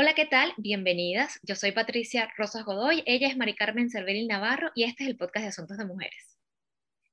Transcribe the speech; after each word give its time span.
Hola, 0.00 0.14
¿qué 0.14 0.26
tal? 0.26 0.54
Bienvenidas. 0.58 1.40
Yo 1.42 1.56
soy 1.56 1.72
Patricia 1.72 2.32
Rosas 2.36 2.64
Godoy, 2.64 3.02
ella 3.04 3.26
es 3.26 3.36
Mari 3.36 3.56
Carmen 3.56 3.90
Cerveril 3.90 4.28
Navarro 4.28 4.70
y 4.76 4.84
este 4.84 5.02
es 5.02 5.10
el 5.10 5.16
podcast 5.16 5.42
de 5.42 5.48
Asuntos 5.48 5.76
de 5.76 5.86
Mujeres. 5.86 6.37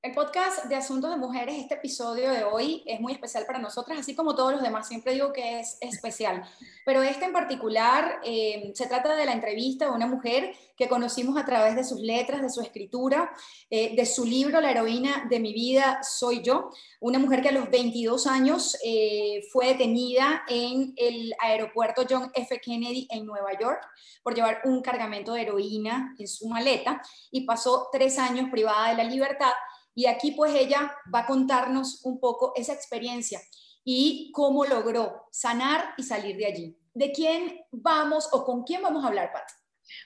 El 0.06 0.14
podcast 0.14 0.66
de 0.66 0.76
Asuntos 0.76 1.10
de 1.10 1.16
Mujeres, 1.16 1.56
este 1.58 1.74
episodio 1.74 2.30
de 2.30 2.44
hoy 2.44 2.84
es 2.86 3.00
muy 3.00 3.12
especial 3.12 3.44
para 3.44 3.58
nosotras, 3.58 3.98
así 3.98 4.14
como 4.14 4.36
todos 4.36 4.52
los 4.52 4.62
demás, 4.62 4.86
siempre 4.86 5.14
digo 5.14 5.32
que 5.32 5.58
es 5.58 5.78
especial, 5.80 6.48
pero 6.84 7.02
este 7.02 7.24
en 7.24 7.32
particular 7.32 8.20
eh, 8.22 8.70
se 8.72 8.86
trata 8.86 9.16
de 9.16 9.26
la 9.26 9.32
entrevista 9.32 9.86
de 9.86 9.90
una 9.90 10.06
mujer 10.06 10.54
que 10.76 10.88
conocimos 10.88 11.36
a 11.36 11.44
través 11.44 11.74
de 11.74 11.82
sus 11.82 11.98
letras, 11.98 12.40
de 12.40 12.50
su 12.50 12.60
escritura, 12.60 13.32
eh, 13.68 13.96
de 13.96 14.06
su 14.06 14.24
libro 14.24 14.60
La 14.60 14.70
heroína 14.70 15.26
de 15.28 15.40
mi 15.40 15.52
vida 15.52 15.98
soy 16.02 16.40
yo, 16.40 16.70
una 17.00 17.18
mujer 17.18 17.42
que 17.42 17.48
a 17.48 17.52
los 17.52 17.68
22 17.68 18.28
años 18.28 18.76
eh, 18.84 19.42
fue 19.50 19.68
detenida 19.68 20.44
en 20.48 20.94
el 20.96 21.34
aeropuerto 21.40 22.04
John 22.08 22.30
F. 22.32 22.60
Kennedy 22.60 23.08
en 23.10 23.26
Nueva 23.26 23.58
York 23.58 23.80
por 24.22 24.36
llevar 24.36 24.60
un 24.66 24.82
cargamento 24.82 25.32
de 25.32 25.42
heroína 25.42 26.14
en 26.16 26.28
su 26.28 26.46
maleta 26.46 27.02
y 27.32 27.44
pasó 27.44 27.88
tres 27.90 28.20
años 28.20 28.50
privada 28.52 28.90
de 28.90 29.02
la 29.02 29.04
libertad 29.04 29.52
y 29.96 30.06
aquí 30.06 30.32
pues 30.32 30.54
ella 30.54 30.94
va 31.12 31.20
a 31.20 31.26
contarnos 31.26 32.04
un 32.04 32.20
poco 32.20 32.52
esa 32.54 32.74
experiencia 32.74 33.40
y 33.82 34.30
cómo 34.32 34.66
logró 34.66 35.24
sanar 35.32 35.94
y 35.96 36.02
salir 36.02 36.36
de 36.36 36.46
allí. 36.46 36.78
¿De 36.92 37.12
quién 37.12 37.60
vamos 37.72 38.28
o 38.30 38.44
con 38.44 38.62
quién 38.62 38.82
vamos 38.82 39.02
a 39.02 39.08
hablar, 39.08 39.32
Pat? 39.32 39.48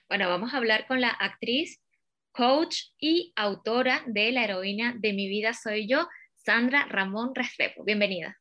Bueno, 0.09 0.29
vamos 0.29 0.55
a 0.55 0.59
hablar 0.59 0.87
con 0.87 1.01
la 1.01 1.11
actriz, 1.11 1.81
coach 2.31 2.77
y 3.01 3.33
autora 3.35 4.05
de 4.07 4.31
La 4.31 4.45
heroína 4.45 4.95
de 4.97 5.13
mi 5.13 5.29
vida 5.29 5.55
soy 5.55 5.89
yo, 5.89 6.07
Sandra 6.37 6.87
Ramón 6.89 7.35
Restrepo. 7.35 7.83
Bienvenida. 7.85 8.37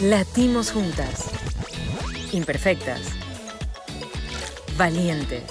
Latimos 0.00 0.72
juntas, 0.72 1.30
imperfectas, 2.32 3.12
valientes, 4.78 5.44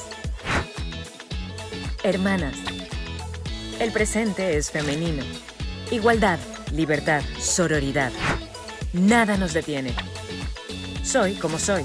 hermanas 2.04 2.75
el 3.80 3.92
presente 3.92 4.58
es 4.58 4.72
femenino. 4.72 5.24
Igualdad, 5.92 6.40
libertad, 6.74 7.22
sororidad. 7.40 8.12
Nada 8.94 9.38
nos 9.38 9.54
detiene. 9.54 9.94
Soy 11.04 11.34
como 11.34 11.60
soy. 11.60 11.84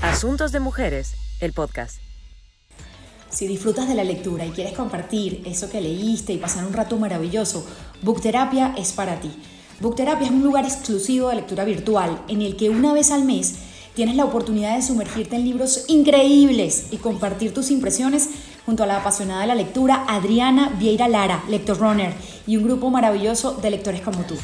Asuntos 0.00 0.52
de 0.52 0.60
Mujeres, 0.60 1.14
el 1.40 1.52
podcast. 1.52 1.98
Si 3.30 3.48
disfrutas 3.48 3.88
de 3.88 3.94
la 3.94 4.04
lectura 4.04 4.46
y 4.46 4.50
quieres 4.50 4.74
compartir 4.74 5.42
eso 5.44 5.68
que 5.68 5.80
leíste 5.80 6.32
y 6.32 6.38
pasar 6.38 6.64
un 6.64 6.72
rato 6.72 6.96
maravilloso, 6.98 7.66
Bookterapia 8.02 8.74
es 8.78 8.92
para 8.92 9.20
ti. 9.20 9.32
Bookterapia 9.80 10.26
es 10.26 10.32
un 10.32 10.44
lugar 10.44 10.64
exclusivo 10.64 11.30
de 11.30 11.36
lectura 11.36 11.64
virtual 11.64 12.22
en 12.28 12.42
el 12.42 12.56
que 12.56 12.70
una 12.70 12.92
vez 12.92 13.10
al 13.10 13.24
mes 13.24 13.56
tienes 13.94 14.14
la 14.14 14.24
oportunidad 14.24 14.76
de 14.76 14.82
sumergirte 14.82 15.34
en 15.34 15.44
libros 15.44 15.84
increíbles 15.88 16.86
y 16.92 16.98
compartir 16.98 17.52
tus 17.52 17.72
impresiones 17.72 18.28
junto 18.66 18.82
a 18.82 18.86
la 18.86 18.98
apasionada 18.98 19.42
de 19.42 19.46
la 19.46 19.54
lectura 19.54 20.04
Adriana 20.08 20.70
Vieira 20.78 21.08
Lara, 21.08 21.42
Lector 21.48 21.78
Runner, 21.78 22.14
y 22.46 22.56
un 22.56 22.64
grupo 22.64 22.90
maravilloso 22.90 23.54
de 23.54 23.70
lectores 23.70 24.00
como 24.00 24.22
tú. 24.24 24.36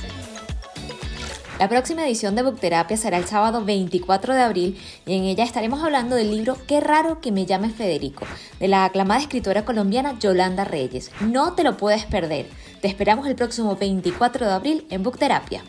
La 1.60 1.68
próxima 1.68 2.06
edición 2.06 2.34
de 2.34 2.42
Bookterapia 2.42 2.96
será 2.96 3.18
el 3.18 3.26
sábado 3.26 3.62
24 3.62 4.32
de 4.32 4.40
abril 4.40 4.80
y 5.04 5.14
en 5.14 5.24
ella 5.24 5.44
estaremos 5.44 5.84
hablando 5.84 6.16
del 6.16 6.30
libro 6.30 6.56
Qué 6.66 6.80
raro 6.80 7.20
que 7.20 7.32
me 7.32 7.44
llame 7.44 7.68
Federico, 7.68 8.26
de 8.58 8.68
la 8.68 8.86
aclamada 8.86 9.20
escritora 9.20 9.66
colombiana 9.66 10.18
Yolanda 10.18 10.64
Reyes. 10.64 11.10
No 11.20 11.52
te 11.52 11.62
lo 11.62 11.76
puedes 11.76 12.06
perder. 12.06 12.46
Te 12.80 12.88
esperamos 12.88 13.26
el 13.26 13.34
próximo 13.34 13.76
24 13.76 14.46
de 14.46 14.52
abril 14.52 14.86
en 14.88 15.02
Bookterapia. 15.02 15.62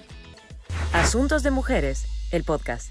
Asuntos 0.94 1.44
de 1.44 1.52
Mujeres, 1.52 2.05
el 2.31 2.45
podcast. 2.45 2.89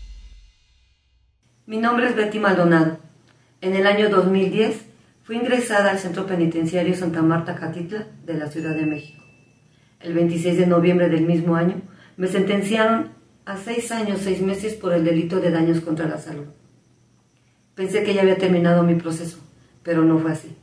Mi 1.65 1.79
nombre 1.79 2.07
es 2.07 2.15
Betty 2.15 2.39
Maldonado. 2.39 2.99
En 3.63 3.75
el 3.77 3.87
año 3.87 4.11
2010 4.11 4.90
Fui 5.31 5.37
ingresada 5.37 5.93
al 5.93 6.01
Centro 6.01 6.27
Penitenciario 6.27 6.93
Santa 6.97 7.23
Marta 7.23 7.55
Catitla 7.55 8.05
de 8.27 8.35
la 8.35 8.49
Ciudad 8.49 8.75
de 8.75 8.85
México. 8.85 9.23
El 10.01 10.13
26 10.13 10.59
de 10.59 10.67
noviembre 10.67 11.09
del 11.09 11.25
mismo 11.25 11.55
año 11.55 11.83
me 12.17 12.27
sentenciaron 12.27 13.13
a 13.45 13.57
seis 13.57 13.93
años, 13.93 14.23
seis 14.25 14.43
meses 14.43 14.75
por 14.75 14.93
el 14.93 15.05
delito 15.05 15.39
de 15.39 15.53
daños 15.53 15.83
contra 15.83 16.09
la 16.09 16.19
salud. 16.19 16.47
Pensé 17.77 18.03
que 18.03 18.13
ya 18.13 18.23
había 18.23 18.39
terminado 18.39 18.83
mi 18.83 18.97
proceso, 18.97 19.39
pero 19.85 20.03
no 20.03 20.19
fue 20.19 20.33
así. 20.33 20.57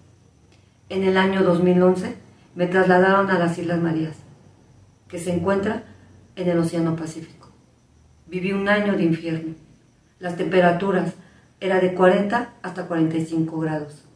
En 0.89 1.05
el 1.05 1.15
año 1.15 1.43
2011 1.43 2.15
me 2.55 2.67
trasladaron 2.67 3.31
a 3.31 3.39
las 3.39 3.57
Islas 3.57 3.79
Marías, 3.79 4.17
que 5.07 5.17
se 5.17 5.31
encuentra 5.31 5.85
en 6.35 6.49
el 6.49 6.57
Océano 6.57 6.97
Pacífico. 6.97 7.53
Viví 8.25 8.51
un 8.51 8.67
año 8.67 8.97
de 8.97 9.03
infierno. 9.03 9.55
Las 10.19 10.35
temperaturas 10.35 11.13
eran 11.61 11.79
de 11.79 11.93
40 11.93 12.55
hasta 12.61 12.85
45 12.85 13.59
grados. 13.61 14.06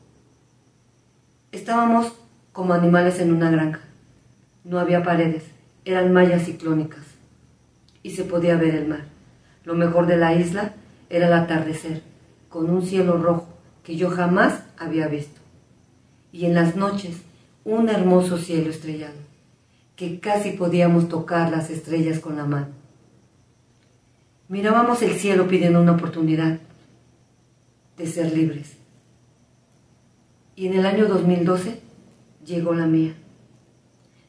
Estábamos 1.52 2.14
como 2.54 2.74
animales 2.74 3.20
en 3.20 3.34
una 3.34 3.52
granja. 3.52 3.82
No 4.64 4.80
había 4.80 5.04
paredes, 5.04 5.44
eran 5.84 6.14
mallas 6.14 6.46
ciclónicas 6.46 7.04
y 8.04 8.12
se 8.12 8.24
podía 8.24 8.56
ver 8.56 8.76
el 8.76 8.88
mar. 8.88 9.04
Lo 9.66 9.76
mejor 9.76 10.08
de 10.08 10.16
la 10.16 10.34
isla 10.34 10.74
era 11.10 11.28
el 11.28 11.34
atardecer, 11.34 12.04
con 12.48 12.70
un 12.70 12.84
cielo 12.84 13.18
rojo 13.18 13.50
que 13.84 13.98
yo 13.98 14.10
jamás 14.10 14.64
había 14.78 15.10
visto. 15.10 15.42
Y 16.32 16.46
en 16.46 16.56
las 16.56 16.78
noches, 16.78 17.18
un 17.66 17.90
hermoso 17.90 18.38
cielo 18.38 18.70
estrellado, 18.70 19.20
que 19.98 20.22
casi 20.22 20.52
podíamos 20.52 21.10
tocar 21.10 21.52
las 21.52 21.70
estrellas 21.70 22.20
con 22.20 22.38
la 22.38 22.46
mano. 22.46 22.70
Mirábamos 24.48 25.02
el 25.02 25.16
cielo 25.16 25.50
pidiendo 25.50 25.82
una 25.82 25.94
oportunidad 25.94 26.60
de 27.98 28.08
ser 28.08 28.32
libres 28.32 28.81
y 30.56 30.68
en 30.68 30.74
el 30.74 30.86
año 30.86 31.08
2012 31.08 31.82
llegó 32.46 32.74
la 32.74 32.86
mía. 32.86 33.16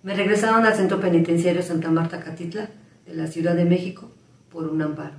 Me 0.02 0.14
regresaron 0.14 0.66
al 0.66 0.74
centro 0.74 1.00
penitenciario 1.00 1.62
Santa 1.62 1.90
Marta 1.90 2.20
Catitla 2.20 2.68
de 3.06 3.14
la 3.14 3.26
Ciudad 3.26 3.54
de 3.54 3.64
México 3.64 4.10
por 4.50 4.66
un 4.68 4.82
amparo. 4.82 5.14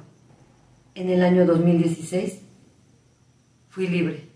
En 0.95 1.09
el 1.09 1.23
año 1.23 1.45
2016 1.45 2.39
fui 3.69 3.87
libre. 3.87 4.29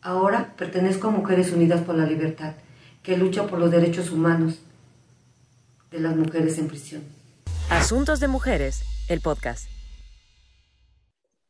Ahora 0.00 0.54
pertenezco 0.56 1.08
a 1.08 1.12
Mujeres 1.12 1.52
Unidas 1.52 1.80
por 1.82 1.94
la 1.94 2.06
Libertad, 2.06 2.54
que 3.02 3.16
lucha 3.16 3.46
por 3.46 3.58
los 3.58 3.70
derechos 3.70 4.10
humanos 4.10 4.58
de 5.90 6.00
las 6.00 6.16
mujeres 6.16 6.58
en 6.58 6.68
prisión. 6.68 7.02
Asuntos 7.70 8.18
de 8.18 8.28
Mujeres, 8.28 8.82
el 9.08 9.20
podcast. 9.20 9.68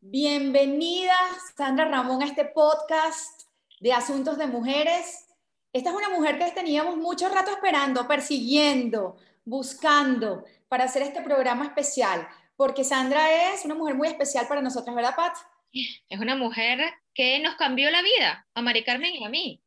Bienvenida, 0.00 1.14
Sandra 1.56 1.88
Ramón, 1.88 2.22
a 2.22 2.26
este 2.26 2.44
podcast 2.44 3.41
de 3.82 3.93
Asuntos 3.93 4.38
de 4.38 4.47
Mujeres. 4.47 5.26
Esta 5.72 5.91
es 5.91 5.97
una 5.97 6.09
mujer 6.09 6.38
que 6.38 6.48
teníamos 6.53 6.97
mucho 6.97 7.28
rato 7.28 7.50
esperando, 7.50 8.06
persiguiendo, 8.06 9.16
buscando 9.44 10.44
para 10.69 10.84
hacer 10.84 11.03
este 11.03 11.20
programa 11.20 11.65
especial, 11.65 12.28
porque 12.56 12.84
Sandra 12.84 13.53
es 13.53 13.65
una 13.65 13.75
mujer 13.75 13.97
muy 13.97 14.06
especial 14.06 14.47
para 14.47 14.62
nosotras, 14.62 14.94
¿verdad, 14.94 15.16
Pat? 15.16 15.34
Es 15.72 16.21
una 16.21 16.37
mujer 16.37 16.78
que 17.12 17.41
nos 17.41 17.56
cambió 17.56 17.91
la 17.91 18.03
vida, 18.03 18.47
a 18.54 18.62
Mari 18.62 18.84
Carmen 18.84 19.16
y 19.16 19.25
a 19.25 19.28
mí. 19.28 19.60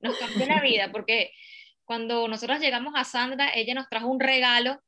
Nos 0.00 0.18
cambió 0.18 0.46
la 0.46 0.60
vida, 0.60 0.90
porque 0.92 1.30
cuando 1.84 2.26
nosotros 2.26 2.58
llegamos 2.58 2.94
a 2.96 3.04
Sandra, 3.04 3.52
ella 3.54 3.74
nos 3.74 3.88
trajo 3.88 4.08
un 4.08 4.18
regalo 4.18 4.82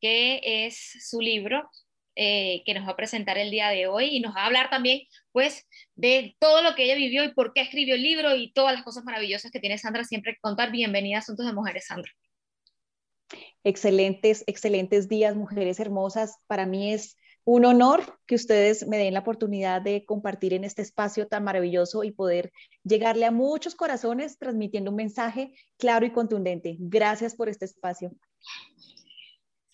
que 0.00 0.40
es 0.44 1.08
su 1.08 1.20
libro, 1.20 1.68
eh, 2.14 2.62
que 2.66 2.74
nos 2.74 2.86
va 2.86 2.92
a 2.92 2.96
presentar 2.96 3.38
el 3.38 3.50
día 3.50 3.68
de 3.68 3.86
hoy 3.86 4.16
y 4.16 4.20
nos 4.20 4.34
va 4.34 4.42
a 4.42 4.46
hablar 4.46 4.68
también, 4.68 5.02
pues, 5.32 5.66
de 5.94 6.36
todo 6.38 6.62
lo 6.62 6.74
que 6.74 6.84
ella 6.84 6.94
vivió 6.94 7.24
y 7.24 7.32
por 7.32 7.52
qué 7.54 7.62
escribió 7.62 7.94
el 7.94 8.02
libro 8.02 8.36
y 8.36 8.52
todas 8.52 8.74
las 8.74 8.82
cosas 8.82 9.04
maravillosas 9.04 9.50
que 9.50 9.60
tiene 9.60 9.78
Sandra 9.78 10.04
siempre 10.04 10.34
que 10.34 10.40
contar. 10.40 10.70
Bienvenida 10.70 11.16
a 11.16 11.18
Asuntos 11.20 11.46
de 11.46 11.52
Mujeres, 11.52 11.86
Sandra. 11.86 12.12
Excelentes, 13.64 14.44
excelentes 14.46 15.08
días, 15.08 15.36
mujeres 15.36 15.80
hermosas. 15.80 16.36
Para 16.46 16.66
mí 16.66 16.92
es 16.92 17.16
un 17.44 17.64
honor 17.64 18.18
que 18.26 18.34
ustedes 18.34 18.86
me 18.86 18.98
den 18.98 19.14
la 19.14 19.20
oportunidad 19.20 19.80
de 19.80 20.04
compartir 20.04 20.52
en 20.52 20.64
este 20.64 20.82
espacio 20.82 21.28
tan 21.28 21.44
maravilloso 21.44 22.04
y 22.04 22.12
poder 22.12 22.52
llegarle 22.84 23.24
a 23.24 23.30
muchos 23.30 23.74
corazones 23.74 24.38
transmitiendo 24.38 24.90
un 24.90 24.96
mensaje 24.96 25.52
claro 25.78 26.06
y 26.06 26.12
contundente. 26.12 26.76
Gracias 26.78 27.34
por 27.34 27.48
este 27.48 27.64
espacio. 27.64 28.12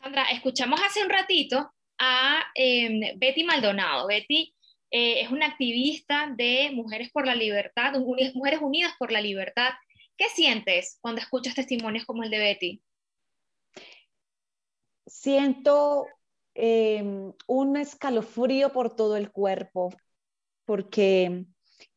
Sandra, 0.01 0.25
escuchamos 0.31 0.81
hace 0.87 1.03
un 1.03 1.11
ratito 1.11 1.73
a 1.99 2.45
em, 2.55 3.19
Betty 3.19 3.45
Maldonado. 3.45 4.07
Betty 4.07 4.55
eh, 4.91 5.21
es 5.21 5.31
una 5.31 5.47
activista 5.47 6.33
de 6.37 6.71
Mujeres 6.73 7.11
por 7.11 7.27
la 7.27 7.35
Libertad, 7.35 7.99
Mujeres 7.99 8.61
Unidas 8.61 8.93
por 8.99 9.13
la 9.13 9.21
Libertad. 9.21 9.71
¿Qué 10.17 10.29
sientes 10.31 10.99
cuando 11.01 11.21
escuchas 11.21 11.55
testimonios 11.55 12.05
como 12.05 12.23
el 12.23 12.31
de 12.31 12.39
Betty? 12.39 12.83
Siento 15.07 16.07
em, 16.55 17.33
un 17.47 17.77
escalofrío 17.77 18.73
por 18.73 18.95
todo 18.95 19.17
el 19.17 19.31
cuerpo, 19.31 19.91
porque 20.65 21.47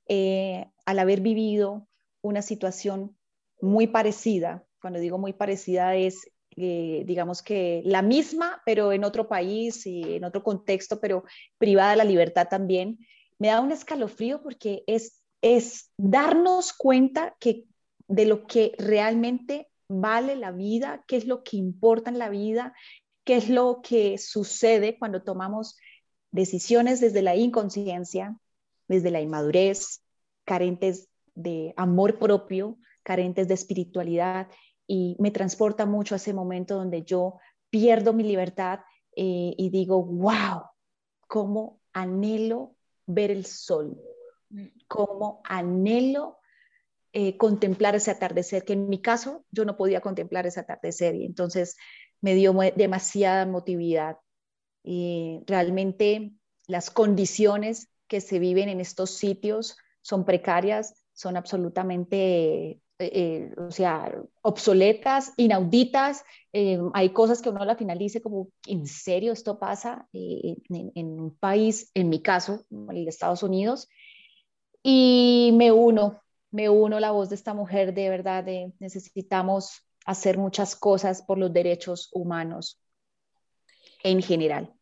eh, 0.07 0.65
al 0.85 0.99
haber 0.99 1.21
vivido 1.21 1.87
una 2.21 2.41
situación 2.41 3.17
muy 3.59 3.87
parecida, 3.87 4.65
cuando 4.81 4.99
digo 4.99 5.17
muy 5.17 5.33
parecida 5.33 5.95
es 5.95 6.29
eh, 6.57 7.03
digamos 7.05 7.41
que 7.41 7.81
la 7.85 8.01
misma, 8.01 8.61
pero 8.65 8.91
en 8.91 9.03
otro 9.03 9.27
país 9.27 9.85
y 9.85 10.15
en 10.15 10.23
otro 10.23 10.43
contexto, 10.43 10.99
pero 10.99 11.23
privada 11.57 11.91
de 11.91 11.97
la 11.97 12.03
libertad 12.03 12.47
también, 12.49 12.99
me 13.39 13.47
da 13.47 13.61
un 13.61 13.71
escalofrío 13.71 14.41
porque 14.43 14.83
es, 14.87 15.21
es 15.41 15.91
darnos 15.97 16.73
cuenta 16.73 17.35
que 17.39 17.65
de 18.07 18.25
lo 18.25 18.45
que 18.45 18.73
realmente 18.77 19.69
vale 19.87 20.35
la 20.35 20.51
vida, 20.51 21.03
qué 21.07 21.15
es 21.17 21.25
lo 21.25 21.43
que 21.43 21.57
importa 21.57 22.09
en 22.09 22.19
la 22.19 22.29
vida, 22.29 22.73
qué 23.23 23.37
es 23.37 23.49
lo 23.49 23.81
que 23.81 24.17
sucede 24.17 24.97
cuando 24.99 25.23
tomamos 25.23 25.77
decisiones 26.31 26.99
desde 26.99 27.21
la 27.21 27.35
inconsciencia, 27.35 28.37
desde 28.87 29.11
la 29.11 29.21
inmadurez, 29.21 30.03
carentes 30.43 31.07
de 31.33 31.73
amor 31.77 32.19
propio, 32.19 32.77
carentes 33.03 33.47
de 33.47 33.53
espiritualidad 33.53 34.49
y 34.91 35.15
me 35.19 35.31
transporta 35.31 35.85
mucho 35.85 36.15
a 36.15 36.17
ese 36.17 36.33
momento 36.33 36.75
donde 36.75 37.03
yo 37.03 37.39
pierdo 37.69 38.11
mi 38.11 38.23
libertad 38.23 38.81
eh, 39.15 39.53
y 39.57 39.69
digo, 39.69 40.03
wow, 40.03 40.63
cómo 41.27 41.79
anhelo 41.93 42.75
ver 43.05 43.31
el 43.31 43.45
sol, 43.45 43.97
mm. 44.49 44.65
cómo 44.89 45.39
anhelo 45.45 46.39
eh, 47.13 47.37
contemplar 47.37 47.95
ese 47.95 48.11
atardecer, 48.11 48.65
que 48.65 48.73
en 48.73 48.89
mi 48.89 49.01
caso 49.01 49.45
yo 49.49 49.63
no 49.63 49.77
podía 49.77 50.01
contemplar 50.01 50.45
ese 50.45 50.59
atardecer 50.59 51.15
y 51.15 51.25
entonces 51.25 51.77
me 52.19 52.35
dio 52.35 52.53
demasiada 52.75 53.45
motividad. 53.45 54.17
Y 54.83 55.41
realmente 55.47 56.33
las 56.67 56.91
condiciones 56.91 57.87
que 58.09 58.19
se 58.19 58.39
viven 58.39 58.67
en 58.67 58.81
estos 58.81 59.11
sitios 59.11 59.77
son 60.01 60.25
precarias, 60.25 61.05
son 61.13 61.37
absolutamente, 61.37 62.80
eh, 63.01 63.11
eh, 63.13 63.53
o 63.57 63.71
sea, 63.71 64.13
obsoletas, 64.41 65.33
inauditas. 65.37 66.23
hay 66.93 67.09
cosas 67.09 67.41
que 67.41 67.49
uno 67.49 67.65
la 67.65 67.75
finalice 67.75 68.21
como, 68.21 68.49
¿en 68.67 68.85
serio 68.85 69.33
esto 69.33 69.57
pasa 69.57 70.07
en, 70.13 71.19
un 71.19 71.35
país, 71.37 71.91
en 71.93 72.09
mi 72.09 72.21
caso, 72.21 72.65
en 72.69 73.07
Estados 73.07 73.43
Unidos? 73.43 73.89
Y 74.83 75.51
me 75.55 75.71
uno, 75.71 76.21
me 76.51 76.69
uno 76.69 76.99
la 76.99 77.11
voz 77.11 77.29
de 77.29 77.35
esta 77.35 77.53
mujer, 77.53 77.93
de 77.93 78.09
verdad, 78.09 78.43
de 78.43 78.73
necesitamos 78.79 79.85
hacer 80.05 80.37
muchas 80.37 80.75
cosas 80.75 81.21
por 81.21 81.37
los 81.37 81.53
derechos 81.53 82.09
humanos 82.13 82.81
en 84.03 84.21
general. 84.21 84.73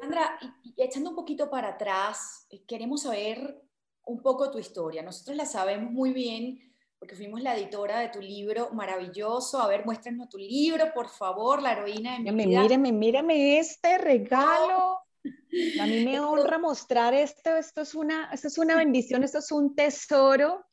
Sandra, 0.00 0.38
echando 0.76 1.10
un 1.10 1.16
poquito 1.16 1.50
para 1.50 1.70
atrás, 1.70 2.46
eh, 2.50 2.62
queremos 2.66 3.02
saber 3.02 3.60
un 4.04 4.22
poco 4.22 4.50
tu 4.50 4.58
historia. 4.58 5.02
Nosotros 5.02 5.36
la 5.36 5.44
sabemos 5.44 5.92
muy 5.92 6.12
bien 6.12 6.69
porque 7.00 7.16
fuimos 7.16 7.40
la 7.40 7.56
editora 7.56 7.98
de 7.98 8.10
tu 8.10 8.20
libro 8.20 8.70
maravilloso. 8.74 9.58
A 9.58 9.66
ver, 9.66 9.86
muéstranos 9.86 10.28
tu 10.28 10.36
libro, 10.36 10.92
por 10.94 11.08
favor, 11.08 11.62
La 11.62 11.72
heroína 11.72 12.18
de 12.18 12.30
mi 12.30 12.46
vida. 12.46 12.60
Míreme, 12.60 12.92
míreme 12.92 13.58
este 13.58 13.96
regalo. 13.96 14.98
A 15.80 15.86
mí 15.86 16.04
me 16.04 16.20
honra 16.20 16.58
mostrar 16.58 17.14
esto. 17.14 17.56
Esto 17.56 17.80
es 17.80 17.94
una, 17.94 18.30
esto 18.32 18.48
es 18.48 18.58
una 18.58 18.76
bendición, 18.76 19.24
esto 19.24 19.38
es 19.38 19.50
un 19.50 19.74
tesoro. 19.74 20.66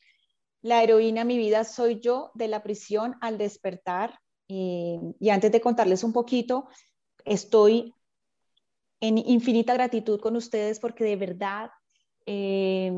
La 0.61 0.83
heroína 0.83 1.23
mi 1.23 1.37
vida 1.37 1.63
soy 1.63 2.01
yo 2.01 2.31
de 2.33 2.49
la 2.49 2.61
prisión 2.61 3.15
al 3.21 3.37
despertar. 3.37 4.19
Y, 4.49 4.99
antes 5.31 5.49
de 5.49 5.61
contarles 5.61 6.03
un 6.03 6.11
poquito, 6.11 6.67
estoy 7.23 7.93
en 8.99 9.17
infinita 9.17 9.73
gratitud 9.73 10.19
con 10.19 10.35
ustedes 10.35 10.81
porque 10.81 11.05
de 11.05 11.15
verdad, 11.15 11.69
eh, 12.25 12.91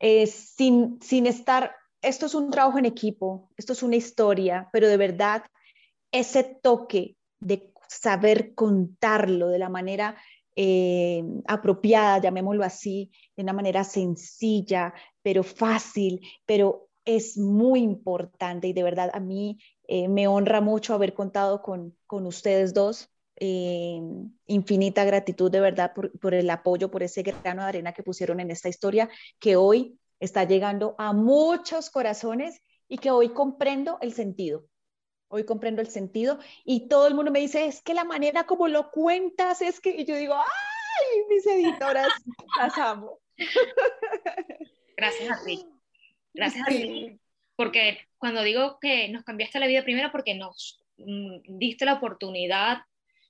sin, 0.00 0.98
sin 1.00 1.26
estar, 1.26 1.74
esto 2.02 2.26
es 2.26 2.34
un 2.34 2.50
trabajo 2.50 2.78
en 2.78 2.86
equipo, 2.86 3.50
esto 3.56 3.72
es 3.72 3.82
una 3.82 3.96
historia, 3.96 4.68
pero 4.72 4.88
de 4.88 4.96
verdad, 4.96 5.44
ese 6.12 6.44
toque 6.62 7.16
de 7.40 7.72
saber 7.88 8.54
contarlo 8.54 9.48
de 9.48 9.58
la 9.58 9.68
manera 9.68 10.16
eh, 10.54 11.22
apropiada, 11.46 12.18
llamémoslo 12.18 12.64
así, 12.64 13.10
de 13.36 13.42
una 13.42 13.52
manera 13.52 13.84
sencilla, 13.84 14.94
pero 15.22 15.42
fácil, 15.42 16.20
pero 16.46 16.88
es 17.04 17.36
muy 17.38 17.80
importante 17.80 18.66
y 18.66 18.72
de 18.72 18.82
verdad 18.82 19.10
a 19.12 19.20
mí 19.20 19.58
eh, 19.86 20.08
me 20.08 20.26
honra 20.28 20.60
mucho 20.60 20.94
haber 20.94 21.14
contado 21.14 21.62
con, 21.62 21.96
con 22.06 22.26
ustedes 22.26 22.74
dos. 22.74 23.10
Eh, 23.38 24.00
infinita 24.46 25.04
gratitud 25.04 25.50
de 25.50 25.60
verdad 25.60 25.92
por, 25.94 26.10
por, 26.18 26.32
el 26.32 26.48
apoyo, 26.48 26.90
por 26.90 27.02
ese 27.02 27.22
grano 27.22 27.62
de 27.62 27.68
arena 27.68 27.92
que 27.92 28.02
pusieron 28.02 28.40
en 28.40 28.50
esta 28.50 28.70
historia 28.70 29.10
que 29.38 29.56
hoy 29.56 29.98
está 30.20 30.44
llegando 30.44 30.94
a 30.96 31.12
muchos 31.12 31.90
corazones 31.90 32.62
y 32.88 32.98
que 32.98 33.10
hoy 33.10 33.30
comprendo 33.30 33.98
el 34.00 34.12
sentido. 34.12 34.66
Hoy 35.28 35.44
comprendo 35.44 35.82
el 35.82 35.88
sentido 35.88 36.38
y 36.64 36.88
todo 36.88 37.08
el 37.08 37.14
mundo 37.14 37.32
me 37.32 37.40
dice, 37.40 37.66
es 37.66 37.82
que 37.82 37.94
la 37.94 38.04
manera 38.04 38.44
como 38.44 38.68
lo 38.68 38.90
cuentas 38.90 39.60
es 39.60 39.80
que, 39.80 39.90
y 39.90 40.04
yo 40.04 40.16
digo, 40.16 40.34
ay, 40.34 41.22
mis 41.28 41.46
editoras, 41.46 42.08
las 42.58 42.78
amo. 42.78 43.18
Gracias 44.96 45.30
a 45.30 45.44
ti. 45.44 45.66
Gracias 46.32 46.66
a 46.66 46.70
ti. 46.70 47.20
Porque 47.56 47.98
cuando 48.18 48.42
digo 48.42 48.78
que 48.80 49.08
nos 49.08 49.24
cambiaste 49.24 49.58
la 49.58 49.66
vida, 49.66 49.82
primero 49.82 50.10
porque 50.12 50.34
nos 50.34 50.82
mm, 50.98 51.58
diste 51.58 51.84
la 51.84 51.94
oportunidad 51.94 52.78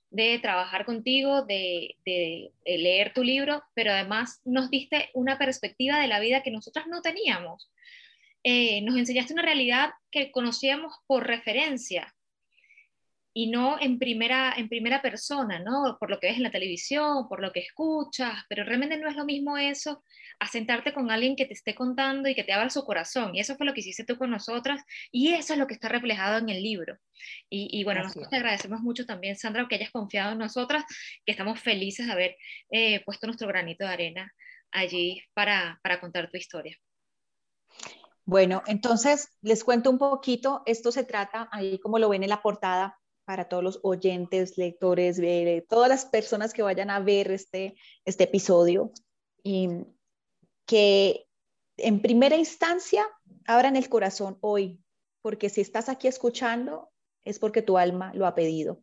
de 0.09 0.39
trabajar 0.39 0.85
contigo, 0.85 1.43
de, 1.43 1.95
de, 2.05 2.51
leer 2.65 3.13
tu 3.13 3.23
libro, 3.23 3.63
pero 3.73 3.91
además 3.91 4.41
nos 4.45 4.69
diste 4.69 5.09
una 5.13 5.37
perspectiva 5.37 5.99
de 5.99 6.07
la 6.07 6.19
vida 6.19 6.43
que 6.43 6.51
nosotras 6.51 6.87
no 6.87 7.01
teníamos. 7.01 7.69
Eh, 8.43 8.81
nos 8.81 8.97
enseñaste 8.97 9.33
una 9.33 9.41
realidad 9.41 9.91
que 10.11 10.31
conocíamos 10.31 10.93
por 11.07 11.27
referencia 11.27 12.15
y 13.37 13.51
no 13.51 13.79
en 13.79 13.99
primera, 13.99 14.55
en 14.57 14.67
primera 14.67 14.99
persona, 14.99 15.59
¿no? 15.59 15.95
Por 15.99 16.09
lo 16.09 16.19
que 16.19 16.25
ves 16.25 16.37
en 16.37 16.43
la 16.43 16.49
televisión, 16.49 17.29
por 17.29 17.39
lo 17.39 17.51
que 17.51 17.59
escuchas, 17.59 18.33
pero 18.49 18.63
realmente 18.63 18.97
no 18.97 19.07
es 19.07 19.15
lo 19.15 19.25
mismo 19.25 19.59
eso 19.59 20.03
a 20.39 20.47
sentarte 20.47 20.91
con 20.91 21.11
alguien 21.11 21.35
que 21.35 21.45
te 21.45 21.53
esté 21.53 21.75
contando 21.75 22.27
y 22.27 22.33
que 22.33 22.43
te 22.43 22.51
abra 22.51 22.71
su 22.71 22.83
corazón. 22.83 23.35
Y 23.35 23.39
eso 23.39 23.55
fue 23.55 23.67
lo 23.67 23.75
que 23.75 23.81
hiciste 23.81 24.05
tú 24.05 24.17
con 24.17 24.31
nosotras 24.31 24.83
y 25.11 25.33
eso 25.33 25.53
es 25.53 25.59
lo 25.59 25.67
que 25.67 25.75
está 25.75 25.87
reflejado 25.87 26.39
en 26.39 26.49
el 26.49 26.63
libro. 26.63 26.97
Y, 27.47 27.83
bueno, 27.83 28.01
nosotros 28.01 28.27
te 28.27 28.37
agradecemos 28.37 28.81
mucho 28.81 29.05
también, 29.05 29.35
Sandra, 29.35 29.67
que 29.69 29.75
hayas 29.75 29.91
confiado 29.91 30.31
en 30.31 30.39
nosotras, 30.39 30.83
que 31.23 31.31
estamos 31.31 31.59
felices 31.59 32.07
de 32.07 32.11
haber 32.11 32.37
eh, 32.71 33.03
puesto 33.05 33.27
nuestro 33.27 33.47
granito 33.47 33.85
de 33.85 33.91
arena 33.91 34.33
allí 34.71 35.21
para, 35.35 35.79
para 35.83 35.99
contar 35.99 36.27
tu 36.31 36.37
historia. 36.37 36.75
Bueno, 38.25 38.63
entonces 38.65 39.29
les 39.43 39.63
cuento 39.63 39.91
un 39.91 39.99
poquito. 39.99 40.63
Esto 40.65 40.91
se 40.91 41.03
trata, 41.03 41.47
ahí 41.51 41.77
como 41.77 41.99
lo 41.99 42.09
ven 42.09 42.23
en 42.23 42.29
la 42.29 42.41
portada, 42.41 42.97
para 43.27 43.49
todos 43.49 43.61
los 43.61 43.79
oyentes, 43.83 44.57
lectores, 44.57 45.19
todas 45.67 45.89
las 45.89 46.05
personas 46.05 46.53
que 46.53 46.61
vayan 46.61 46.89
a 46.89 47.01
ver 47.01 47.29
este, 47.29 47.75
este 48.05 48.23
episodio, 48.23 48.93
y 49.43 49.67
que 50.65 51.27
en 51.75 52.01
primera 52.01 52.37
instancia 52.37 53.05
abran 53.45 53.75
el 53.75 53.89
corazón 53.89 54.37
hoy, 54.39 54.79
porque 55.21 55.49
si 55.49 55.59
estás 55.59 55.89
aquí 55.89 56.07
escuchando 56.07 56.89
es 57.25 57.37
porque 57.37 57.61
tu 57.61 57.77
alma 57.77 58.13
lo 58.13 58.27
ha 58.27 58.33
pedido 58.33 58.81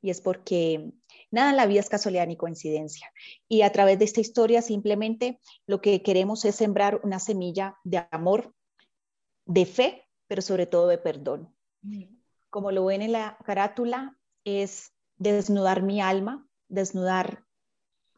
y 0.00 0.10
es 0.10 0.20
porque 0.20 0.92
nada 1.32 1.50
en 1.50 1.56
la 1.56 1.66
vida 1.66 1.80
es 1.80 1.88
casualidad 1.88 2.28
ni 2.28 2.36
coincidencia. 2.36 3.10
Y 3.48 3.62
a 3.62 3.72
través 3.72 3.98
de 3.98 4.04
esta 4.04 4.20
historia 4.20 4.62
simplemente 4.62 5.40
lo 5.66 5.80
que 5.80 6.00
queremos 6.00 6.44
es 6.44 6.54
sembrar 6.54 7.00
una 7.02 7.18
semilla 7.18 7.76
de 7.82 8.06
amor, 8.12 8.54
de 9.46 9.66
fe, 9.66 10.08
pero 10.28 10.42
sobre 10.42 10.66
todo 10.66 10.86
de 10.86 10.98
perdón. 10.98 11.52
Como 12.54 12.70
lo 12.70 12.84
ven 12.84 13.02
en 13.02 13.10
la 13.10 13.36
carátula, 13.44 14.16
es 14.44 14.92
desnudar 15.16 15.82
mi 15.82 16.00
alma, 16.00 16.48
desnudar 16.68 17.44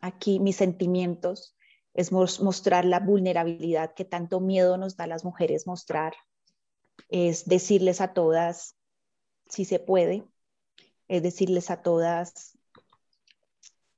aquí 0.03 0.41
mis 0.41 0.57
sentimientos, 0.57 1.57
es 1.95 2.13
mostrar 2.13 2.85
la 2.85 3.01
vulnerabilidad 3.01 3.95
que 3.95 4.05
tanto 4.05 4.41
miedo 4.41 4.77
nos 4.77 4.95
da 4.95 5.05
a 5.05 5.07
las 5.07 5.25
mujeres 5.25 5.67
mostrar, 5.67 6.13
es 7.09 7.47
decirles 7.47 8.03
a 8.03 8.13
todas 8.13 8.77
si 9.49 9.65
se 9.65 9.79
puede, 9.79 10.29
es 11.09 11.23
decirles 11.23 11.71
a 11.71 11.81
todas, 11.81 12.59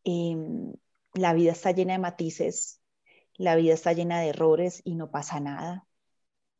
em, 0.04 0.73
la 1.14 1.33
vida 1.33 1.50
está 1.50 1.73
llena 1.73 1.95
de 1.95 1.99
matices, 1.99 2.80
la 3.35 3.57
vida 3.57 3.75
está 3.75 3.92
llena 3.92 4.21
de 4.21 4.28
errores 4.28 4.83
y 4.85 4.95
no 4.95 5.11
pasa 5.11 5.40
nada. 5.40 5.85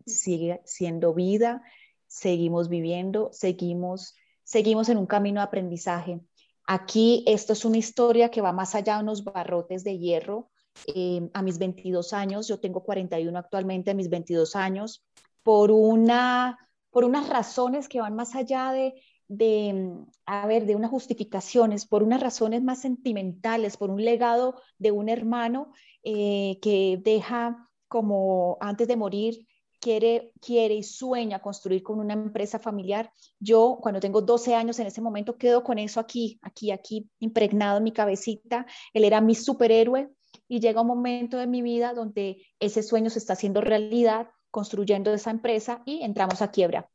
Sigue 0.05 0.63
siendo 0.65 1.15
vida, 1.15 1.63
seguimos 2.09 2.69
viviendo, 2.69 3.31
seguimos, 3.33 4.17
seguimos 4.43 4.89
en 4.89 4.99
un 4.99 5.07
camino 5.07 5.41
de 5.41 5.45
aprendizaje. 5.45 6.21
Aquí 6.67 7.25
esto 7.27 7.53
es 7.53 7.65
una 7.65 7.79
historia 7.79 8.31
que 8.31 8.41
va 8.41 8.53
más 8.53 8.75
allá 8.75 8.97
de 8.97 9.03
unos 9.03 9.25
barrotes 9.25 9.85
de 9.85 9.99
hierro. 9.99 10.51
Eh, 10.95 11.29
a 11.33 11.43
mis 11.43 11.59
22 11.59 12.13
años, 12.13 12.47
yo 12.47 12.61
tengo 12.61 12.83
41 12.83 13.39
actualmente, 13.39 13.91
a 13.91 13.95
mis 13.95 14.11
22 14.11 14.55
años, 14.55 15.05
por, 15.43 15.71
una, 15.71 16.59
por 16.91 17.05
unas 17.05 17.29
razones 17.29 17.89
que 17.89 18.01
van 18.01 18.15
más 18.15 18.35
allá 18.35 18.73
de, 18.73 18.95
de, 19.29 19.95
a 20.27 20.47
ver, 20.47 20.67
de 20.67 20.77
unas 20.77 20.91
justificaciones, 20.91 21.87
por 21.87 22.03
unas 22.03 22.21
razones 22.21 22.63
más 22.63 22.81
sentimentales, 22.81 23.77
por 23.77 23.91
un 23.91 24.05
legado 24.05 24.61
de 24.79 24.91
un 24.91 25.09
hermano 25.09 25.73
eh, 26.05 26.59
que 26.63 27.01
deja 27.03 27.69
como 27.89 28.57
antes 28.61 28.87
de 28.87 28.97
morir 28.97 29.48
quiere, 29.81 30.33
quiere 30.41 30.75
y 30.75 30.83
sueña 30.83 31.41
construir 31.41 31.83
con 31.83 31.99
una 31.99 32.15
empresa 32.15 32.59
familiar, 32.59 33.13
yo 33.39 33.79
cuando 33.81 34.01
tengo 34.01 34.23
12 34.23 34.55
años 34.55 34.79
en 34.79 34.87
ese 34.87 35.01
momento 35.01 35.37
quedo 35.37 35.63
con 35.63 35.79
eso 35.79 36.01
aquí, 36.01 36.39
aquí, 36.43 36.71
aquí, 36.71 37.09
impregnado 37.21 37.79
en 37.79 37.85
mi 37.85 37.93
cabecita. 37.93 38.67
Él 38.93 39.05
era 39.05 39.21
mi 39.21 39.35
superhéroe 39.35 40.11
y 40.49 40.61
llega 40.61 40.81
un 40.81 40.89
momento 40.89 41.39
de 41.39 41.47
mi 41.47 41.63
vida 41.63 41.95
donde 41.95 42.47
ese 42.59 42.83
sueño 42.83 43.11
se 43.11 43.19
está 43.19 43.35
haciendo 43.35 43.61
realidad, 43.61 44.29
construyendo 44.51 45.13
esa 45.13 45.31
empresa 45.31 45.83
y 45.85 46.03
entramos 46.03 46.43
a 46.43 46.51
quiebra. 46.51 46.91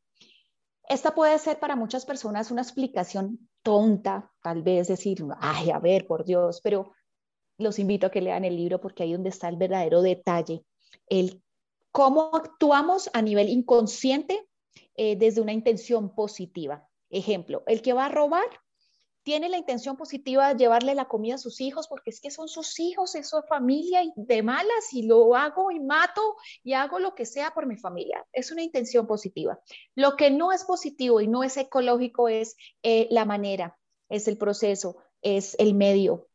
Esta 0.88 1.14
puede 1.14 1.38
ser 1.38 1.58
para 1.58 1.76
muchas 1.76 2.04
personas 2.04 2.50
una 2.50 2.62
explicación 2.62 3.48
tonta, 3.62 4.30
tal 4.42 4.62
vez 4.62 4.88
decir, 4.88 5.24
ay, 5.40 5.70
a 5.70 5.78
ver, 5.78 6.06
por 6.06 6.24
Dios, 6.24 6.60
pero 6.62 6.92
los 7.56 7.78
invito 7.78 8.06
a 8.06 8.10
que 8.10 8.20
lean 8.20 8.44
el 8.44 8.56
libro 8.56 8.80
porque 8.80 9.04
ahí 9.04 9.12
donde 9.12 9.30
está 9.30 9.48
el 9.48 9.56
verdadero 9.56 10.02
detalle, 10.02 10.64
el 11.08 11.43
cómo 11.94 12.32
actuamos 12.34 13.08
a 13.12 13.22
nivel 13.22 13.48
inconsciente 13.48 14.48
eh, 14.96 15.14
desde 15.14 15.40
una 15.40 15.52
intención 15.52 16.12
positiva. 16.12 16.88
Ejemplo, 17.08 17.62
el 17.68 17.82
que 17.82 17.92
va 17.92 18.06
a 18.06 18.08
robar 18.08 18.42
tiene 19.22 19.48
la 19.48 19.58
intención 19.58 19.96
positiva 19.96 20.48
de 20.48 20.58
llevarle 20.58 20.96
la 20.96 21.04
comida 21.04 21.36
a 21.36 21.38
sus 21.38 21.60
hijos 21.60 21.86
porque 21.86 22.10
es 22.10 22.20
que 22.20 22.32
son 22.32 22.48
sus 22.48 22.80
hijos, 22.80 23.14
es 23.14 23.28
su 23.28 23.40
familia 23.48 24.02
y 24.02 24.12
de 24.16 24.42
malas 24.42 24.92
y 24.92 25.06
lo 25.06 25.36
hago 25.36 25.70
y 25.70 25.78
mato 25.78 26.34
y 26.64 26.72
hago 26.72 26.98
lo 26.98 27.14
que 27.14 27.26
sea 27.26 27.52
por 27.54 27.66
mi 27.66 27.76
familia. 27.76 28.26
Es 28.32 28.50
una 28.50 28.62
intención 28.64 29.06
positiva. 29.06 29.60
Lo 29.94 30.16
que 30.16 30.32
no 30.32 30.50
es 30.50 30.64
positivo 30.64 31.20
y 31.20 31.28
no 31.28 31.44
es 31.44 31.56
ecológico 31.56 32.28
es 32.28 32.56
eh, 32.82 33.06
la 33.12 33.24
manera, 33.24 33.78
es 34.08 34.26
el 34.26 34.36
proceso, 34.36 34.96
es 35.22 35.54
el 35.60 35.74
medio, 35.74 36.26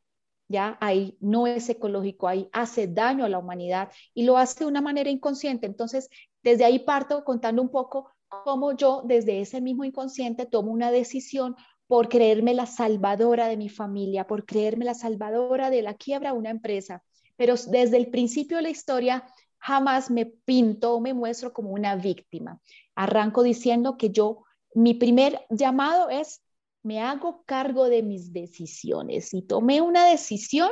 ya 0.49 0.77
ahí 0.81 1.15
no 1.21 1.47
es 1.47 1.69
ecológico, 1.69 2.27
ahí 2.27 2.49
hace 2.51 2.87
daño 2.87 3.23
a 3.23 3.29
la 3.29 3.37
humanidad 3.37 3.91
y 4.13 4.23
lo 4.23 4.37
hace 4.37 4.59
de 4.59 4.65
una 4.65 4.81
manera 4.81 5.09
inconsciente. 5.09 5.67
Entonces, 5.67 6.09
desde 6.43 6.65
ahí 6.65 6.79
parto 6.79 7.23
contando 7.23 7.61
un 7.61 7.69
poco 7.69 8.11
cómo 8.27 8.75
yo 8.75 9.03
desde 9.05 9.41
ese 9.41 9.61
mismo 9.61 9.85
inconsciente 9.85 10.45
tomo 10.45 10.71
una 10.71 10.91
decisión 10.91 11.55
por 11.87 12.09
creerme 12.09 12.53
la 12.53 12.65
salvadora 12.65 13.47
de 13.47 13.57
mi 13.57 13.69
familia, 13.69 14.27
por 14.27 14.45
creerme 14.45 14.85
la 14.85 14.93
salvadora 14.93 15.69
de 15.69 15.81
la 15.81 15.93
quiebra 15.93 16.31
de 16.31 16.37
una 16.37 16.49
empresa. 16.49 17.03
Pero 17.35 17.55
desde 17.67 17.97
el 17.97 18.09
principio 18.09 18.57
de 18.57 18.63
la 18.63 18.69
historia 18.69 19.25
jamás 19.59 20.09
me 20.09 20.25
pinto 20.25 20.95
o 20.95 20.99
me 20.99 21.13
muestro 21.13 21.53
como 21.53 21.71
una 21.71 21.95
víctima. 21.95 22.59
Arranco 22.95 23.43
diciendo 23.43 23.97
que 23.97 24.09
yo, 24.09 24.43
mi 24.73 24.93
primer 24.93 25.45
llamado 25.49 26.09
es 26.09 26.41
me 26.83 27.01
hago 27.01 27.43
cargo 27.45 27.89
de 27.89 28.03
mis 28.03 28.31
decisiones 28.31 29.33
y 29.33 29.41
tomé 29.41 29.81
una 29.81 30.05
decisión 30.05 30.71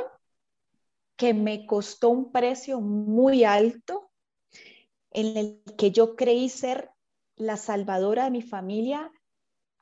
que 1.16 1.34
me 1.34 1.66
costó 1.66 2.10
un 2.10 2.30
precio 2.30 2.80
muy 2.80 3.44
alto, 3.44 4.10
en 5.10 5.36
el 5.36 5.62
que 5.76 5.90
yo 5.90 6.16
creí 6.16 6.48
ser 6.48 6.90
la 7.36 7.56
salvadora 7.56 8.24
de 8.24 8.30
mi 8.30 8.42
familia, 8.42 9.12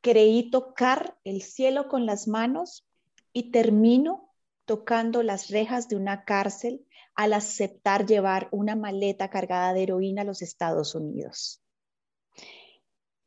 creí 0.01 0.51
tocar 0.51 1.19
el 1.25 1.43
cielo 1.43 1.89
con 1.89 2.07
las 2.07 2.27
manos 2.27 2.87
y 3.33 3.51
termino 3.51 4.33
tocando 4.65 5.23
las 5.23 5.51
rejas 5.51 5.89
de 5.89 5.97
una 5.97 6.25
cárcel 6.25 6.87
al 7.15 7.33
aceptar 7.33 8.07
llevar 8.07 8.49
una 8.51 8.77
maleta 8.77 9.31
cargada 9.31 9.73
de 9.73 9.85
heroína 9.85 10.23
a 10.23 10.25
los 10.25 10.43
Estados 10.43 10.95
Unidos. 10.95 11.63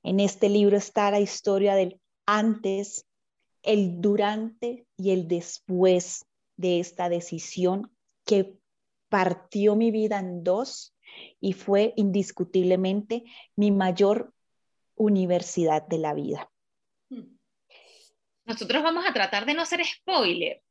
En 0.03 0.20
este 0.20 0.50
libro 0.50 0.77
está 0.77 1.12
la 1.12 1.20
historia 1.20 1.75
del 1.75 2.00
antes, 2.38 3.07
el 3.63 4.01
durante 4.01 4.86
y 4.98 5.12
el 5.12 5.27
después 5.27 6.27
de 6.57 6.79
esta 6.79 7.09
decisión 7.09 7.91
que 8.24 8.55
partió 9.09 9.75
mi 9.75 9.89
vida 9.89 10.19
en 10.19 10.43
dos 10.43 10.93
y 11.39 11.53
fue 11.53 11.93
indiscutiblemente 11.95 13.24
mi 13.55 13.71
mayor 13.71 14.31
universidad 14.95 15.88
de 15.88 15.98
la 15.98 16.13
vida. 16.13 16.51
Nosotros 18.45 18.83
vamos 18.83 19.05
a 19.07 19.13
tratar 19.13 19.48
de 19.48 19.55
no 19.55 19.65
ser 19.65 19.83
spoiler, 19.83 20.62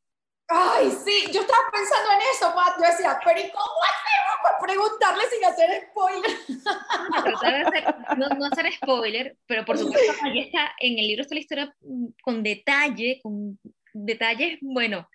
Ay, 0.49 0.90
sí, 0.90 1.31
yo 1.31 1.43
estaba 1.43 1.71
pensando 1.71 2.11
en 2.12 2.21
eso, 2.33 2.55
Pat. 2.55 2.78
Yo 2.78 2.87
decía, 2.90 3.21
pero 3.23 3.38
¿y 3.38 3.50
cómo 3.50 3.78
hacemos 3.85 4.37
para 4.43 4.59
preguntarle 4.59 5.25
sin 5.28 5.45
hacer 5.45 5.88
spoiler? 5.90 6.31
no, 8.38 8.47
hacer 8.47 8.73
spoiler, 8.73 9.37
pero 9.47 9.64
por 9.67 9.76
supuesto, 9.76 10.12
ahí 10.23 10.40
está, 10.40 10.75
en 10.78 10.99
el 10.99 11.07
libro 11.07 11.23
está 11.23 11.35
la 11.35 11.40
historia 11.40 11.76
mm, 11.81 12.07
con 12.23 12.43
detalle, 12.43 13.21
con 13.23 13.59
detalles, 13.93 14.59
bueno, 14.62 15.09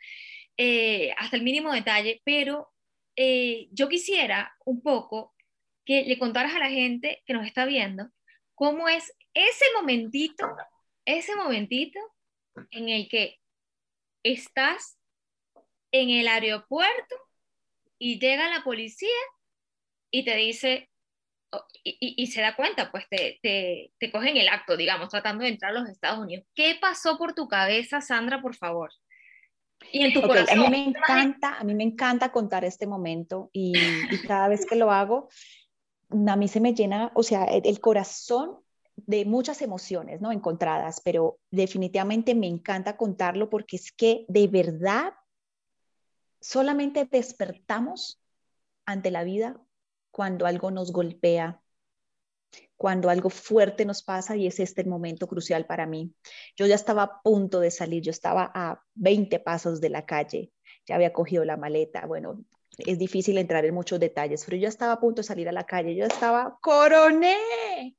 eh, 0.55 1.13
hasta 1.17 1.37
el 1.37 1.43
mínimo 1.43 1.73
detalle, 1.73 2.21
pero 2.23 2.71
eh, 3.15 3.69
yo 3.71 3.89
quisiera 3.89 4.55
un 4.65 4.83
poco 4.83 5.33
que 5.83 6.03
le 6.03 6.19
contaras 6.19 6.53
a 6.53 6.59
la 6.59 6.69
gente 6.69 7.23
que 7.25 7.33
nos 7.33 7.45
está 7.45 7.65
viendo 7.65 8.07
cómo 8.53 8.87
es 8.87 9.11
ese 9.33 9.65
momentito, 9.75 10.47
ese 11.05 11.35
momentito 11.35 11.99
en 12.69 12.89
el 12.89 13.09
que 13.09 13.39
estás 14.23 14.99
en 15.93 16.09
el 16.09 16.27
aeropuerto 16.27 17.15
y 17.97 18.19
llega 18.19 18.49
la 18.49 18.63
policía 18.63 19.07
y 20.11 20.25
te 20.25 20.35
dice, 20.35 20.89
y, 21.83 22.27
se 22.27 22.41
da 22.41 22.55
cuenta, 22.55 22.91
pues 22.91 23.05
te, 23.09 23.39
te, 23.41 24.11
cogen 24.11 24.37
el 24.37 24.49
acto, 24.49 24.75
digamos, 24.75 25.09
tratando 25.09 25.43
de 25.43 25.51
entrar 25.51 25.71
a 25.71 25.79
los 25.79 25.89
Estados 25.89 26.19
Unidos. 26.19 26.45
¿Qué 26.55 26.77
pasó 26.81 27.17
por 27.17 27.33
tu 27.33 27.47
cabeza, 27.47 28.01
Sandra, 28.01 28.41
por 28.41 28.55
favor? 28.55 28.91
Y 29.91 30.03
en 30.03 30.13
tu 30.13 30.21
corazón. 30.21 30.59
A 30.59 30.63
mí 30.63 30.69
me 30.69 30.83
encanta, 30.85 31.57
a 31.59 31.63
mí 31.63 31.75
me 31.75 31.83
encanta 31.83 32.31
contar 32.31 32.65
este 32.65 32.87
momento 32.87 33.49
y, 33.53 33.73
cada 34.27 34.47
vez 34.47 34.65
que 34.65 34.75
lo 34.75 34.91
hago, 34.91 35.29
a 36.09 36.35
mí 36.35 36.47
se 36.47 36.59
me 36.59 36.73
llena, 36.73 37.11
o 37.15 37.23
sea, 37.23 37.45
el, 37.45 37.79
corazón 37.79 38.59
de 38.95 39.25
muchas 39.25 39.61
emociones, 39.61 40.21
¿no? 40.21 40.31
Encontradas, 40.31 41.01
pero 41.03 41.37
definitivamente 41.51 42.33
me 42.33 42.47
encanta 42.47 42.97
contarlo 42.97 43.49
porque 43.49 43.75
es 43.75 43.91
que 43.91 44.25
de 44.27 44.47
verdad 44.47 45.13
solamente 46.43 47.07
despertamos 47.09 48.21
ante 48.85 49.11
la 49.11 49.23
vida 49.23 49.59
cuando 50.11 50.45
algo 50.45 50.71
nos 50.71 50.91
golpea, 50.91 51.61
cuando 52.75 53.09
algo 53.09 53.29
fuerte 53.29 53.85
nos 53.85 54.03
pasa 54.03 54.35
y 54.35 54.45
es 54.45 54.59
este 54.59 54.81
el 54.81 54.87
momento 54.87 55.27
crucial 55.27 55.65
para 55.65 55.87
mí. 55.87 56.13
Yo 56.55 56.67
ya 56.67 56.75
estaba 56.75 57.03
a 57.03 57.21
punto 57.21 57.61
de 57.61 57.71
salir, 57.71 58.03
yo 58.03 58.11
estaba 58.11 58.51
a 58.53 58.83
20 58.95 59.39
pasos 59.39 59.79
de 59.79 59.89
la 59.89 60.05
calle, 60.05 60.51
ya 60.85 60.95
había 60.95 61.13
cogido 61.13 61.45
la 61.45 61.57
maleta, 61.57 62.05
bueno, 62.05 62.43
es 62.77 62.99
difícil 62.99 63.37
entrar 63.37 63.65
en 63.65 63.73
muchos 63.73 63.99
detalles, 63.99 64.43
pero 64.45 64.57
yo 64.57 64.67
estaba 64.67 64.93
a 64.93 64.99
punto 64.99 65.21
de 65.21 65.27
salir 65.27 65.47
a 65.47 65.53
la 65.53 65.65
calle, 65.65 65.95
yo 65.95 66.05
estaba, 66.05 66.57
coroné, 66.61 67.95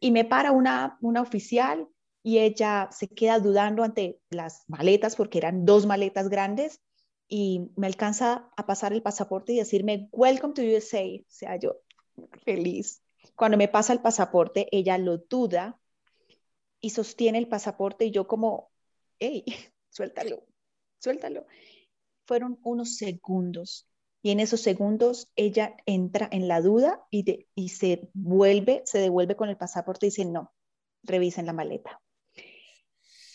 y 0.00 0.10
me 0.10 0.24
para 0.24 0.52
una, 0.52 0.96
una 1.00 1.20
oficial 1.20 1.86
y 2.22 2.38
ella 2.38 2.88
se 2.90 3.08
queda 3.08 3.38
dudando 3.38 3.84
ante 3.84 4.18
las 4.30 4.64
maletas, 4.68 5.16
porque 5.16 5.38
eran 5.38 5.66
dos 5.66 5.84
maletas 5.84 6.30
grandes, 6.30 6.80
y 7.28 7.70
me 7.76 7.86
alcanza 7.86 8.50
a 8.56 8.66
pasar 8.66 8.92
el 8.92 9.02
pasaporte 9.02 9.52
y 9.52 9.58
decirme, 9.58 10.08
Welcome 10.12 10.54
to 10.54 10.62
USA. 10.62 11.04
O 11.20 11.24
sea, 11.28 11.56
yo 11.56 11.80
feliz. 12.44 13.02
Cuando 13.34 13.56
me 13.56 13.68
pasa 13.68 13.92
el 13.92 14.00
pasaporte, 14.00 14.68
ella 14.70 14.98
lo 14.98 15.18
duda 15.18 15.78
y 16.80 16.90
sostiene 16.90 17.38
el 17.38 17.48
pasaporte 17.48 18.04
y 18.04 18.10
yo 18.10 18.26
como, 18.26 18.70
hey, 19.18 19.44
suéltalo, 19.90 20.46
suéltalo. 20.98 21.46
Fueron 22.26 22.58
unos 22.62 22.96
segundos 22.96 23.88
y 24.22 24.30
en 24.30 24.40
esos 24.40 24.60
segundos 24.60 25.30
ella 25.36 25.76
entra 25.84 26.28
en 26.30 26.48
la 26.48 26.60
duda 26.60 27.04
y, 27.10 27.46
y 27.54 27.68
se 27.68 28.08
vuelve, 28.14 28.82
se 28.86 28.98
devuelve 28.98 29.36
con 29.36 29.48
el 29.48 29.56
pasaporte 29.56 30.06
y 30.06 30.08
dice, 30.08 30.24
no, 30.24 30.52
revisen 31.02 31.46
la 31.46 31.52
maleta. 31.52 32.00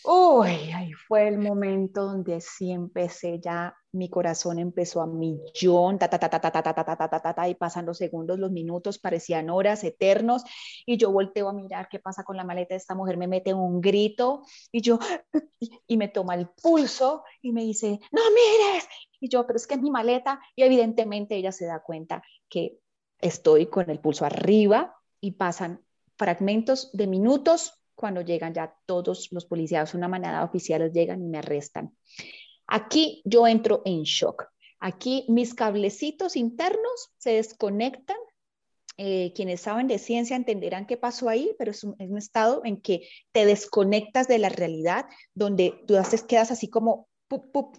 Uy, 0.04 0.48
ahí 0.74 0.92
fue 0.92 1.28
el 1.28 1.38
momento 1.38 2.04
donde 2.04 2.40
sí 2.40 2.72
empecé 2.72 3.38
ya, 3.38 3.76
mi 3.92 4.08
corazón 4.08 4.58
empezó 4.58 5.02
a 5.02 5.06
millón, 5.06 5.98
ta, 5.98 6.08
ta, 6.08 6.18
ta, 6.18 6.28
ta, 6.28 6.40
ta, 6.40 6.50
ta, 6.50 6.62
ta, 6.62 6.74
ta, 6.74 6.84
ta, 6.84 7.08
ta, 7.08 7.20
ta, 7.20 7.34
ta, 7.34 7.48
y 7.48 7.54
pasan 7.54 7.86
los 7.86 7.98
segundos, 7.98 8.38
los 8.38 8.50
minutos, 8.50 8.98
parecían 8.98 9.50
horas, 9.50 9.82
eternos, 9.84 10.44
y 10.86 10.96
yo 10.96 11.10
volteo 11.10 11.48
a 11.48 11.52
mirar 11.52 11.88
qué 11.88 11.98
pasa 11.98 12.22
con 12.22 12.36
la 12.36 12.44
maleta 12.44 12.74
de 12.74 12.78
esta 12.78 12.94
mujer, 12.94 13.16
me 13.16 13.26
mete 13.26 13.52
un 13.54 13.80
grito, 13.80 14.42
y 14.70 14.80
yo, 14.80 14.98
y 15.86 15.96
me 15.96 16.08
toma 16.08 16.34
el 16.34 16.48
pulso, 16.48 17.24
y 17.42 17.52
me 17.52 17.62
dice, 17.62 18.00
no 18.12 18.22
mires, 18.30 18.88
y 19.20 19.28
yo, 19.28 19.46
pero 19.46 19.56
es 19.56 19.66
que 19.66 19.74
es 19.74 19.80
mi 19.80 19.90
maleta, 19.90 20.40
y 20.54 20.62
evidentemente 20.62 21.36
ella 21.36 21.52
se 21.52 21.66
da 21.66 21.80
cuenta 21.80 22.22
que 22.48 22.78
estoy 23.20 23.66
con 23.66 23.90
el 23.90 23.98
pulso 23.98 24.24
arriba, 24.24 24.96
y 25.20 25.32
pasan 25.32 25.84
fragmentos 26.16 26.90
de 26.92 27.06
minutos 27.06 27.74
cuando 27.94 28.22
llegan 28.22 28.54
ya 28.54 28.74
todos 28.86 29.30
los 29.30 29.44
policías, 29.44 29.94
una 29.94 30.08
manada 30.08 30.38
de 30.38 30.44
oficiales 30.46 30.92
llegan 30.92 31.22
y 31.22 31.28
me 31.28 31.38
arrestan. 31.38 31.94
Aquí 32.70 33.20
yo 33.24 33.46
entro 33.46 33.82
en 33.84 34.02
shock. 34.04 34.44
Aquí 34.78 35.26
mis 35.28 35.54
cablecitos 35.54 36.36
internos 36.36 37.10
se 37.18 37.32
desconectan. 37.32 38.16
Eh, 38.96 39.32
quienes 39.34 39.62
saben 39.62 39.88
de 39.88 39.98
ciencia 39.98 40.36
entenderán 40.36 40.86
qué 40.86 40.96
pasó 40.96 41.28
ahí, 41.28 41.54
pero 41.58 41.70
es 41.70 41.84
un, 41.84 41.96
estado 42.18 42.62
en 42.64 42.80
que 42.80 43.08
te 43.32 43.46
desconectas 43.46 44.28
de 44.28 44.38
la 44.38 44.50
realidad, 44.50 45.06
donde 45.34 45.74
tú 45.86 45.94
quedas 46.28 46.50
así 46.50 46.68
como 46.68 47.08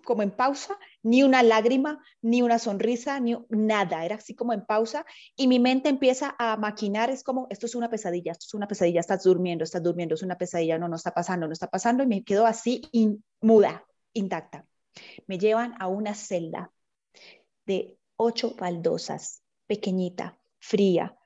como 0.06 0.24
en 0.24 0.32
pausa, 0.32 0.78
ni 1.04 1.24
una 1.24 1.44
lágrima, 1.44 2.02
ni 2.22 2.42
una 2.42 2.58
sonrisa, 2.58 3.20
ni 3.20 3.36
nada, 3.50 4.06
era 4.06 4.16
así 4.16 4.34
como 4.34 4.54
en 4.54 4.66
pausa 4.66 5.06
y 5.36 5.48
mi 5.48 5.60
mente 5.60 5.90
empieza 5.90 6.36
a 6.40 6.56
maquinar, 6.56 7.10
es 7.10 7.22
como, 7.22 7.48
esto 7.50 7.66
es 7.66 7.76
una 7.76 7.90
pesadilla, 7.90 8.32
esto 8.32 8.46
es 8.48 8.54
una 8.54 8.68
pesadilla, 8.68 9.02
estás 9.02 9.24
durmiendo, 9.24 9.66
estás 9.66 9.84
durmiendo, 9.84 10.16
es 10.16 10.24
una 10.24 10.38
pesadilla, 10.38 10.78
no, 10.78 10.88
no 10.88 10.96
está 10.96 11.14
pasando, 11.14 11.48
no 11.48 11.54
está 11.54 11.68
pasando 11.68 12.02
y 12.02 12.08
me 12.08 12.24
quedo 12.24 12.46
así 12.46 12.82
muda, 13.42 13.86
intacta. 14.14 14.66
Me 15.28 15.38
llevan 15.38 15.76
a 15.80 15.88
una 15.88 16.14
celda 16.14 16.72
de 17.66 17.98
ocho 18.16 18.56
baldosas, 18.56 19.44
pequeñita, 19.68 20.40
fría, 20.60 21.18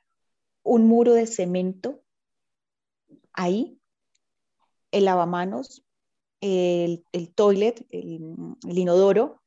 un 0.64 0.88
muro 0.88 1.14
de 1.14 1.28
cemento, 1.28 2.04
ahí, 3.34 3.80
el 4.92 5.06
lavamanos, 5.06 5.86
el, 6.42 7.06
el 7.12 7.34
toilet, 7.34 7.86
el, 7.90 8.22
inodoro, 8.64 9.42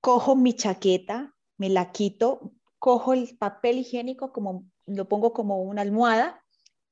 cojo 0.00 0.36
mi 0.36 0.54
chaqueta, 0.54 1.34
me 1.56 1.68
la 1.68 1.92
quito, 1.92 2.52
cojo 2.78 3.12
el 3.12 3.36
papel 3.38 3.78
higiénico, 3.78 4.32
como 4.32 4.64
lo 4.86 5.08
pongo 5.08 5.32
como 5.32 5.62
una 5.62 5.82
almohada 5.82 6.44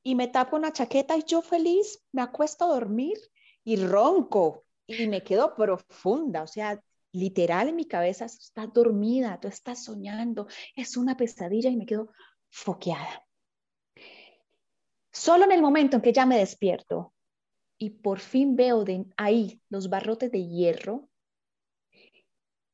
y 0.02 0.14
me 0.14 0.28
tapo 0.28 0.56
una 0.56 0.72
chaqueta 0.72 1.16
y 1.16 1.24
yo 1.24 1.42
feliz 1.42 2.02
me 2.12 2.22
acuesto 2.22 2.64
a 2.64 2.68
dormir 2.68 3.18
y 3.64 3.76
ronco 3.76 4.64
y 4.98 5.08
me 5.08 5.22
quedo 5.22 5.54
profunda, 5.54 6.42
o 6.42 6.46
sea, 6.46 6.80
literal 7.12 7.68
en 7.68 7.76
mi 7.76 7.86
cabeza, 7.86 8.24
estás 8.24 8.72
dormida, 8.72 9.38
tú 9.40 9.48
estás 9.48 9.84
soñando, 9.84 10.46
es 10.74 10.96
una 10.96 11.16
pesadilla 11.16 11.70
y 11.70 11.76
me 11.76 11.86
quedo 11.86 12.10
foqueada. 12.50 13.26
Solo 15.12 15.44
en 15.44 15.52
el 15.52 15.60
momento 15.60 15.96
en 15.96 16.02
que 16.02 16.12
ya 16.12 16.24
me 16.24 16.38
despierto 16.38 17.12
y 17.78 17.90
por 17.90 18.20
fin 18.20 18.56
veo 18.56 18.84
de 18.84 19.04
ahí 19.16 19.60
los 19.68 19.90
barrotes 19.90 20.30
de 20.30 20.46
hierro, 20.46 21.10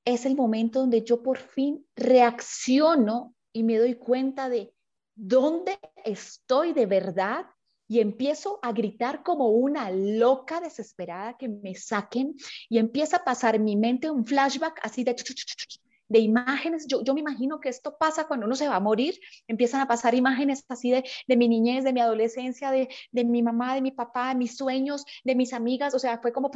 es 0.05 0.25
el 0.25 0.37
momento 0.37 0.81
donde 0.81 1.03
yo 1.03 1.23
por 1.23 1.39
fin 1.39 1.87
reacciono 1.97 3.35
y 3.53 3.63
me 3.65 3.77
doy 3.77 3.95
cuenta 3.95 4.49
de 4.49 4.73
dónde 5.15 5.79
estoy 6.05 6.73
de 6.73 6.87
verdad 6.87 7.47
y 7.88 8.00
empiezo 8.00 8.61
a 8.62 8.73
gritar 8.73 9.23
como 9.23 9.49
una 9.49 9.90
loca 9.90 10.61
desesperada 10.61 11.37
que 11.37 11.49
me 11.49 11.75
saquen 11.75 12.35
y 12.68 12.78
empieza 12.78 13.18
a 13.18 13.25
pasar 13.25 13.59
mi 13.59 13.76
mente 13.76 14.11
un 14.11 14.26
flashback 14.26 14.78
así 14.83 15.04
de 15.04 15.16
de 16.09 16.18
imágenes. 16.21 16.87
Yo, 16.87 17.02
yo 17.02 17.14
me 17.14 17.21
imagino 17.21 17.61
que 17.61 17.68
esto 17.68 17.97
pasa 17.99 18.26
cuando 18.26 18.47
uno 18.47 18.57
se 18.57 18.68
va 18.68 18.76
a 18.76 18.80
morir, 18.80 19.18
empiezan 19.47 19.80
a 19.80 19.88
pasar 19.88 20.14
imágenes 20.14 20.64
así 20.68 20.90
de, 20.90 21.04
de 21.26 21.37
mi 21.37 21.49
niñez, 21.49 21.85
de 21.85 21.92
mi 21.92 22.00
adolescencia, 22.00 22.71
de, 22.71 22.88
de, 23.12 23.25
mi 23.25 23.42
mamá, 23.42 23.75
de 23.75 23.83
mi 23.83 23.92
papá, 23.92 24.30
de 24.30 24.35
mis 24.37 24.57
sueños, 24.57 25.04
de 25.25 25.35
mis 25.35 25.52
amigas, 25.52 25.95
o 25.95 25.99
sea, 25.99 26.18
fue 26.18 26.33
como, 26.33 26.50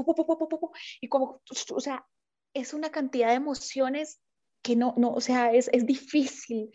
y 1.00 1.08
como, 1.08 1.42
o 1.74 1.80
sea, 1.80 2.06
es 2.54 2.74
una 2.74 2.90
cantidad 2.90 3.28
de 3.28 3.34
emociones 3.34 4.20
que 4.62 4.76
no, 4.76 4.94
no, 4.96 5.12
o 5.12 5.20
sea, 5.20 5.52
es, 5.52 5.68
es 5.72 5.86
difícil. 5.86 6.70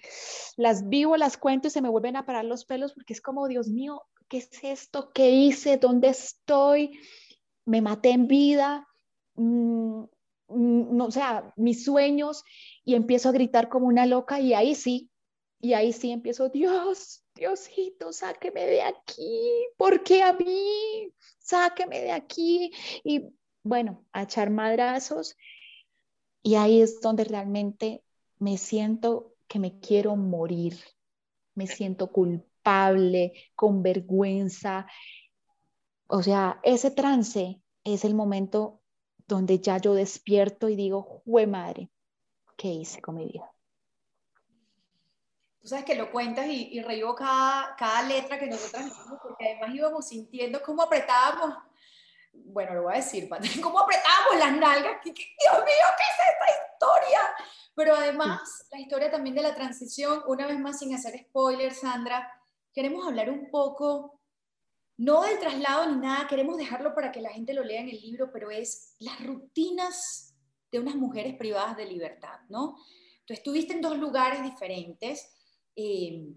Las 0.57 0.87
vivo, 0.89 1.15
las 1.17 1.37
cuento 1.37 1.69
y 1.69 1.71
se 1.71 1.81
me 1.81 1.89
vuelven 1.89 2.15
a 2.15 2.25
parar 2.25 2.45
los 2.45 2.65
pelos 2.65 2.93
porque 2.93 3.13
es 3.13 3.21
como, 3.21 3.47
Dios 3.47 3.69
mío, 3.69 4.03
¿qué 4.27 4.38
es 4.38 4.50
esto? 4.63 5.12
¿Qué 5.13 5.29
hice? 5.29 5.77
¿Dónde 5.77 6.10
estoy? 6.10 7.00
Me 7.65 7.81
maté 7.81 8.12
en 8.12 8.27
vida. 8.27 8.88
Mm, 9.36 10.03
no, 10.50 11.05
o 11.05 11.12
sea, 11.12 11.53
mis 11.55 11.84
sueños 11.84 12.43
y 12.86 12.96
empiezo 12.96 13.29
a 13.29 13.34
gritar 13.34 13.69
como 13.69 13.88
una 13.88 14.05
loca 14.05 14.39
y 14.39 14.53
ahí 14.53 14.75
sí, 14.75 15.10
y 15.60 15.74
ahí 15.74 15.91
sí 15.91 16.12
empiezo, 16.12 16.50
Dios, 16.50 17.24
Diosito, 17.36 18.13
sáqueme 18.13 18.65
de 18.65 18.81
aquí, 18.81 19.67
¿por 19.75 20.03
qué 20.03 20.24
a 20.24 20.34
mí? 20.34 21.12
Sáqueme 21.39 22.01
de 22.01 22.12
aquí. 22.12 22.72
Y 23.03 23.29
bueno, 23.63 24.05
a 24.12 24.24
echar 24.24 24.50
madrazos. 24.50 25.36
Y 26.43 26.55
ahí 26.55 26.81
es 26.81 27.01
donde 27.01 27.24
realmente 27.24 28.03
me 28.39 28.57
siento 28.57 29.34
que 29.48 29.60
me 29.60 29.79
quiero 29.79 30.15
morir, 30.15 30.77
me 31.55 31.67
siento 31.67 32.12
culpable, 32.12 32.56
con 33.55 33.83
vergüenza. 33.83 34.86
O 36.07 36.21
sea, 36.24 36.59
ese 36.63 36.91
trance 36.91 37.62
es 37.83 38.05
el 38.05 38.13
momento 38.13 38.81
donde 39.27 39.59
ya 39.59 39.77
yo 39.77 39.93
despierto 39.93 40.69
y 40.69 40.75
digo, 40.75 41.01
¡jue 41.01 41.47
madre! 41.47 41.89
¿Qué 42.55 42.69
hice 42.69 43.01
con 43.01 43.15
mi 43.15 43.25
vida? 43.25 43.51
Tú 45.59 45.67
sabes 45.67 45.86
que 45.86 45.95
lo 45.95 46.12
cuentas 46.12 46.47
y, 46.47 46.69
y 46.71 46.81
reíbo 46.81 47.13
cada, 47.13 47.75
cada 47.75 48.03
letra 48.03 48.39
que 48.39 48.48
nosotras 48.48 48.87
hicimos, 48.87 49.20
porque 49.22 49.46
además 49.46 49.75
íbamos 49.75 50.07
sintiendo 50.07 50.61
cómo 50.61 50.81
apretábamos, 50.83 51.55
bueno, 52.31 52.74
lo 52.74 52.83
voy 52.83 52.94
a 52.94 52.98
decir, 52.98 53.29
cómo 53.61 53.79
apretábamos 53.79 54.37
las 54.39 54.57
nalgas, 54.57 55.03
Dios 55.03 55.15
mío, 55.15 55.87
¿qué 55.98 56.03
es 56.03 56.18
esta 56.31 56.48
historia? 56.63 57.20
Pero 57.75 57.96
además, 57.96 58.68
la 58.72 58.79
historia 58.79 59.11
también 59.11 59.35
de 59.35 59.44
la 59.44 59.53
transición, 59.53 60.24
una 60.27 60.48
vez 60.48 60.59
más 60.59 60.79
sin 60.79 60.96
hacer 60.96 61.20
spoilers, 61.20 61.81
Sandra, 61.81 62.27
queremos 62.77 63.07
hablar 63.07 63.31
un 63.31 63.50
poco 63.50 64.22
no 64.98 65.24
del 65.24 65.40
traslado 65.40 65.90
ni 65.90 66.00
nada, 66.00 66.27
queremos 66.27 66.57
dejarlo 66.57 66.94
para 66.94 67.11
que 67.11 67.22
la 67.22 67.31
gente 67.31 67.55
lo 67.55 67.63
lea 67.63 67.81
en 67.81 67.90
el 67.90 68.00
libro, 68.00 68.29
pero 68.31 68.51
es 68.51 68.94
las 69.00 69.20
rutinas 69.25 70.35
de 70.72 70.79
unas 70.79 70.94
mujeres 70.94 71.35
privadas 71.37 71.75
de 71.75 71.87
libertad, 71.87 72.40
¿no? 72.50 72.77
Tú 73.25 73.33
estuviste 73.33 73.74
en 73.74 73.81
dos 73.81 73.98
lugares 73.98 74.44
diferentes. 74.44 75.27
Eh, 75.75 76.27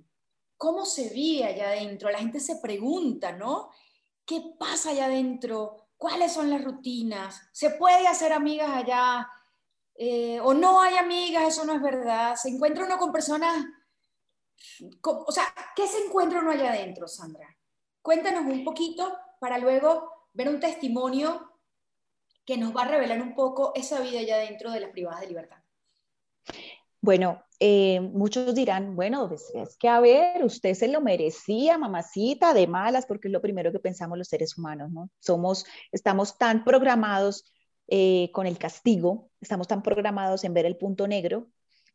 ¿Cómo 0.56 0.86
se 0.86 1.10
vive 1.10 1.44
allá 1.44 1.72
adentro? 1.72 2.08
La 2.08 2.20
gente 2.20 2.40
se 2.40 2.56
pregunta, 2.56 3.32
¿no? 3.32 3.68
¿Qué 4.24 4.54
pasa 4.58 4.92
allá 4.92 5.04
adentro? 5.06 5.88
¿Cuáles 5.98 6.32
son 6.32 6.48
las 6.48 6.64
rutinas? 6.64 7.50
¿Se 7.52 7.68
puede 7.68 8.08
hacer 8.08 8.32
amigas 8.32 8.70
allá? 8.70 9.28
Eh, 9.94 10.40
¿O 10.40 10.54
no 10.54 10.80
hay 10.80 10.96
amigas? 10.96 11.48
Eso 11.48 11.66
no 11.66 11.74
es 11.74 11.82
verdad. 11.82 12.34
¿Se 12.34 12.48
encuentra 12.48 12.86
uno 12.86 12.96
con 12.96 13.12
personas? 13.12 13.62
O 15.02 15.32
sea, 15.32 15.44
¿qué 15.74 15.86
se 15.86 16.04
encuentra 16.04 16.40
uno 16.40 16.50
allá 16.50 16.70
adentro, 16.70 17.08
Sandra? 17.08 17.56
Cuéntanos 18.02 18.44
un 18.44 18.64
poquito 18.64 19.16
para 19.40 19.58
luego 19.58 20.28
ver 20.32 20.48
un 20.48 20.60
testimonio 20.60 21.50
que 22.44 22.56
nos 22.56 22.74
va 22.74 22.82
a 22.82 22.88
revelar 22.88 23.20
un 23.22 23.34
poco 23.34 23.72
esa 23.74 24.00
vida 24.00 24.22
ya 24.22 24.38
dentro 24.38 24.70
de 24.70 24.80
las 24.80 24.90
privadas 24.90 25.20
de 25.20 25.28
libertad. 25.28 25.58
Bueno, 27.02 27.42
eh, 27.58 28.00
muchos 28.00 28.54
dirán, 28.54 28.94
bueno, 28.94 29.28
pues, 29.28 29.50
es 29.54 29.76
que 29.78 29.88
a 29.88 30.00
ver, 30.00 30.44
usted 30.44 30.74
se 30.74 30.88
lo 30.88 31.00
merecía, 31.00 31.78
mamacita, 31.78 32.52
de 32.52 32.66
malas, 32.66 33.06
porque 33.06 33.28
es 33.28 33.32
lo 33.32 33.40
primero 33.40 33.72
que 33.72 33.78
pensamos 33.78 34.18
los 34.18 34.28
seres 34.28 34.58
humanos, 34.58 34.90
¿no? 34.90 35.10
Somos, 35.18 35.64
estamos 35.92 36.36
tan 36.36 36.64
programados 36.64 37.44
eh, 37.88 38.30
con 38.32 38.46
el 38.46 38.58
castigo, 38.58 39.30
estamos 39.40 39.66
tan 39.66 39.82
programados 39.82 40.44
en 40.44 40.52
ver 40.52 40.66
el 40.66 40.76
punto 40.76 41.08
negro, 41.08 41.48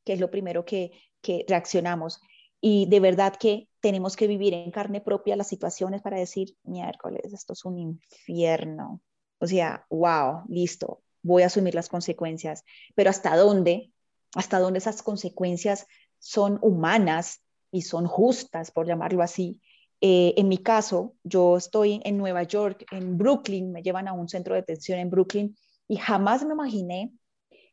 que 0.03 0.13
es 0.13 0.19
lo 0.19 0.31
primero 0.31 0.65
que, 0.65 0.91
que 1.21 1.45
reaccionamos. 1.47 2.19
Y 2.67 2.87
de 2.87 2.99
verdad 2.99 3.35
que 3.35 3.69
tenemos 3.79 4.15
que 4.15 4.25
vivir 4.25 4.55
en 4.55 4.71
carne 4.71 4.99
propia 4.99 5.35
las 5.35 5.47
situaciones 5.47 6.01
para 6.01 6.17
decir, 6.17 6.57
miércoles, 6.63 7.31
esto 7.31 7.53
es 7.53 7.63
un 7.63 7.77
infierno. 7.77 9.01
O 9.37 9.45
sea, 9.45 9.85
wow, 9.91 10.41
listo, 10.47 11.03
voy 11.21 11.43
a 11.43 11.45
asumir 11.45 11.75
las 11.75 11.89
consecuencias. 11.89 12.63
Pero 12.95 13.11
¿hasta 13.11 13.37
dónde? 13.37 13.91
¿Hasta 14.33 14.57
dónde 14.57 14.79
esas 14.79 15.03
consecuencias 15.03 15.85
son 16.17 16.57
humanas 16.63 17.43
y 17.69 17.83
son 17.83 18.07
justas, 18.07 18.71
por 18.71 18.87
llamarlo 18.87 19.21
así? 19.21 19.61
Eh, 20.01 20.33
en 20.35 20.47
mi 20.47 20.57
caso, 20.57 21.13
yo 21.23 21.57
estoy 21.57 22.01
en 22.03 22.17
Nueva 22.17 22.41
York, 22.41 22.83
en 22.89 23.15
Brooklyn, 23.15 23.71
me 23.71 23.83
llevan 23.83 24.07
a 24.07 24.13
un 24.13 24.27
centro 24.27 24.55
de 24.55 24.61
detención 24.61 24.97
en 24.97 25.11
Brooklyn 25.11 25.55
y 25.87 25.97
jamás 25.97 26.43
me 26.43 26.53
imaginé, 26.53 27.13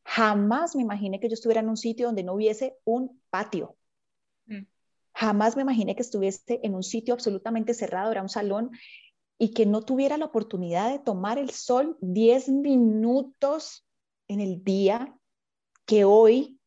jamás 0.05 0.77
me 0.77 0.83
imaginé 0.83 1.19
que 1.19 1.31
yo 1.31 1.33
estuviera 1.35 1.63
en 1.63 1.71
un 1.71 1.79
sitio 1.79 2.09
donde 2.09 2.25
no 2.25 2.35
hubiese 2.35 2.77
un 2.85 3.23
patio. 3.31 3.79
Jamás 5.23 5.55
me 5.55 5.63
imaginé 5.63 5.95
que 5.95 6.03
estuviese 6.03 6.59
en 6.65 6.75
un 6.75 6.83
sitio 6.83 7.15
absolutamente 7.15 7.75
cerrado, 7.75 8.11
era 8.11 8.23
un 8.23 8.29
salón, 8.29 8.73
y 9.39 9.53
que 9.53 9.67
no 9.67 9.83
tuviera 9.83 10.17
la 10.17 10.25
oportunidad 10.25 10.91
de 10.91 10.99
tomar 10.99 11.39
el 11.39 11.51
sol 11.51 11.97
10 12.01 12.49
minutos 12.49 13.87
en 14.27 14.41
el 14.41 14.65
día, 14.65 15.17
que 15.87 16.05
hoy 16.05 16.59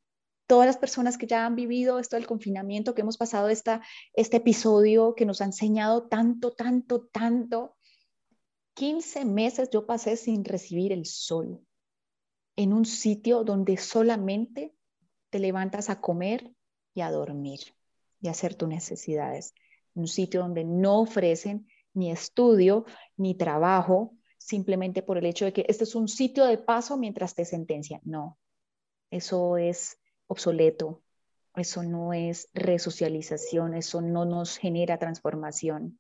todas 0.48 0.68
las 0.68 0.78
personas 0.78 1.18
que 1.18 1.28
ya 1.28 1.46
han 1.46 1.58
vivido 1.58 2.00
esto 2.00 2.16
del 2.16 2.28
confinamiento, 2.28 2.96
que 2.96 3.02
hemos 3.02 3.18
pasado 3.18 3.50
esta, 3.50 3.82
este 4.14 4.38
episodio 4.38 5.16
que 5.16 5.26
nos 5.26 5.42
ha 5.42 5.46
enseñado 5.46 6.08
tanto, 6.08 6.54
tanto, 6.54 7.08
tanto, 7.08 7.76
15 8.76 9.26
meses 9.26 9.70
yo 9.70 9.86
pasé 9.86 10.16
sin 10.16 10.46
recibir 10.46 10.94
el 10.94 11.06
sol 11.06 11.60
en 12.56 12.72
un 12.72 12.86
sitio 12.86 13.44
donde 13.44 13.76
solamente 13.76 14.74
te 15.30 15.40
levantas 15.40 15.90
a 15.90 16.00
comer 16.00 16.56
y 16.94 17.02
a 17.02 17.12
dormir 17.12 17.60
y 18.26 18.28
hacer 18.28 18.56
tus 18.56 18.68
necesidades. 18.68 19.54
Un 19.94 20.08
sitio 20.08 20.42
donde 20.42 20.64
no 20.64 21.02
ofrecen 21.02 21.68
ni 21.94 22.12
estudio 22.12 22.86
ni 23.16 23.36
trabajo 23.36 24.14
simplemente 24.38 25.02
por 25.02 25.18
el 25.18 25.26
hecho 25.26 25.46
de 25.46 25.54
que 25.54 25.66
este 25.68 25.86
es 25.86 25.96
un 25.96 26.08
sitio 26.08 26.46
de 26.46 26.58
paso 26.58 26.98
mientras 26.98 27.34
te 27.34 27.46
sentencian. 27.46 28.02
No, 28.04 28.38
eso 29.10 29.58
es 29.58 29.98
obsoleto, 30.28 31.02
eso 31.56 31.84
no 31.84 32.14
es 32.14 32.50
resocialización, 32.54 33.76
eso 33.76 34.02
no 34.02 34.26
nos 34.26 34.58
genera 34.58 35.00
transformación, 35.00 36.00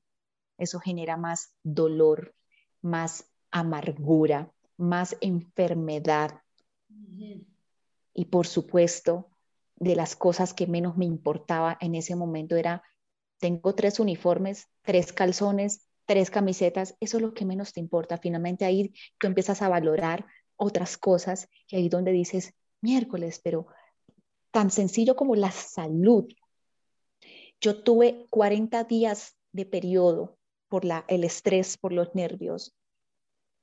eso 0.57 0.79
genera 0.79 1.15
más 1.15 1.53
dolor, 1.63 2.35
más 2.81 3.25
amargura, 3.51 4.51
más 4.77 5.15
enfermedad. 5.21 6.41
Y 8.13 8.25
por 8.25 8.47
supuesto, 8.47 9.29
de 9.75 9.95
las 9.95 10.15
cosas 10.15 10.53
que 10.53 10.67
menos 10.67 10.97
me 10.97 11.05
importaba 11.05 11.77
en 11.81 11.95
ese 11.95 12.15
momento 12.15 12.55
era, 12.55 12.83
tengo 13.39 13.75
tres 13.75 13.99
uniformes, 13.99 14.67
tres 14.81 15.11
calzones, 15.11 15.87
tres 16.05 16.29
camisetas, 16.29 16.95
eso 16.99 17.17
es 17.17 17.23
lo 17.23 17.33
que 17.33 17.45
menos 17.45 17.73
te 17.73 17.79
importa. 17.79 18.17
Finalmente 18.17 18.65
ahí 18.65 18.93
tú 19.17 19.27
empiezas 19.27 19.61
a 19.61 19.69
valorar 19.69 20.25
otras 20.55 20.97
cosas 20.97 21.49
y 21.67 21.75
ahí 21.75 21.89
donde 21.89 22.11
dices, 22.11 22.53
miércoles, 22.81 23.41
pero 23.43 23.67
tan 24.51 24.71
sencillo 24.71 25.15
como 25.15 25.35
la 25.35 25.51
salud. 25.51 26.25
Yo 27.59 27.83
tuve 27.83 28.27
40 28.29 28.83
días 28.85 29.35
de 29.51 29.65
periodo 29.65 30.37
por 30.67 30.85
la, 30.85 31.05
el 31.07 31.23
estrés, 31.23 31.77
por 31.77 31.91
los 31.91 32.13
nervios. 32.15 32.75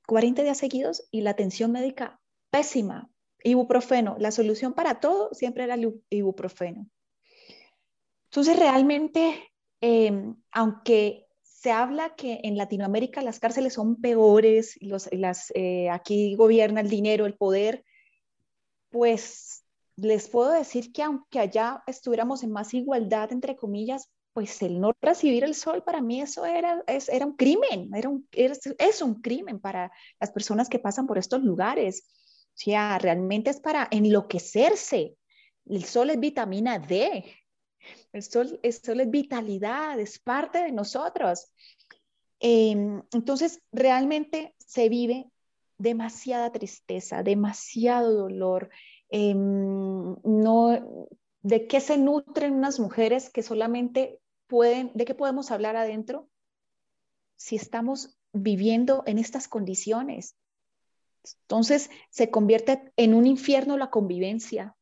40 0.07 0.43
días 0.43 0.57
seguidos 0.57 1.07
y 1.11 1.21
la 1.21 1.31
atención 1.31 1.71
médica 1.71 2.19
pésima. 2.49 3.09
Ibuprofeno, 3.43 4.15
la 4.19 4.31
solución 4.31 4.73
para 4.73 4.99
todo 4.99 5.33
siempre 5.33 5.63
era 5.63 5.75
el 5.75 6.01
ibuprofeno. 6.09 6.87
Entonces, 8.25 8.57
realmente, 8.57 9.51
em, 9.81 10.35
aunque 10.51 11.27
se 11.41 11.71
habla 11.71 12.15
que 12.15 12.41
en 12.43 12.57
Latinoamérica 12.57 13.21
las 13.21 13.39
cárceles 13.39 13.73
son 13.73 14.01
peores, 14.01 14.77
los, 14.81 15.07
las, 15.11 15.51
eh, 15.55 15.89
aquí 15.89 16.35
gobierna 16.35 16.81
el 16.81 16.89
dinero, 16.89 17.25
el 17.25 17.35
poder, 17.35 17.85
pues 18.89 19.63
les 19.95 20.27
puedo 20.27 20.51
decir 20.51 20.91
que 20.91 21.03
aunque 21.03 21.39
allá 21.39 21.83
estuviéramos 21.87 22.43
en 22.43 22.51
más 22.51 22.73
igualdad, 22.73 23.31
entre 23.31 23.55
comillas, 23.55 24.09
pues 24.33 24.61
el 24.63 24.79
no 24.79 24.93
recibir 24.99 25.43
el 25.43 25.53
sol 25.55 25.83
para 25.83 26.01
mí 26.01 26.21
eso 26.21 26.45
era, 26.45 26.83
es, 26.87 27.07
era 27.07 27.25
un 27.25 27.35
crimen, 27.35 27.89
era 27.93 28.09
un, 28.09 28.27
es, 28.31 28.59
es, 28.79 29.01
un 29.01 29.21
crimen 29.21 29.59
para 29.59 29.91
las 30.19 30.31
personas 30.31 30.69
que 30.69 30.79
pasan 30.79 31.05
por 31.05 31.17
estos 31.17 31.43
lugares. 31.43 32.09
O 32.53 32.57
sea, 32.57 32.99
realmente 32.99 33.49
es 33.49 33.59
para 33.59 33.87
enloquecerse. 33.89 35.17
El 35.65 35.83
sol 35.85 36.09
es 36.11 36.19
vitamina 36.19 36.77
D, 36.77 37.25
el 38.11 38.23
sol, 38.23 38.59
el 38.61 38.73
sol 38.73 38.99
es 39.01 39.09
vitalidad, 39.09 39.99
es 39.99 40.19
parte 40.19 40.59
de 40.59 40.71
nosotros. 40.71 41.51
Eh, 42.39 43.01
entonces, 43.11 43.61
realmente 43.71 44.55
se 44.57 44.89
vive 44.89 45.29
demasiada 45.77 46.51
tristeza, 46.51 47.23
demasiado 47.23 48.13
dolor. 48.13 48.69
Eh, 49.09 49.33
no, 49.33 51.07
¿De 51.43 51.67
qué 51.67 51.81
se 51.81 51.97
nutren 51.97 52.53
unas 52.53 52.79
mujeres 52.79 53.29
que 53.29 53.43
solamente 53.43 54.21
pueden, 54.47 54.91
de 54.93 55.03
qué 55.03 55.13
podemos 55.13 55.51
hablar 55.51 55.75
adentro 55.75 56.29
si 57.35 57.57
estamos 57.57 58.17
viviendo 58.31 59.03
en 59.05 59.19
estas 59.19 59.49
condiciones? 59.49 60.37
Entonces 61.41 61.89
se 62.09 62.29
convierte 62.29 62.91
en 62.97 63.13
un 63.13 63.25
infierno 63.25 63.77
la 63.77 63.89
convivencia. 63.89 64.75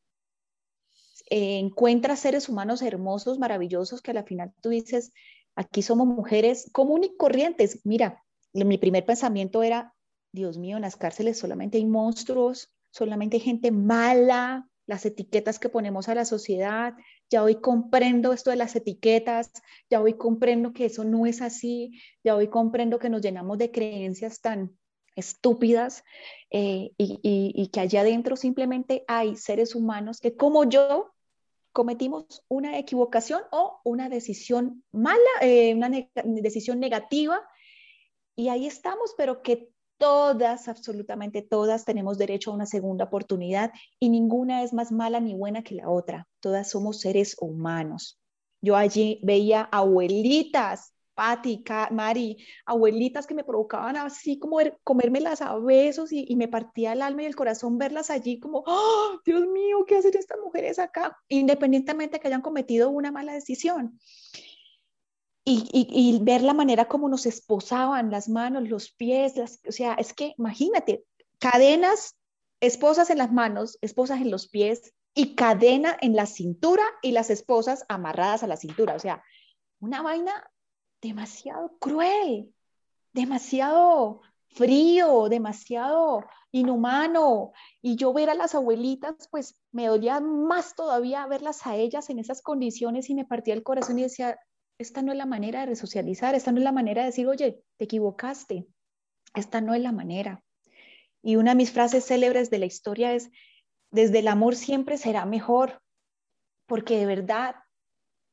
Eh, 1.29 1.59
encuentras 1.59 2.19
seres 2.19 2.49
humanos 2.49 2.81
hermosos, 2.81 3.39
maravillosos, 3.39 4.01
que 4.01 4.11
al 4.11 4.23
final 4.25 4.53
tú 4.61 4.69
dices, 4.69 5.13
aquí 5.55 5.81
somos 5.81 6.07
mujeres 6.07 6.69
comunes 6.73 7.11
y 7.13 7.17
corrientes. 7.17 7.79
Mira, 7.83 8.23
mi 8.53 8.77
primer 8.77 9.05
pensamiento 9.05 9.63
era, 9.63 9.93
Dios 10.33 10.57
mío, 10.57 10.77
en 10.77 10.81
las 10.81 10.97
cárceles 10.97 11.39
solamente 11.39 11.77
hay 11.77 11.85
monstruos, 11.85 12.73
solamente 12.91 13.37
hay 13.37 13.41
gente 13.41 13.71
mala, 13.71 14.67
las 14.87 15.05
etiquetas 15.05 15.57
que 15.57 15.69
ponemos 15.69 16.09
a 16.09 16.15
la 16.15 16.25
sociedad, 16.25 16.95
ya 17.29 17.43
hoy 17.43 17.61
comprendo 17.61 18.33
esto 18.33 18.49
de 18.49 18.57
las 18.57 18.75
etiquetas, 18.75 19.51
ya 19.89 20.01
hoy 20.01 20.15
comprendo 20.15 20.73
que 20.73 20.85
eso 20.85 21.05
no 21.05 21.25
es 21.25 21.41
así, 21.41 22.01
ya 22.25 22.35
hoy 22.35 22.49
comprendo 22.49 22.99
que 22.99 23.09
nos 23.09 23.21
llenamos 23.21 23.57
de 23.57 23.71
creencias 23.71 24.41
tan 24.41 24.77
estúpidas 25.15 26.03
eh, 26.49 26.91
y, 26.97 27.69
que 27.71 27.79
allá 27.79 28.01
adentro 28.01 28.35
simplemente 28.35 29.03
hay 29.07 29.35
seres 29.35 29.75
humanos 29.75 30.19
que 30.19 30.35
como 30.35 30.63
yo 30.65 31.11
cometimos 31.73 32.43
una 32.47 32.77
equivocación 32.77 33.41
o 33.51 33.79
una 33.83 34.09
decisión 34.09 34.83
mala, 34.91 35.19
eh, 35.41 35.73
una 35.73 35.89
decisión 36.23 36.79
negativa 36.79 37.41
y 38.35 38.49
ahí 38.49 38.65
estamos, 38.65 39.13
pero 39.17 39.41
que 39.41 39.69
todas, 39.97 40.67
absolutamente 40.67 41.43
todas, 41.43 41.85
tenemos 41.85 42.17
derecho 42.17 42.51
a 42.51 42.55
una 42.55 42.65
segunda 42.65 43.05
oportunidad 43.05 43.71
y 43.99 44.09
ninguna 44.09 44.63
es 44.63 44.73
más 44.73 44.91
mala 44.91 45.19
ni 45.19 45.35
buena 45.35 45.61
que 45.63 45.75
la 45.75 45.89
otra. 45.89 46.27
Todas 46.39 46.71
somos 46.71 47.01
seres 47.01 47.35
humanos. 47.39 48.19
Yo 48.61 48.75
allí 48.75 49.19
veía 49.21 49.61
abuelitas, 49.61 50.90
Patti, 51.13 51.63
Mari, 51.91 52.37
abuelitas 52.65 53.27
que 53.27 53.33
me 53.33 53.43
provocaban 53.43 53.97
así 53.97 54.39
como 54.39 54.57
comérmelas 54.83 55.41
a 55.41 55.55
besos 55.57 56.11
y, 56.11 56.35
me 56.35 56.47
partía 56.47 56.93
el 56.93 57.01
alma 57.01 57.23
y 57.23 57.25
el 57.25 57.35
corazón 57.35 57.77
verlas 57.77 58.09
allí 58.09 58.39
como, 58.39 58.63
¡Oh, 58.65 59.19
Dios 59.25 59.45
mío, 59.47 59.85
¿qué 59.87 59.97
hacen 59.97 60.17
estas 60.17 60.39
mujeres 60.43 60.79
acá? 60.79 61.17
Independientemente 61.27 62.17
de 62.17 62.19
que 62.19 62.27
hayan 62.27 62.41
cometido 62.41 62.89
una 62.89 63.11
mala 63.11 63.33
decisión 63.33 63.99
y, 65.43 66.19
ver 66.21 66.41
la 66.41 66.53
manera 66.53 66.85
como 66.87 67.09
nos 67.09 67.25
esposaban 67.25 68.11
las 68.11 68.29
manos, 68.29 68.69
los 68.69 68.91
pies, 68.91 69.33
o 69.67 69.71
sea, 69.71 69.93
es 69.95 70.13
que 70.13 70.33
imagínate, 70.37 71.03
cadenas, 71.39 72.15
esposas 72.59 73.09
en 73.09 73.17
las 73.17 73.31
manos, 73.31 73.77
esposas 73.81 74.21
en 74.21 74.31
los 74.31 74.47
pies 74.47 74.93
y 75.13 75.35
cadena 75.35 75.97
en 75.99 76.15
la 76.15 76.25
cintura 76.25 76.83
y 77.01 77.11
las 77.11 77.29
esposas 77.29 77.85
amarradas 77.89 78.43
a 78.43 78.47
la 78.47 78.57
cintura, 78.57 78.95
o 78.95 78.99
sea, 78.99 79.23
una 79.79 80.01
vaina 80.01 80.31
demasiado 81.01 81.77
cruel, 81.79 82.53
demasiado 83.13 84.21
frío, 84.49 85.29
demasiado 85.29 86.25
inhumano. 86.51 87.53
Y 87.81 87.95
yo 87.95 88.13
ver 88.13 88.29
a 88.29 88.35
las 88.35 88.55
abuelitas, 88.55 89.27
pues 89.29 89.57
me 89.71 89.87
dolía 89.87 90.19
más 90.19 90.75
todavía 90.75 91.25
verlas 91.27 91.65
a 91.65 91.75
ellas 91.75 92.09
en 92.09 92.19
esas 92.19 92.41
condiciones 92.41 93.09
y 93.09 93.15
me 93.15 93.25
partía 93.25 93.53
el 93.53 93.63
corazón 93.63 93.99
y 93.99 94.03
decía, 94.03 94.39
esta 94.77 95.01
no 95.01 95.11
es 95.11 95.17
la 95.17 95.25
manera 95.25 95.61
de 95.61 95.67
resocializar, 95.67 96.35
esta 96.35 96.51
no 96.51 96.57
es 96.59 96.63
la 96.63 96.71
manera 96.71 97.01
de 97.01 97.07
decir, 97.07 97.27
oye, 97.27 97.63
te 97.77 97.85
equivocaste, 97.85 98.67
esta 99.35 99.61
no 99.61 99.73
es 99.73 99.81
la 99.81 99.91
manera. 99.91 100.43
Y 101.23 101.35
una 101.35 101.51
de 101.51 101.55
mis 101.55 101.71
frases 101.71 102.05
célebres 102.05 102.49
de 102.49 102.59
la 102.59 102.65
historia 102.65 103.13
es, 103.13 103.29
desde 103.91 104.19
el 104.19 104.27
amor 104.27 104.55
siempre 104.55 104.97
será 104.97 105.25
mejor, 105.25 105.81
porque 106.65 106.97
de 106.97 107.05
verdad 107.05 107.55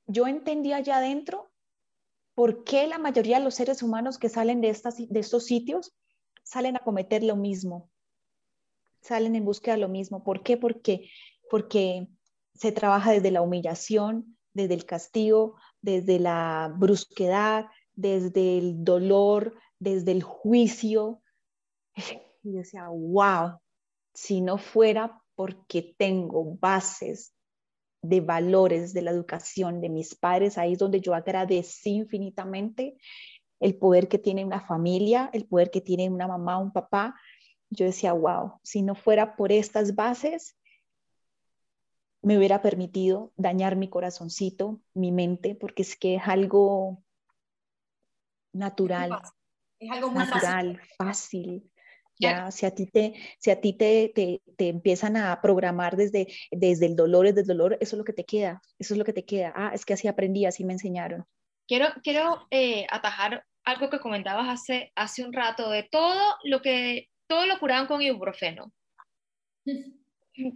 yo 0.06 0.26
entendí 0.26 0.72
allá 0.72 0.98
adentro 0.98 1.50
por 2.38 2.62
qué 2.62 2.86
la 2.86 2.98
mayoría 2.98 3.38
de 3.38 3.44
los 3.44 3.56
seres 3.56 3.82
humanos 3.82 4.16
que 4.16 4.28
salen 4.28 4.60
de, 4.60 4.68
estas, 4.68 4.96
de 4.96 5.18
estos 5.18 5.44
sitios 5.44 5.92
salen 6.44 6.76
a 6.76 6.78
cometer 6.78 7.24
lo 7.24 7.34
mismo, 7.34 7.90
salen 9.00 9.34
en 9.34 9.44
búsqueda 9.44 9.74
de 9.74 9.80
lo 9.80 9.88
mismo. 9.88 10.22
¿Por 10.22 10.44
qué? 10.44 10.56
Porque, 10.56 11.10
porque 11.50 12.06
se 12.54 12.70
trabaja 12.70 13.10
desde 13.10 13.32
la 13.32 13.42
humillación, 13.42 14.38
desde 14.52 14.74
el 14.74 14.86
castigo, 14.86 15.56
desde 15.80 16.20
la 16.20 16.72
brusquedad, 16.78 17.66
desde 17.96 18.58
el 18.58 18.84
dolor, 18.84 19.58
desde 19.80 20.12
el 20.12 20.22
juicio. 20.22 21.20
Y 22.44 22.52
yo 22.52 22.58
decía, 22.58 22.86
wow, 22.88 23.58
si 24.14 24.42
no 24.42 24.58
fuera 24.58 25.20
porque 25.34 25.92
tengo 25.98 26.56
bases 26.60 27.34
de 28.02 28.20
valores 28.20 28.92
de 28.92 29.02
la 29.02 29.10
educación 29.10 29.80
de 29.80 29.88
mis 29.88 30.14
padres, 30.14 30.58
ahí 30.58 30.72
es 30.72 30.78
donde 30.78 31.00
yo 31.00 31.14
agradecí 31.14 31.90
infinitamente 31.90 32.96
el 33.60 33.76
poder 33.76 34.08
que 34.08 34.18
tiene 34.18 34.44
una 34.44 34.60
familia, 34.60 35.30
el 35.32 35.46
poder 35.46 35.70
que 35.70 35.80
tiene 35.80 36.08
una 36.08 36.28
mamá, 36.28 36.58
un 36.58 36.72
papá. 36.72 37.16
Yo 37.70 37.86
decía, 37.86 38.12
wow, 38.12 38.60
si 38.62 38.82
no 38.82 38.94
fuera 38.94 39.36
por 39.36 39.50
estas 39.52 39.94
bases, 39.94 40.56
me 42.22 42.38
hubiera 42.38 42.62
permitido 42.62 43.32
dañar 43.36 43.76
mi 43.76 43.88
corazoncito, 43.88 44.80
mi 44.94 45.12
mente, 45.12 45.54
porque 45.54 45.82
es 45.82 45.96
que 45.96 46.16
es 46.16 46.22
algo 46.26 47.02
natural. 48.52 49.20
Es 49.78 49.90
algo 49.90 50.10
muy 50.10 50.24
natural, 50.24 50.80
fácil. 50.96 51.70
Ya, 52.18 52.50
si 52.50 52.66
a 52.66 52.74
ti 52.74 52.86
te, 52.86 53.14
si 53.38 53.50
a 53.50 53.60
ti 53.60 53.72
te, 53.72 54.12
te, 54.14 54.42
te, 54.56 54.68
empiezan 54.68 55.16
a 55.16 55.40
programar 55.40 55.96
desde, 55.96 56.26
desde 56.50 56.86
el 56.86 56.96
dolor, 56.96 57.26
desde 57.26 57.40
el 57.42 57.46
dolor, 57.46 57.78
eso 57.80 57.96
es 57.96 57.98
lo 57.98 58.04
que 58.04 58.12
te 58.12 58.24
queda, 58.24 58.60
eso 58.78 58.94
es 58.94 58.98
lo 58.98 59.04
que 59.04 59.12
te 59.12 59.24
queda. 59.24 59.52
Ah, 59.54 59.70
es 59.72 59.84
que 59.84 59.94
así 59.94 60.08
aprendí, 60.08 60.46
así 60.46 60.64
me 60.64 60.72
enseñaron. 60.72 61.24
Quiero, 61.66 61.86
quiero 62.02 62.46
eh, 62.50 62.86
atajar 62.90 63.44
algo 63.64 63.90
que 63.90 64.00
comentabas 64.00 64.48
hace, 64.48 64.92
hace 64.96 65.24
un 65.24 65.32
rato 65.32 65.70
de 65.70 65.82
todo 65.84 66.36
lo 66.44 66.62
que, 66.62 67.08
todo 67.26 67.46
lo 67.46 67.58
curaban 67.58 67.86
con 67.86 68.00
ibuprofeno. 68.00 68.72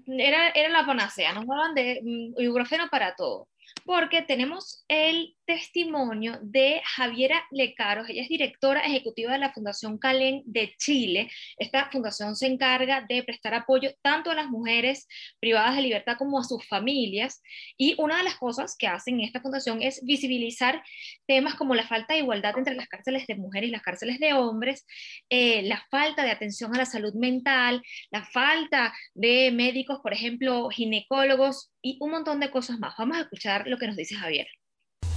era, 0.07 0.49
era 0.51 0.69
la 0.69 0.87
panacea, 0.87 1.33
nos 1.33 1.47
daban 1.47 1.75
de 1.75 2.01
mm, 2.03 2.41
ibuprofeno 2.41 2.89
para 2.91 3.15
todo. 3.15 3.49
Porque 3.85 4.23
tenemos 4.23 4.85
el 4.89 5.35
testimonio 5.45 6.39
de 6.43 6.81
Javiera 6.85 7.45
Lecaros. 7.51 8.09
Ella 8.09 8.23
es 8.23 8.29
directora 8.29 8.81
ejecutiva 8.81 9.33
de 9.33 9.39
la 9.39 9.53
Fundación 9.53 9.99
Calén 9.99 10.43
de 10.47 10.75
Chile. 10.79 11.31
Esta 11.59 11.91
fundación 11.91 12.37
se 12.37 12.47
encarga 12.47 13.05
de 13.09 13.23
prestar 13.23 13.55
apoyo 13.55 13.91
tanto 14.03 14.31
a 14.31 14.35
las 14.35 14.49
mujeres 14.49 15.07
privadas 15.41 15.77
de 15.77 15.83
libertad 15.83 16.17
como 16.17 16.39
a 16.39 16.45
sus 16.45 16.67
familias. 16.67 17.43
Y 17.77 17.95
una 17.99 18.19
de 18.19 18.25
las 18.25 18.37
cosas 18.37 18.77
que 18.79 18.87
hacen 18.87 19.21
esta 19.21 19.41
fundación 19.41 19.83
es 19.83 20.05
visibilizar 20.05 20.83
temas 21.27 21.55
como 21.55 21.75
la 21.75 21.87
falta 21.87 22.15
de 22.15 22.21
igualdad 22.21 22.57
entre 22.57 22.75
las 22.75 22.89
cárceles 22.89 23.27
de 23.27 23.35
mujeres 23.35 23.69
y 23.69 23.73
las 23.73 23.83
cárceles 23.83 24.21
de 24.21 24.33
hombres, 24.35 24.87
eh, 25.29 25.63
la 25.63 25.85
falta 25.91 26.25
de 26.25 26.31
atención 26.31 26.75
a 26.75 26.79
la 26.79 26.87
salud 26.87 27.15
mental, 27.15 27.83
la 28.11 28.25
falta 28.25 28.95
de 29.15 29.51
médicos, 29.53 30.01
por 30.03 30.13
ejemplo, 30.13 30.69
ginecólogos 30.71 31.72
y 31.83 31.99
un 32.01 32.13
montón 32.13 32.41
de 32.41 32.51
cosas 32.51 32.79
más. 32.79 32.95
Vamos 32.97 33.17
a 33.19 33.23
escuchar 33.23 33.67
lo 33.67 33.77
que 33.77 33.87
nos 33.87 33.97
dice 33.97 34.15
Javier. 34.15 34.47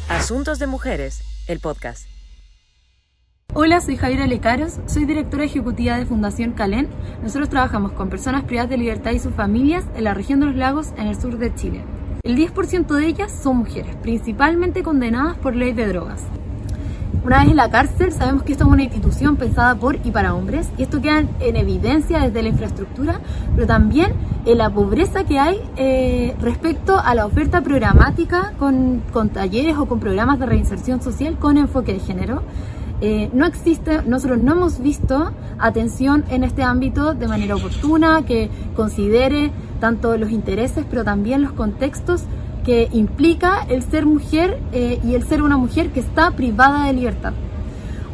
Asuntos 0.10 0.60
de 0.60 0.68
Mujeres, 0.68 1.22
el 1.48 1.60
podcast. 1.60 2.08
Hola, 3.54 3.80
soy 3.80 3.96
Javiera 3.96 4.28
Lecaros, 4.28 4.80
soy 4.86 5.06
directora 5.06 5.46
ejecutiva 5.46 5.98
de 5.98 6.06
Fundación 6.06 6.52
Calén. 6.52 6.90
Nosotros 7.22 7.50
trabajamos 7.50 7.94
con 7.94 8.10
personas 8.10 8.44
privadas 8.44 8.70
de 8.70 8.78
libertad 8.78 9.12
y 9.12 9.20
sus 9.20 9.34
familias 9.34 9.86
en 9.96 10.04
la 10.04 10.14
región 10.14 10.42
de 10.42 10.48
los 10.48 10.56
lagos 10.56 10.90
en 10.98 11.08
el 11.08 11.20
sur 11.20 11.38
de 11.38 11.56
Chile. 11.56 11.82
El 12.24 12.36
10% 12.36 12.88
de 12.88 13.08
ellas 13.08 13.32
son 13.32 13.58
mujeres, 13.58 13.96
principalmente 13.98 14.84
condenadas 14.84 15.38
por 15.38 15.56
ley 15.56 15.72
de 15.72 15.88
drogas. 15.88 16.24
Una 17.24 17.40
vez 17.40 17.50
en 17.50 17.56
la 17.56 17.70
cárcel, 17.70 18.12
sabemos 18.12 18.44
que 18.44 18.52
esto 18.52 18.66
es 18.66 18.72
una 18.72 18.84
institución 18.84 19.36
pensada 19.36 19.74
por 19.76 19.96
y 20.04 20.12
para 20.12 20.36
hombres, 20.36 20.70
y 20.78 20.84
esto 20.84 21.02
queda 21.02 21.24
en 21.40 21.56
evidencia 21.56 22.20
desde 22.20 22.44
la 22.44 22.50
infraestructura, 22.50 23.20
pero 23.56 23.66
también 23.66 24.14
en 24.46 24.58
la 24.60 24.70
pobreza 24.70 25.24
que 25.24 25.40
hay 25.40 25.60
eh, 25.76 26.36
respecto 26.40 27.00
a 27.00 27.16
la 27.16 27.26
oferta 27.26 27.62
programática 27.62 28.54
con, 28.60 29.02
con, 29.12 29.30
talleres 29.30 29.76
o 29.78 29.88
con 29.88 30.00
programas 30.00 30.40
de 30.40 30.46
reinserción 30.46 31.02
social 31.02 31.38
con 31.40 31.58
enfoque 31.58 31.94
de 31.94 32.00
género. 32.00 32.44
Eh, 33.02 33.30
no 33.34 33.46
existe, 33.46 34.04
nosotros 34.06 34.42
no 34.42 34.54
hemos 34.54 34.80
visto 34.80 35.32
atención 35.60 36.24
en 36.30 36.44
este 36.44 36.64
ámbito 36.64 37.14
de 37.14 37.28
manera 37.28 37.56
oportuna, 37.56 38.24
que 38.26 38.50
considere 38.76 39.52
tanto 39.80 40.16
los 40.18 40.32
intereses, 40.32 40.86
pero 40.90 41.04
también 41.04 41.42
los 41.42 41.52
contextos 41.52 42.24
que 42.66 42.90
implica 42.92 43.66
el 43.70 43.84
ser 43.84 44.06
mujer 44.06 44.60
eh, 44.74 45.00
y 45.04 45.14
el 45.14 45.26
ser 45.26 45.42
una 45.42 45.56
mujer 45.56 45.92
que 45.92 46.00
está 46.00 46.32
privada 46.32 46.88
de 46.88 46.94
libertad. 46.94 47.34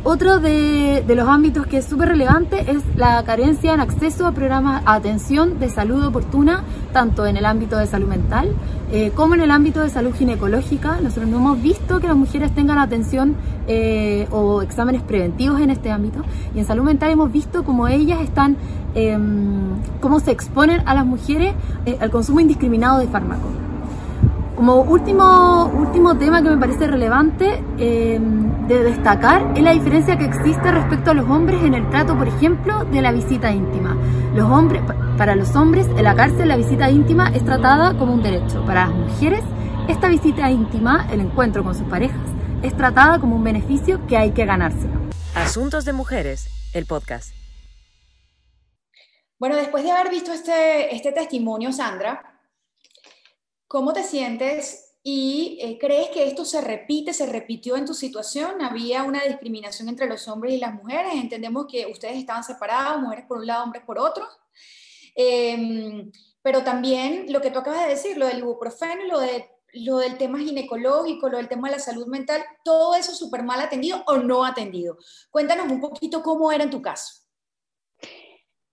Otro 0.03 0.39
de, 0.39 1.03
los 1.07 1.27
ámbitos 1.27 1.67
que 1.67 1.77
es 1.77 1.85
súper 1.85 2.09
relevante 2.09 2.71
es 2.71 2.81
la 2.95 3.23
carencia 3.23 3.75
en 3.75 3.79
acceso 3.79 4.25
a 4.25 4.31
programas 4.31 4.81
a 4.87 4.95
atención 4.95 5.59
de 5.59 5.69
salud 5.69 6.03
oportuna, 6.03 6.63
tanto 6.91 7.27
en 7.27 7.37
el 7.37 7.45
ámbito 7.45 7.77
de 7.77 7.85
salud 7.85 8.07
mental 8.07 8.51
eh, 8.91 9.11
como 9.13 9.35
en 9.35 9.41
el 9.41 9.51
ámbito 9.51 9.79
de 9.79 9.91
salud 9.91 10.11
ginecológica. 10.15 10.99
Nosotros 11.01 11.27
no 11.27 11.37
hemos 11.37 11.61
visto 11.61 11.99
que 11.99 12.07
las 12.07 12.17
mujeres 12.17 12.51
tengan 12.55 12.79
atención 12.79 13.35
eh, 13.67 14.27
o 14.31 14.63
exámenes 14.63 15.03
preventivos 15.03 15.61
en 15.61 15.69
este 15.69 15.91
ámbito. 15.91 16.23
Y 16.55 16.59
en 16.59 16.65
salud 16.65 16.83
mental 16.83 17.11
hemos 17.11 17.31
visto 17.31 17.63
cómo 17.63 17.87
ellas 17.87 18.21
están, 18.21 18.57
em, 18.95 19.75
cómo 20.01 20.19
se 20.19 20.31
exponen 20.31 20.81
a 20.87 20.95
las 20.95 21.05
mujeres 21.05 21.53
al 21.99 22.09
consumo 22.09 22.39
indiscriminado 22.39 22.97
de 22.97 23.07
fármacos. 23.07 23.70
Como 24.61 24.81
último, 24.81 25.71
último 25.73 26.19
tema 26.19 26.43
que 26.43 26.51
me 26.51 26.57
parece 26.57 26.85
relevante 26.85 27.63
em, 27.79 28.67
de 28.67 28.83
destacar 28.83 29.53
es 29.57 29.63
la 29.63 29.71
diferencia 29.71 30.19
que 30.19 30.25
existe 30.25 30.71
respecto 30.71 31.09
a 31.09 31.13
los 31.15 31.27
hombres 31.27 31.63
en 31.63 31.73
el 31.73 31.89
trato, 31.89 32.15
por 32.15 32.27
ejemplo, 32.27 32.85
de 32.85 33.01
la 33.01 33.11
visita 33.11 33.51
íntima. 33.51 33.97
Los 34.35 34.47
hombres, 34.51 34.83
para 35.17 35.33
los 35.33 35.55
hombres 35.55 35.87
en 35.87 36.03
la 36.03 36.13
cárcel 36.13 36.47
la 36.47 36.57
visita 36.57 36.91
íntima 36.91 37.29
es 37.29 37.43
tratada 37.43 37.97
como 37.97 38.13
un 38.13 38.21
derecho. 38.21 38.63
Para 38.63 38.85
las 38.85 38.95
mujeres, 38.95 39.41
esta 39.87 40.09
visita 40.09 40.51
íntima, 40.51 41.07
el 41.11 41.21
encuentro 41.21 41.63
con 41.63 41.73
sus 41.73 41.87
parejas, 41.87 42.21
es 42.61 42.77
tratada 42.77 43.17
como 43.17 43.37
un 43.37 43.43
beneficio 43.43 44.05
que 44.05 44.15
hay 44.15 44.29
que 44.29 44.45
ganárselo. 44.45 44.93
Asuntos 45.33 45.85
de 45.85 45.93
Mujeres, 45.93 46.49
el 46.75 46.85
podcast. 46.85 47.33
Bueno, 49.39 49.55
después 49.55 49.83
de 49.83 49.89
haber 49.89 50.11
visto 50.11 50.31
este, 50.31 50.95
este 50.95 51.11
testimonio, 51.11 51.71
Sandra, 51.71 52.30
¿Cómo 53.71 53.93
te 53.93 54.03
sientes 54.03 54.97
y 55.01 55.57
eh, 55.61 55.77
crees 55.79 56.09
que 56.09 56.27
esto 56.27 56.43
se 56.43 56.59
repite, 56.59 57.13
se 57.13 57.25
repitió 57.25 57.77
en 57.77 57.85
tu 57.85 57.93
situación? 57.93 58.61
¿Había 58.61 59.03
una 59.03 59.23
discriminación 59.23 59.87
entre 59.87 60.07
los 60.07 60.27
hombres 60.27 60.55
y 60.55 60.57
las 60.57 60.73
mujeres? 60.73 61.13
Entendemos 61.13 61.67
que 61.71 61.85
ustedes 61.85 62.17
estaban 62.17 62.43
separados, 62.43 63.01
mujeres 63.01 63.23
por 63.29 63.37
un 63.37 63.47
lado, 63.47 63.63
hombres 63.63 63.85
por 63.85 63.97
otro. 63.97 64.27
Em, 65.15 66.11
pero 66.41 66.65
también 66.65 67.31
lo 67.31 67.39
que 67.39 67.49
tú 67.49 67.59
acabas 67.59 67.85
de 67.85 67.91
decir, 67.91 68.17
lo 68.17 68.27
del 68.27 68.39
ibuprofeno, 68.39 69.05
lo, 69.05 69.21
lo 69.71 69.97
del 69.99 70.17
tema 70.17 70.39
ginecológico, 70.39 71.29
lo 71.29 71.37
del 71.37 71.47
tema 71.47 71.69
de 71.69 71.77
la 71.77 71.81
salud 71.81 72.07
mental, 72.07 72.43
todo 72.65 72.95
eso 72.95 73.15
súper 73.15 73.41
mal 73.41 73.61
atendido 73.61 74.03
o 74.05 74.17
no 74.17 74.43
atendido. 74.43 74.97
Cuéntanos 75.29 75.71
un 75.71 75.79
poquito 75.79 76.21
cómo 76.21 76.51
era 76.51 76.65
en 76.65 76.71
tu 76.71 76.81
caso. 76.81 77.20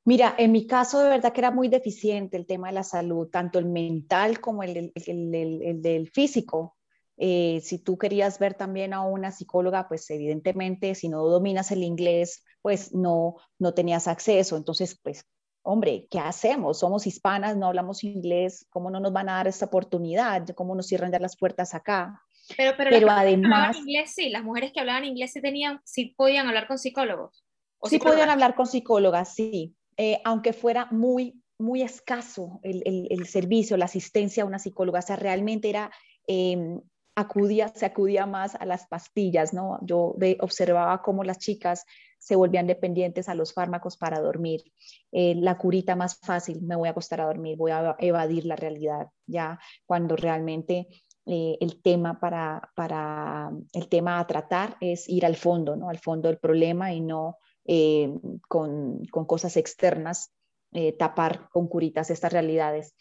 Mira, 0.08 0.34
en 0.38 0.52
mi 0.52 0.66
caso 0.66 1.00
de 1.00 1.10
verdad 1.10 1.34
que 1.34 1.42
era 1.42 1.50
muy 1.50 1.68
deficiente 1.68 2.38
el 2.38 2.46
tema 2.46 2.68
de 2.68 2.72
la 2.72 2.82
salud, 2.82 3.28
tanto 3.28 3.58
el 3.58 3.66
mental 3.66 4.40
como 4.40 4.62
el, 4.62 4.90
del 4.94 6.10
físico. 6.10 6.78
Eh, 7.18 7.60
si 7.62 7.78
tú 7.78 7.98
querías 7.98 8.38
ver 8.38 8.54
también 8.54 8.94
a 8.94 9.02
una 9.02 9.32
psicóloga, 9.32 9.86
pues 9.86 10.08
evidentemente 10.08 10.94
si 10.94 11.10
no 11.10 11.22
dominas 11.26 11.72
el 11.72 11.82
inglés, 11.82 12.42
pues 12.62 12.94
no, 12.94 13.36
no 13.58 13.74
tenías 13.74 14.08
acceso. 14.08 14.56
Entonces, 14.56 14.98
pues, 15.02 15.26
hombre, 15.60 16.08
¿qué 16.10 16.20
hacemos? 16.20 16.78
Somos 16.78 17.06
hispanas, 17.06 17.58
no 17.58 17.66
hablamos 17.66 18.02
inglés, 18.02 18.66
¿cómo 18.70 18.90
no 18.90 19.00
nos 19.00 19.12
van 19.12 19.28
a 19.28 19.34
dar 19.34 19.48
esta 19.48 19.66
oportunidad? 19.66 20.48
¿Cómo 20.54 20.74
nos 20.74 20.86
cierran 20.86 21.12
ya 21.12 21.18
las 21.18 21.36
puertas 21.36 21.74
acá? 21.74 22.22
Pero, 22.56 22.72
pero, 22.78 23.10
además... 23.10 23.76
inglés, 23.76 24.14
sí, 24.14 24.30
las 24.30 24.42
mujeres 24.42 24.72
que 24.72 24.80
hablaban 24.80 25.04
inglés 25.04 25.32
sí, 25.34 25.42
tenían, 25.42 25.82
sí 25.84 26.14
podían 26.16 26.46
hablar 26.46 26.66
con 26.66 26.78
psicólogos. 26.78 27.44
sí 27.82 27.98
podían 27.98 28.30
hablar 28.30 28.54
con 28.54 28.66
psicólogas, 28.66 29.34
sí, 29.34 29.74
eh, 29.98 30.20
aunque 30.24 30.52
fuera 30.52 30.86
muy, 30.92 31.42
muy 31.58 31.82
escaso 31.82 32.60
el, 32.62 33.26
servicio, 33.26 33.76
la 33.76 33.86
asistencia 33.86 34.44
a 34.44 34.46
una 34.46 34.60
psicóloga, 34.60 35.00
o 35.00 35.02
sea, 35.02 35.16
realmente 35.16 35.68
era, 35.68 35.90
em, 36.26 36.80
acudía, 37.16 37.68
se 37.68 37.84
acudía 37.84 38.24
más 38.24 38.54
a 38.54 38.64
las 38.64 38.86
pastillas, 38.86 39.52
¿no? 39.52 39.80
Yo 39.82 40.16
observaba 40.40 41.02
cómo 41.02 41.24
las 41.24 41.38
chicas 41.38 41.84
se 42.20 42.36
volvían 42.36 42.68
dependientes 42.68 43.28
a 43.28 43.34
los 43.34 43.52
fármacos 43.52 43.96
para 43.96 44.20
dormir. 44.20 44.62
Eh, 45.10 45.34
la 45.36 45.58
curita 45.58 45.96
más 45.96 46.18
fácil, 46.20 46.62
me 46.62 46.76
voy 46.76 46.88
a 46.88 46.92
acostar 46.92 47.20
a 47.20 47.26
dormir, 47.26 47.56
voy 47.56 47.72
a 47.72 47.96
evadir 47.98 48.44
la 48.46 48.54
realidad, 48.54 49.08
ya 49.26 49.58
cuando 49.84 50.14
realmente 50.14 50.86
eh, 51.26 51.58
el 51.60 51.82
tema 51.82 52.20
para, 52.20 52.70
para, 52.76 53.50
el 53.72 53.88
tema 53.88 54.20
a 54.20 54.26
tratar 54.26 54.76
es 54.80 55.08
ir 55.08 55.26
al 55.26 55.36
fondo, 55.36 55.74
¿no? 55.74 55.90
Al 55.90 55.98
fondo 55.98 56.28
del 56.28 56.38
problema 56.38 56.92
y 56.92 57.00
no 57.00 57.36
eh, 57.70 58.10
con, 58.48 59.04
cosas 59.26 59.58
externas, 59.58 60.32
eh, 60.72 60.92
tapar 60.92 61.50
con 61.50 61.68
curitas 61.68 62.08
estas 62.08 62.32
realidades. 62.32 62.94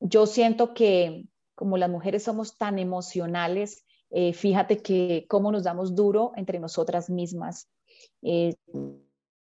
Yo 0.00 0.24
siento 0.26 0.72
que 0.72 1.26
como 1.54 1.76
las 1.76 1.90
mujeres 1.90 2.22
somos 2.22 2.56
tan 2.56 2.78
emocionales, 2.78 3.84
eh, 4.08 4.32
fíjate 4.32 4.78
que 4.80 5.26
cómo 5.28 5.52
nos 5.52 5.64
damos 5.64 5.94
duro 5.94 6.32
entre 6.36 6.58
nosotras 6.58 7.10
mismas. 7.10 7.68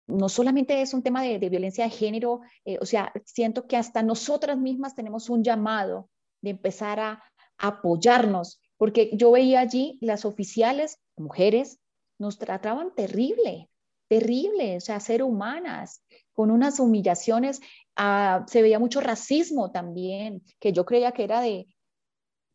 no 0.07 0.29
solamente 0.29 0.81
es 0.83 0.95
un 0.95 1.03
tema 1.03 1.25
de, 1.25 1.39
violencia 1.49 1.85
de 1.85 1.91
género, 1.91 2.43
o 2.81 2.87
sea, 2.87 3.13
siento 3.25 3.67
que 3.67 3.77
hasta 3.77 4.05
nosotras 4.05 4.57
mismas 4.57 4.95
tenemos 4.95 5.31
un 5.31 5.43
llamado 5.43 6.11
de 6.43 6.51
empezar 6.51 7.01
a 7.01 7.25
apoyarnos, 7.59 8.61
porque 8.77 9.11
yo 9.15 9.33
veía 9.33 9.59
allí 9.59 9.99
las 10.01 10.25
oficiales, 10.25 11.01
mujeres, 11.17 11.81
nos 12.19 12.39
trataban 12.39 12.95
terrible, 12.95 13.69
terrible, 14.09 14.77
o 14.77 14.81
sea, 14.81 15.01
ser 15.01 15.23
humanas, 15.23 16.03
con 16.33 16.51
unas 16.51 16.81
humillaciones, 16.81 17.61
ah, 17.97 18.45
se 18.49 18.63
veía 18.63 18.79
mucho 18.79 19.01
racismo 19.01 19.71
también, 19.71 20.43
que 20.61 20.73
yo 20.73 20.85
creía 20.85 21.13
que 21.13 21.25
era 21.25 21.41
de, 21.41 21.69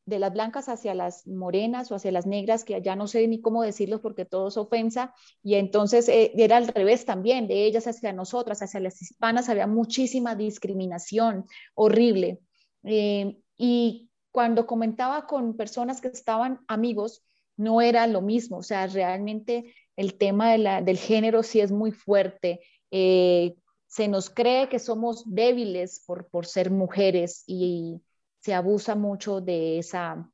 de 0.05 0.19
las 0.19 0.33
blancas 0.33 0.67
hacia 0.67 0.93
las 0.93 1.25
morenas 1.27 1.91
o 1.91 1.95
hacia 1.95 2.11
las 2.11 2.25
negras, 2.25 2.63
que 2.63 2.81
ya 2.81 2.95
no 2.95 3.07
sé 3.07 3.27
ni 3.27 3.41
cómo 3.41 3.63
decirlo 3.63 4.01
porque 4.01 4.25
todo 4.25 4.49
es 4.49 4.57
ofensa, 4.57 5.13
y 5.43 5.55
entonces 5.55 6.09
eh, 6.09 6.33
era 6.35 6.57
al 6.57 6.67
revés 6.67 7.05
también, 7.05 7.47
de 7.47 7.65
ellas 7.65 7.87
hacia 7.87 8.11
nosotras, 8.11 8.61
hacia 8.61 8.79
las 8.79 9.01
hispanas, 9.01 9.49
había 9.49 9.67
muchísima 9.67 10.35
discriminación 10.35 11.45
horrible. 11.75 12.39
Eh, 12.83 13.37
y 13.57 14.09
cuando 14.31 14.65
comentaba 14.65 15.25
con 15.25 15.55
personas 15.55 16.01
que 16.01 16.09
estaban 16.09 16.59
amigos, 16.67 17.23
no 17.59 17.81
era 17.81 18.07
lo 18.07 18.21
mismo, 18.21 18.57
o 18.59 18.63
sea, 18.63 18.87
realmente 18.87 19.73
el 19.97 20.13
tema 20.13 20.53
del 20.53 20.97
género 20.97 21.43
sí 21.43 21.59
es 21.59 21.71
muy 21.71 21.91
fuerte. 21.91 22.61
Eh, 22.89 23.55
se 23.85 24.07
nos 24.07 24.29
cree 24.29 24.69
que 24.69 24.79
somos 24.79 25.23
débiles 25.25 26.01
por, 26.07 26.29
por 26.29 26.45
ser 26.45 26.71
mujeres 26.71 27.43
y 27.47 28.01
se 28.39 28.53
abusa 28.53 28.95
mucho 28.95 29.41
de 29.41 29.77
esa, 29.77 30.31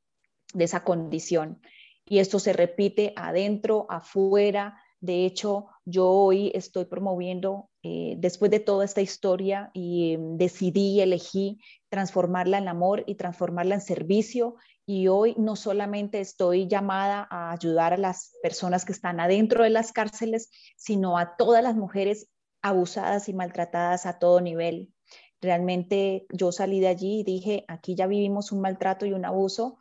de 0.54 0.64
esa 0.64 0.84
condición. 0.84 1.60
Y 2.04 2.20
esto 2.20 2.38
se 2.38 2.52
repite 2.52 3.12
adentro, 3.16 3.86
afuera. 3.90 4.80
De 5.00 5.26
hecho, 5.26 5.66
yo 5.84 6.08
hoy 6.08 6.52
estoy 6.54 6.84
promoviendo 6.84 7.70
eh, 7.82 8.14
después 8.18 8.52
de 8.52 8.60
toda 8.60 8.84
esta 8.84 9.00
historia 9.00 9.72
y 9.74 10.12
em, 10.12 10.36
decidí, 10.36 11.00
elegí 11.00 11.58
transformarla 11.88 12.58
en 12.58 12.68
amor 12.68 13.02
y 13.08 13.16
transformarla 13.16 13.74
en 13.74 13.80
servicio. 13.80 14.54
Y 14.86 15.08
hoy 15.08 15.34
no 15.36 15.56
solamente 15.56 16.20
estoy 16.20 16.68
llamada 16.68 17.26
a 17.28 17.50
ayudar 17.50 17.92
a 17.92 17.98
las 17.98 18.36
personas 18.40 18.84
que 18.84 18.92
están 18.92 19.18
adentro 19.18 19.64
de 19.64 19.70
las 19.70 19.92
cárceles, 19.92 20.48
sino 20.76 21.18
a 21.18 21.36
todas 21.36 21.62
las 21.62 21.74
mujeres 21.74 22.28
abusadas 22.62 23.28
y 23.28 23.34
maltratadas 23.34 24.06
a 24.06 24.18
todo 24.20 24.40
nivel. 24.40 24.92
Realmente 25.40 26.26
yo 26.32 26.52
salí 26.52 26.80
de 26.80 26.88
allí 26.88 27.20
y 27.20 27.24
dije, 27.24 27.64
aquí 27.68 27.94
ya 27.96 28.06
vivimos 28.06 28.52
un 28.52 28.60
maltrato 28.60 29.06
y 29.06 29.12
un 29.12 29.24
abuso, 29.24 29.78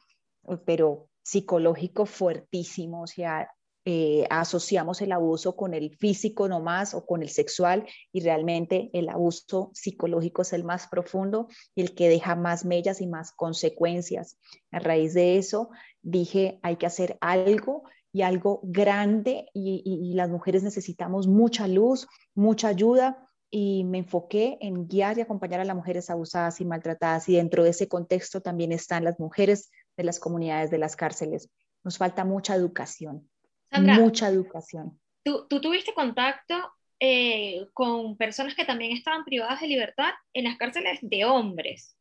pero 0.65 1.09
psicológico 1.23 2.05
fuertísimo, 2.05 3.03
o 3.03 3.07
sea, 3.07 3.49
eh, 3.87 4.25
asociamos 4.31 4.99
el 5.03 5.11
abuso 5.11 5.55
con 5.55 5.75
el 5.75 5.95
físico 5.95 6.47
nomás 6.47 6.95
o 6.95 7.05
con 7.05 7.21
el 7.21 7.29
sexual 7.29 7.85
y 8.11 8.21
realmente 8.21 8.89
el 8.93 9.09
abuso 9.09 9.69
psicológico 9.75 10.41
es 10.41 10.53
el 10.53 10.63
más 10.63 10.87
profundo 10.87 11.49
y 11.75 11.83
el 11.83 11.93
que 11.93 12.09
deja 12.09 12.35
más 12.35 12.65
mellas 12.65 12.99
y 12.99 13.05
más 13.05 13.31
consecuencias. 13.31 14.39
A 14.71 14.79
raíz 14.79 15.13
de 15.13 15.37
eso 15.37 15.69
dije, 16.01 16.59
hay 16.63 16.77
que 16.77 16.87
hacer 16.87 17.19
algo 17.21 17.83
y 18.11 18.23
algo 18.23 18.61
grande 18.63 19.51
y, 19.53 19.83
y 19.85 20.15
las 20.15 20.31
mujeres 20.31 20.63
necesitamos 20.63 21.27
mucha 21.27 21.67
luz, 21.67 22.07
mucha 22.33 22.69
ayuda 22.69 23.29
y 23.51 23.83
me 23.83 23.99
enfoqué 23.99 24.57
en 24.61 24.87
guiar 24.87 25.19
y 25.19 25.21
acompañar 25.21 25.59
a 25.59 25.65
las 25.65 25.75
mujeres 25.75 26.09
abusadas 26.09 26.59
y 26.59 26.65
maltratadas 26.65 27.29
y 27.29 27.35
dentro 27.35 27.63
de 27.63 27.69
ese 27.69 27.87
contexto 27.87 28.41
también 28.41 28.71
están 28.71 29.03
las 29.03 29.19
mujeres 29.19 29.69
de 29.95 30.05
las 30.05 30.19
comunidades 30.19 30.71
de 30.71 30.79
las 30.79 30.95
cárceles. 30.95 31.51
Nos 31.83 31.99
falta 31.99 32.25
mucha 32.25 32.55
educación 32.55 33.29
mucha 33.71 34.29
educación. 34.29 34.99
¿tú, 35.23 35.47
tuviste 35.47 35.93
contacto 35.93 36.55
eh, 36.99 37.67
con 37.73 38.15
personas 38.15 38.55
que 38.55 38.63
también 38.63 38.91
estaban 38.91 39.25
privadas 39.25 39.59
de 39.59 39.67
libertad 39.67 40.11
en 40.33 40.45
las 40.45 40.57
cárceles 40.57 40.99
de 41.01 41.25
hombres. 41.25 41.97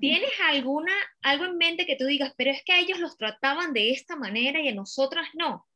¿Tienes 0.00 0.30
alguna, 0.48 0.92
algo 1.20 1.44
en 1.44 1.58
mente 1.58 1.84
que 1.84 1.96
tú 1.96 2.06
digas, 2.06 2.32
pero 2.36 2.50
es 2.50 2.62
que 2.64 2.72
a 2.72 2.78
ellos 2.78 2.98
los 2.98 3.18
trataban 3.18 3.74
de 3.74 3.90
esta 3.90 4.16
manera 4.16 4.60
y 4.60 4.68
a 4.68 4.74
nosotras 4.74 5.26
no? 5.34 5.66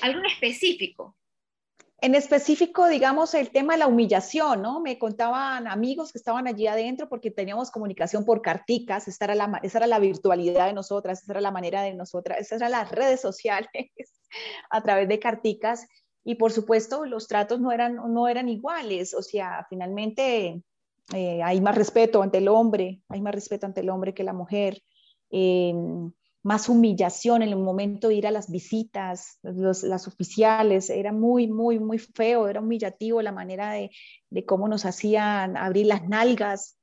¿Algo 0.00 0.20
en 0.20 0.26
específico? 0.26 1.16
En 1.98 2.14
específico, 2.14 2.88
digamos, 2.88 3.32
el 3.34 3.50
tema 3.50 3.72
de 3.72 3.78
la 3.78 3.86
humillación, 3.86 4.60
¿no? 4.60 4.80
Me 4.80 4.98
contaban 4.98 5.66
amigos 5.66 6.12
que 6.12 6.18
estaban 6.18 6.46
allí 6.46 6.66
adentro 6.66 7.08
porque 7.08 7.30
teníamos 7.30 7.70
comunicación 7.70 8.24
por 8.26 8.42
carticas, 8.42 9.08
esa 9.08 9.24
era 9.24 9.34
la, 9.34 9.60
esa 9.62 9.78
era 9.78 9.86
la 9.86 9.98
virtualidad 9.98 10.66
de 10.66 10.74
nosotras, 10.74 11.22
esa 11.22 11.32
era 11.32 11.40
la 11.40 11.50
manera 11.50 11.80
de 11.82 11.94
nosotras, 11.94 12.38
esas 12.38 12.60
eran 12.60 12.72
las 12.72 12.92
redes 12.92 13.20
sociales 13.20 13.70
a 14.70 14.82
través 14.82 15.08
de 15.08 15.18
carticas 15.18 15.86
y 16.22 16.34
por 16.34 16.52
supuesto 16.52 17.06
los 17.06 17.28
tratos 17.28 17.60
no 17.60 17.72
eran, 17.72 17.96
no 18.12 18.28
eran 18.28 18.50
iguales, 18.50 19.14
o 19.14 19.22
sea, 19.22 19.66
finalmente 19.70 20.60
eh, 21.14 21.42
hay 21.42 21.60
más 21.62 21.76
respeto 21.76 22.22
ante 22.22 22.38
el 22.38 22.48
hombre, 22.48 23.00
hay 23.08 23.22
más 23.22 23.34
respeto 23.34 23.64
ante 23.64 23.80
el 23.80 23.88
hombre 23.88 24.12
que 24.12 24.24
la 24.24 24.34
mujer. 24.34 24.82
Eh, 25.30 25.72
más 26.46 26.68
humillación 26.68 27.42
en 27.42 27.48
el 27.48 27.56
momento 27.56 28.06
de 28.06 28.14
ir 28.14 28.26
a 28.28 28.30
las 28.30 28.48
visitas, 28.48 29.40
las 29.42 30.06
oficiales, 30.06 30.90
era 30.90 31.10
muy, 31.10 31.48
muy, 31.48 31.80
muy 31.80 31.98
feo, 31.98 32.46
era 32.46 32.60
humillativo 32.60 33.20
la 33.20 33.32
manera 33.32 33.72
de, 33.72 33.90
cómo 34.46 34.68
nos 34.68 34.84
hacían 34.84 35.56
abrir 35.56 35.86
las 35.86 36.08
nalgas, 36.08 36.78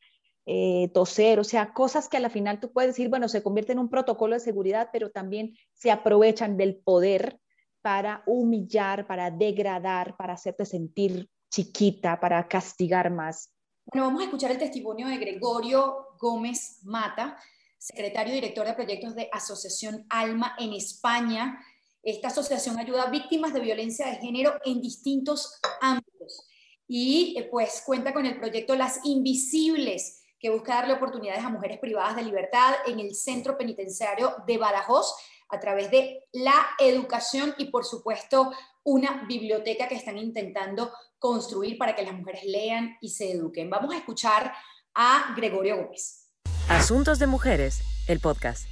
eh, 0.46 0.92
toser, 0.94 1.40
o 1.40 1.46
sea, 1.46 1.72
cosas 1.72 2.10
que 2.10 2.18
a 2.18 2.20
la 2.20 2.30
final 2.30 2.60
tú 2.60 2.74
puedes 2.74 2.90
decir, 2.90 3.08
bueno, 3.08 3.30
se 3.30 3.42
convierte 3.42 3.72
en 3.72 3.80
un 3.80 3.90
protocolo 3.90 4.34
de 4.34 4.42
seguridad, 4.42 4.90
pero 4.92 5.12
también 5.12 5.56
se 5.72 5.92
aprovechan 5.92 6.58
del 6.58 6.76
poder 6.76 7.40
para 7.82 8.22
humillar, 8.26 9.08
para 9.08 9.32
degradar, 9.32 10.18
para 10.18 10.34
hacerte 10.34 10.66
sentir 10.66 11.30
chiquita, 11.50 12.20
para 12.20 12.50
castigar 12.50 13.10
más. 13.12 13.54
Bueno, 13.86 14.08
vamos 14.08 14.24
a 14.24 14.26
escuchar 14.26 14.52
el 14.52 14.58
testimonio 14.58 15.08
de 15.08 15.16
Gregorio 15.16 16.10
Gómez 16.20 16.82
Mata, 16.84 17.38
secretario 17.84 18.34
director 18.34 18.66
de 18.66 18.74
proyectos 18.74 19.14
de 19.14 19.28
Asociación 19.34 20.06
Alma 20.10 20.56
en 20.58 20.72
España. 20.72 21.60
Esta 22.02 22.30
asociación 22.30 22.80
ayuda 22.80 23.04
a 23.04 23.10
víctimas 23.10 23.54
de 23.54 23.60
violencia 23.60 24.08
de 24.08 24.16
género 24.16 24.54
en 24.64 24.82
distintos 24.82 25.60
ámbitos 25.82 26.48
y 26.88 27.36
eh, 27.38 27.50
pues 27.52 27.84
cuenta 27.86 28.14
con 28.14 28.26
el 28.26 28.40
proyecto 28.40 28.78
Las 28.78 29.02
Invisibles, 29.04 30.22
que 30.40 30.50
busca 30.50 30.76
darle 30.76 30.94
oportunidades 30.94 31.44
a 31.44 31.50
mujeres 31.50 31.80
privadas 31.80 32.16
de 32.16 32.24
libertad 32.24 32.74
en 32.88 33.02
el 33.02 33.16
centro 33.16 33.58
penitenciario 33.58 34.34
de 34.48 34.58
Badajoz 34.58 35.14
a 35.50 35.60
través 35.60 35.92
de 35.92 36.24
la 36.32 36.56
educación 36.80 37.54
y 37.58 37.66
por 37.66 37.84
supuesto 37.84 38.54
una 38.84 39.26
biblioteca 39.28 39.90
que 39.90 39.96
están 39.96 40.18
intentando 40.18 40.90
construir 41.20 41.78
para 41.78 41.96
que 41.96 42.04
las 42.04 42.14
mujeres 42.14 42.46
lean 42.46 42.96
y 43.02 43.10
se 43.10 43.32
eduquen. 43.32 43.70
Vamos 43.70 43.94
a 43.94 43.98
escuchar 43.98 44.54
a 44.94 45.34
Gregorio 45.36 45.84
Gómez. 45.84 46.23
Asuntos 46.70 47.20
de 47.20 47.28
Mujeres, 47.28 47.84
el 48.08 48.20
podcast. 48.20 48.68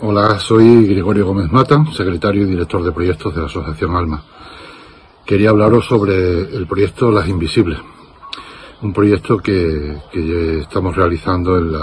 Hola, 0.00 0.38
soy 0.40 0.86
Gregorio 0.86 1.26
Gómez 1.26 1.50
Mata, 1.52 1.84
secretario 1.96 2.42
y 2.42 2.46
director 2.46 2.82
de 2.84 2.92
proyectos 2.92 3.34
de 3.34 3.40
la 3.40 3.46
Asociación 3.46 3.94
Alma. 3.94 4.24
Quería 5.24 5.50
hablaros 5.50 5.86
sobre 5.86 6.40
el 6.40 6.66
proyecto 6.66 7.10
Las 7.12 7.28
Invisibles, 7.28 7.78
un 8.82 8.92
proyecto 8.92 9.38
que, 9.38 9.96
estamos 10.60 10.96
realizando 10.96 11.58
en, 11.58 11.74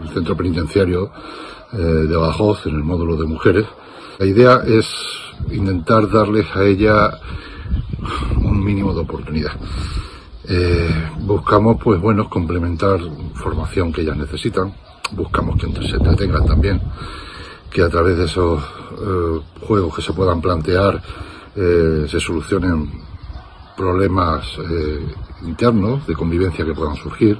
el 0.00 0.08
centro 0.14 0.36
penitenciario 0.36 1.12
eh, 1.72 1.76
de 1.76 2.16
Badajoz, 2.16 2.66
en 2.66 2.76
el 2.76 2.82
módulo 2.82 3.16
de 3.16 3.26
mujeres. 3.26 3.66
La 4.18 4.26
idea 4.26 4.62
es 4.66 4.86
intentar 5.50 6.10
darles 6.10 6.46
a 6.56 6.64
ella 6.64 7.10
un 8.36 8.64
mínimo 8.64 8.94
de 8.94 9.00
oportunidad. 9.00 9.52
Eh, 10.48 11.10
buscamos, 11.22 11.76
pues 11.82 12.00
bueno, 12.00 12.30
complementar 12.30 13.00
formación 13.34 13.92
que 13.92 14.02
ellas 14.02 14.16
necesitan. 14.16 14.72
Buscamos 15.12 15.56
que 15.60 15.66
se 15.86 15.96
entretengan 15.96 16.46
también, 16.46 16.80
que 17.70 17.82
a 17.82 17.88
través 17.88 18.16
de 18.16 18.24
esos 18.26 18.62
eh, 18.62 19.40
juegos 19.66 19.96
que 19.96 20.02
se 20.02 20.12
puedan 20.12 20.40
plantear 20.40 21.02
eh, 21.56 22.06
se 22.08 22.20
solucionen 22.20 22.90
problemas 23.76 24.46
internos 25.42 26.06
de 26.06 26.14
convivencia 26.14 26.64
que 26.64 26.74
puedan 26.74 26.96
surgir. 26.96 27.38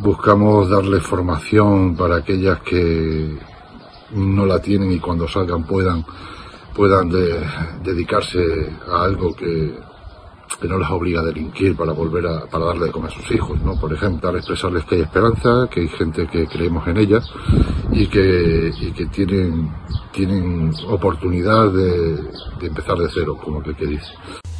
Buscamos 0.00 0.68
darles 0.68 1.02
formación 1.02 1.96
para 1.96 2.16
aquellas 2.16 2.60
que 2.62 3.38
no 4.12 4.46
la 4.46 4.60
tienen 4.60 4.90
y 4.90 4.98
cuando 4.98 5.28
salgan 5.28 5.64
puedan 5.64 6.04
puedan 6.74 7.08
dedicarse 7.82 8.72
a 8.90 9.02
algo 9.02 9.34
que 9.34 9.74
que 10.60 10.68
no 10.68 10.78
les 10.78 10.88
obliga 10.90 11.20
a 11.20 11.24
delinquir 11.24 11.76
para 11.76 11.92
volver 11.92 12.26
a, 12.26 12.46
para 12.46 12.66
darle 12.66 12.86
de 12.86 12.92
comer 12.92 13.12
a 13.12 13.14
sus 13.14 13.30
hijos, 13.30 13.60
¿no? 13.62 13.78
Por 13.80 13.92
ejemplo, 13.92 14.36
expresarles 14.36 14.84
que 14.84 14.96
hay 14.96 15.00
esperanza, 15.02 15.68
que 15.70 15.80
hay 15.80 15.88
gente 15.88 16.26
que 16.26 16.46
creemos 16.46 16.86
en 16.88 16.96
ellas 16.96 17.24
y 17.92 18.08
que, 18.08 18.72
y 18.80 18.92
que 18.92 19.06
tienen, 19.06 19.72
tienen 20.12 20.72
oportunidad 20.88 21.72
de, 21.72 22.16
de 22.60 22.66
empezar 22.66 22.96
de 22.96 23.08
cero, 23.12 23.38
como 23.42 23.62
que, 23.62 23.74
que 23.74 23.86
dice. 23.86 24.12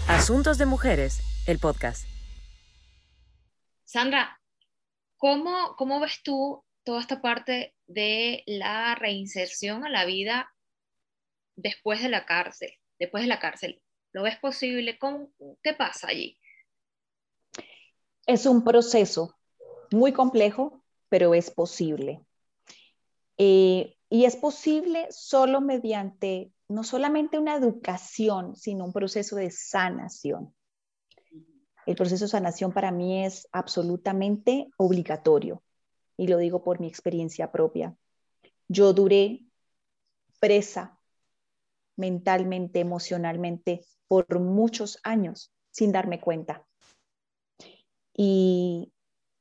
Asuntos 0.06 0.56
de 0.58 0.66
Mujeres, 0.66 1.20
el 1.46 1.58
podcast. 1.58 2.06
Sandra, 3.84 4.38
¿cómo, 5.16 5.74
¿cómo 5.76 6.00
ves 6.00 6.20
tú 6.22 6.62
toda 6.84 7.00
esta 7.00 7.20
parte 7.20 7.74
de 7.86 8.44
la 8.46 8.94
reinserción 8.94 9.84
a 9.84 9.90
la 9.90 10.04
vida 10.04 10.52
después 11.56 12.02
de 12.02 12.08
la 12.08 12.24
cárcel? 12.24 12.70
Después 12.98 13.22
de 13.22 13.28
la 13.28 13.38
cárcel, 13.38 13.80
¿Lo 14.12 14.22
ves 14.22 14.38
posible? 14.38 14.98
¿Qué 15.62 15.74
pasa 15.74 16.08
allí? 16.08 16.38
Es 18.26 18.46
un 18.46 18.64
proceso 18.64 19.36
muy 19.90 20.12
complejo, 20.12 20.82
pero 21.08 21.34
es 21.34 21.50
posible. 21.50 22.24
Eh, 23.36 23.96
y 24.10 24.24
es 24.24 24.36
posible 24.36 25.06
solo 25.10 25.60
mediante 25.60 26.52
no 26.68 26.84
solamente 26.84 27.38
una 27.38 27.56
educación, 27.56 28.56
sino 28.56 28.84
un 28.84 28.92
proceso 28.92 29.36
de 29.36 29.50
sanación. 29.50 30.54
El 31.86 31.96
proceso 31.96 32.26
de 32.26 32.30
sanación 32.30 32.72
para 32.72 32.90
mí 32.90 33.24
es 33.24 33.48
absolutamente 33.52 34.68
obligatorio 34.76 35.62
y 36.18 36.26
lo 36.26 36.36
digo 36.36 36.62
por 36.62 36.80
mi 36.80 36.88
experiencia 36.88 37.50
propia. 37.50 37.96
Yo 38.68 38.92
duré 38.92 39.46
presa 40.40 40.97
mentalmente, 41.98 42.80
emocionalmente, 42.80 43.84
por 44.06 44.40
muchos 44.40 44.98
años 45.02 45.52
sin 45.70 45.92
darme 45.92 46.20
cuenta. 46.20 46.64
Y 48.14 48.92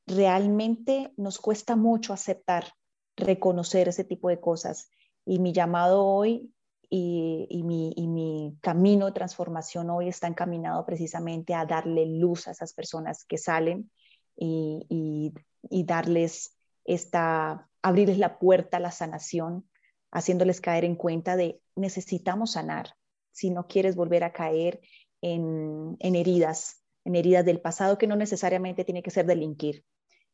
realmente 0.06 1.12
nos 1.16 1.38
cuesta 1.38 1.76
mucho 1.76 2.12
aceptar, 2.12 2.72
reconocer 3.16 3.88
ese 3.88 4.04
tipo 4.04 4.28
de 4.28 4.40
cosas. 4.40 4.90
Y 5.24 5.38
mi 5.38 5.52
llamado 5.52 6.04
hoy 6.04 6.52
y, 6.90 7.62
mi, 7.64 8.58
camino 8.60 9.06
de 9.06 9.12
transformación 9.12 9.90
hoy 9.90 10.08
está 10.08 10.26
encaminado 10.26 10.84
precisamente 10.84 11.54
a 11.54 11.64
darle 11.64 12.06
luz 12.06 12.48
a 12.48 12.52
esas 12.52 12.72
personas 12.72 13.24
que 13.24 13.38
salen 13.38 13.90
y, 14.36 15.32
y 15.70 15.84
darles 15.84 16.56
esta, 16.84 17.68
abrirles 17.82 18.18
la 18.18 18.38
puerta 18.38 18.78
a 18.78 18.80
la 18.80 18.90
sanación, 18.90 19.67
haciéndoles 20.10 20.60
caer 20.60 20.84
en 20.84 20.96
cuenta 20.96 21.36
de 21.36 21.60
necesitamos 21.76 22.52
sanar, 22.52 22.94
si 23.32 23.50
no 23.50 23.66
quieres 23.66 23.96
volver 23.96 24.24
a 24.24 24.32
caer 24.32 24.80
en, 25.20 25.96
heridas, 26.00 26.82
en 27.04 27.16
heridas 27.16 27.44
del 27.44 27.60
pasado 27.60 27.98
que 27.98 28.06
no 28.06 28.16
necesariamente 28.16 28.84
tiene 28.84 29.02
que 29.02 29.10
ser 29.10 29.26
delinquir, 29.26 29.84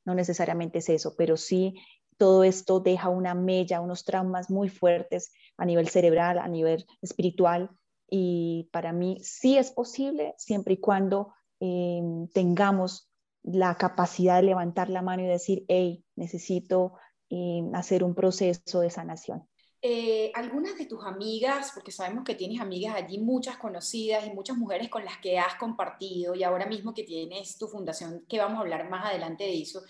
no 0.05 0.15
necesariamente 0.15 0.79
es 0.79 0.89
eso, 0.89 1.15
pero 1.17 1.37
sí 1.37 1.75
todo 2.17 2.45
esto 2.45 2.81
deja 2.81 3.09
una 3.09 3.35
mella, 3.35 3.81
unos 3.81 4.05
traumas 4.05 4.51
muy 4.51 4.69
fuertes 4.69 5.33
a 5.57 5.65
nivel 5.65 5.89
cerebral, 5.89 6.39
a 6.39 6.49
nivel 6.49 6.87
espiritual, 7.03 7.71
y 8.09 8.69
para 8.73 8.93
mí 8.93 9.19
sí 9.23 9.59
es 9.59 9.73
posible 9.73 10.35
siempre 10.39 10.75
y 10.75 10.81
cuando 10.81 11.35
eh, 11.61 12.01
tengamos 12.33 13.11
la 13.43 13.75
capacidad 13.77 14.37
de 14.37 14.47
levantar 14.47 14.89
la 14.89 15.03
mano 15.03 15.23
y 15.23 15.27
decir, 15.27 15.65
hey, 15.69 16.05
necesito 16.17 16.95
eh, 17.31 17.63
hacer 17.75 18.05
un 18.05 18.15
proceso 18.15 18.81
de 18.81 18.91
sanación. 18.91 19.49
Eh, 19.87 20.33
algunas 20.33 20.79
de 20.79 20.87
tus 20.87 21.05
amigas, 21.05 21.73
porque 21.75 21.93
sabemos 21.93 22.25
que 22.25 22.35
tienes 22.35 22.59
amigas 22.59 22.95
allí, 22.95 23.19
muchas 23.19 23.59
conocidas 23.59 24.27
y 24.27 24.31
muchas 24.31 24.57
mujeres 24.57 24.89
con 24.89 25.05
las 25.05 25.19
que 25.19 25.39
has 25.39 25.57
compartido 25.57 26.35
y 26.35 26.43
ahora 26.43 26.65
mismo 26.65 26.95
que 26.95 27.03
tienes 27.03 27.59
tu 27.59 27.69
fundación, 27.69 28.25
que 28.27 28.39
vamos 28.39 28.57
a 28.57 28.61
hablar 28.63 28.89
más 28.89 29.05
adelante 29.05 29.45
de 29.45 29.61
eso, 29.61 29.83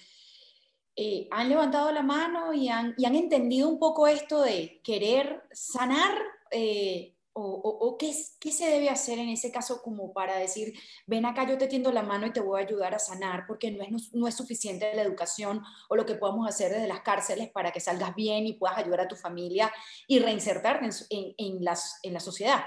eh, 0.96 1.28
han 1.30 1.48
levantado 1.48 1.92
la 1.92 2.02
mano 2.02 2.52
y 2.52 2.68
han, 2.68 2.96
y 2.98 3.04
han, 3.04 3.14
entendido 3.14 3.68
un 3.68 3.78
poco 3.78 4.08
esto 4.08 4.42
de 4.42 4.80
querer 4.82 5.44
sanar 5.52 6.18
eh, 6.50 7.13
o, 7.36 7.96
qué, 7.98 8.12
se 8.12 8.66
debe 8.66 8.88
hacer 8.88 9.18
en 9.18 9.28
ese 9.28 9.50
caso 9.50 9.82
como 9.82 10.12
para 10.12 10.36
decir, 10.36 10.72
ven 11.06 11.26
acá, 11.26 11.46
yo 11.48 11.58
te 11.58 11.66
tiendo 11.66 11.90
la 11.90 12.02
mano 12.02 12.26
y 12.26 12.32
te 12.32 12.40
voy 12.40 12.60
a 12.60 12.64
ayudar 12.64 12.94
a 12.94 12.98
sanar, 12.98 13.44
porque 13.48 13.76
no 14.12 14.28
es, 14.28 14.34
suficiente 14.34 14.94
la 14.94 15.02
educación 15.02 15.62
o 15.88 15.96
lo 15.96 16.06
que 16.06 16.14
podamos 16.14 16.48
hacer 16.48 16.72
desde 16.72 16.86
las 16.86 17.00
cárceles 17.00 17.50
para 17.50 17.72
que 17.72 17.80
salgas 17.80 18.14
bien 18.14 18.46
y 18.46 18.54
puedas 18.54 18.78
ayudar 18.78 19.00
a 19.00 19.08
tu 19.08 19.16
familia 19.16 19.72
y 20.06 20.20
reinsertarte 20.20 20.88
en, 21.10 21.34
en 21.38 21.64
la 22.14 22.20
sociedad. 22.20 22.64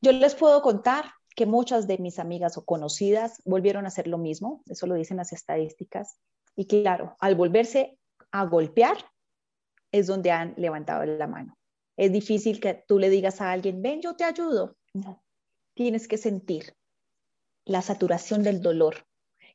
Yo 0.00 0.12
les 0.12 0.34
puedo 0.34 0.62
contar 0.62 1.12
que 1.36 1.44
muchas 1.44 1.86
de 1.86 1.98
mis 1.98 2.18
amigas 2.18 2.56
o 2.56 2.64
conocidas 2.64 3.42
volvieron 3.44 3.84
a 3.84 3.88
hacer 3.88 4.06
lo 4.06 4.18
mismo, 4.18 4.62
eso 4.66 4.86
lo 4.86 4.94
dicen 4.94 5.18
las 5.18 5.32
estadísticas, 5.32 6.18
y 6.56 6.66
claro, 6.66 7.16
al 7.20 7.34
volverse 7.34 7.98
a 8.30 8.44
golpear 8.44 8.96
es 9.92 10.06
donde 10.06 10.30
han 10.30 10.54
levantado 10.56 11.04
la 11.04 11.26
mano. 11.26 11.59
Es 12.00 12.12
difícil 12.12 12.60
que 12.60 12.82
tú 12.88 12.98
le 12.98 13.10
digas 13.10 13.42
a 13.42 13.52
alguien, 13.52 13.82
ven, 13.82 14.00
yo 14.00 14.16
te 14.16 14.24
ayudo. 14.24 14.74
No, 14.94 15.22
tienes 15.74 16.08
que 16.08 16.16
sentir 16.16 16.74
la 17.66 17.82
saturación 17.82 18.42
del 18.42 18.62
dolor. 18.62 19.06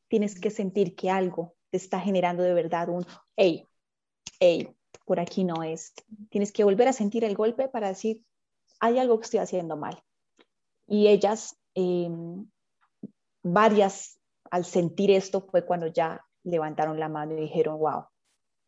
Tienes 0.07 0.39
que 0.39 0.51
sentir 0.51 0.95
que 0.95 1.09
algo 1.09 1.55
te 1.71 1.77
está 1.77 1.99
generando 1.99 2.43
de 2.43 2.53
verdad 2.53 2.89
un, 2.89 3.03
hey, 3.35 3.67
hey, 4.39 4.69
por 5.05 5.19
aquí 5.19 5.43
no 5.43 5.63
es. 5.63 5.95
Tienes 6.29 6.51
que 6.51 6.63
volver 6.63 6.87
a 6.87 6.93
sentir 6.93 7.23
el 7.23 7.33
golpe 7.33 7.67
para 7.67 7.87
decir, 7.87 8.23
hay 8.79 8.99
algo 8.99 9.17
que 9.17 9.25
estoy 9.25 9.39
haciendo 9.39 9.75
mal. 9.75 9.99
Y 10.85 11.07
ellas, 11.07 11.57
em, 11.73 12.47
varias, 13.41 14.19
al 14.51 14.65
sentir 14.65 15.09
esto 15.09 15.47
fue 15.49 15.65
cuando 15.65 15.87
ya 15.87 16.23
levantaron 16.43 16.99
la 16.99 17.09
mano 17.09 17.33
y 17.33 17.41
dijeron, 17.41 17.79
wow, 17.79 18.05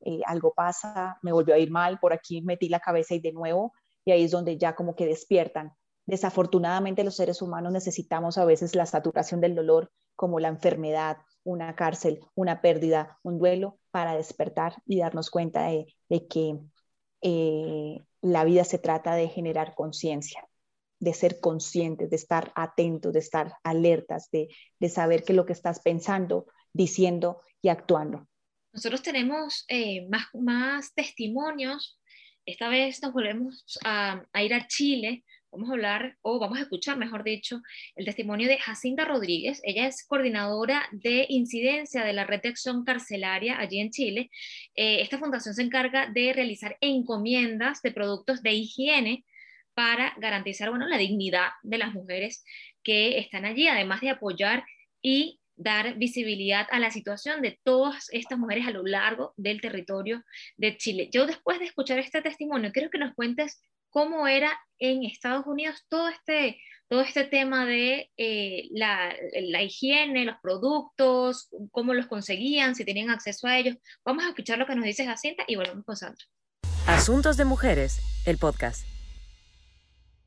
eh, 0.01 0.21
algo 0.25 0.53
pasa, 0.53 1.17
me 1.21 1.31
volvió 1.31 1.55
a 1.55 1.59
ir 1.59 1.71
mal, 1.71 1.99
por 1.99 2.13
aquí 2.13 2.41
metí 2.41 2.69
la 2.69 2.79
cabeza 2.79 3.15
y 3.15 3.19
de 3.19 3.31
nuevo, 3.31 3.73
y 4.05 4.11
ahí 4.11 4.23
es 4.23 4.31
donde 4.31 4.57
ya 4.57 4.75
como 4.75 4.95
que 4.95 5.05
despiertan. 5.05 5.73
Desafortunadamente 6.05 7.03
los 7.03 7.15
seres 7.15 7.41
humanos 7.41 7.73
necesitamos 7.73 8.37
a 8.37 8.45
veces 8.45 8.75
la 8.75 8.85
saturación 8.85 9.41
del 9.41 9.55
dolor 9.55 9.91
como 10.15 10.39
la 10.39 10.47
enfermedad, 10.47 11.17
una 11.43 11.75
cárcel, 11.75 12.21
una 12.33 12.61
pérdida, 12.61 13.19
un 13.23 13.37
duelo 13.37 13.79
para 13.91 14.15
despertar 14.15 14.75
y 14.85 14.99
darnos 14.99 15.29
cuenta 15.29 15.67
de, 15.67 15.87
que 16.27 16.59
eh, 17.21 18.05
la 18.21 18.43
vida 18.45 18.63
se 18.63 18.79
trata 18.79 19.15
de 19.15 19.27
generar 19.27 19.75
conciencia, 19.75 20.47
de 20.99 21.13
ser 21.13 21.39
conscientes, 21.39 22.09
de 22.09 22.15
estar 22.15 22.51
atentos, 22.55 23.13
de 23.13 23.19
estar 23.19 23.53
alertas, 23.63 24.29
de, 24.31 24.47
de 24.79 24.89
saber 24.89 25.23
que 25.23 25.33
lo 25.33 25.45
que 25.45 25.53
estás 25.53 25.81
pensando, 25.81 26.47
diciendo 26.73 27.41
y 27.61 27.69
actuando. 27.69 28.27
Nosotros 28.74 29.01
tenemos 29.01 29.65
eh, 29.68 30.07
más, 30.09 30.26
más 30.34 30.93
testimonios. 30.93 31.99
Esta 32.45 32.70
vez 32.70 33.01
nos 33.01 33.13
volvemos 33.13 33.80
a, 33.84 34.24
ir 34.41 34.53
a 34.53 34.68
Chile. 34.68 35.24
Vamos 35.51 35.70
a 35.70 35.74
hablar, 35.74 36.18
o 36.22 36.39
vamos 36.39 36.59
a 36.59 36.61
escuchar, 36.61 36.97
mejor 36.97 37.24
dicho, 37.24 37.61
el 37.95 38.05
testimonio 38.05 38.47
de 38.47 38.59
Jacinta 38.59 39.05
Rodríguez. 39.05 39.61
Ella 39.63 39.88
es 39.88 40.05
coordinadora 40.05 40.88
de 40.91 41.26
incidencia 41.30 42.03
de 42.03 42.13
la 42.13 42.26
red 42.26 42.41
de 42.41 42.49
acción 42.49 42.84
carcelaria 42.84 43.59
allí 43.59 43.80
en 43.80 43.89
Chile. 43.89 44.30
Eh, 44.76 45.01
esta 45.01 45.18
fundación 45.18 45.55
se 45.55 45.63
encarga 45.63 46.07
de 46.07 46.34
realizar 46.34 46.78
encomiendas 46.82 47.82
de 47.82 47.91
productos 47.91 48.43
de 48.43 48.53
higiene 48.53 49.26
para 49.74 50.13
garantizar 50.18 50.70
bueno, 50.70 50.88
la 50.88 50.97
dignidad 50.97 51.49
de 51.63 51.78
las 51.78 51.93
mujeres 51.93 52.43
que 52.84 53.20
están 53.20 53.45
allí, 53.45 53.68
además 53.68 54.01
de 54.01 54.09
apoyar 54.09 54.63
y 55.01 55.39
dar 55.57 55.95
visibilidad 55.95 56.67
a 56.71 56.79
la 56.79 56.91
situación 56.91 57.41
de 57.41 57.59
todas 57.63 58.07
estas 58.11 58.37
mujeres 58.37 58.67
a 58.67 58.71
lo 58.71 58.83
largo 58.83 59.33
del 59.35 59.59
territorio 59.59 60.23
de 60.55 60.77
Chile. 60.77 61.09
Yo 61.11 61.25
después 61.25 61.59
de 61.59 61.65
escuchar 61.65 61.99
este 61.99 62.21
testimonio, 62.21 62.71
quiero 62.71 62.89
que 62.89 62.99
nos 62.99 63.13
cuentes 63.15 63.61
cómo 63.89 64.27
era 64.27 64.57
en 64.79 65.03
Estados 65.03 65.45
Unidos 65.47 65.83
todo 65.89 66.07
este, 66.09 66.59
todo 66.87 67.01
este 67.01 67.23
tema 67.23 67.65
de 67.65 68.11
eh, 68.17 68.67
la, 68.71 69.15
la, 69.41 69.63
higiene, 69.63 70.25
los 70.25 70.37
productos, 70.41 71.49
cómo 71.71 71.93
los 71.93 72.07
conseguían, 72.07 72.75
si 72.75 72.85
tenían 72.85 73.09
acceso 73.09 73.47
a 73.47 73.57
ellos. 73.57 73.75
Vamos 74.05 74.23
a 74.23 74.29
escuchar 74.29 74.59
lo 74.59 74.67
que 74.67 74.75
nos 74.75 74.85
dice 74.85 75.05
Jacinta 75.05 75.43
y 75.47 75.55
volvemos 75.55 75.83
con 75.83 75.95
Sandra. 75.95 76.23
Asuntos 76.85 77.35
de 77.37 77.45
Mujeres, 77.45 77.99
el 78.25 78.37
podcast. 78.37 78.96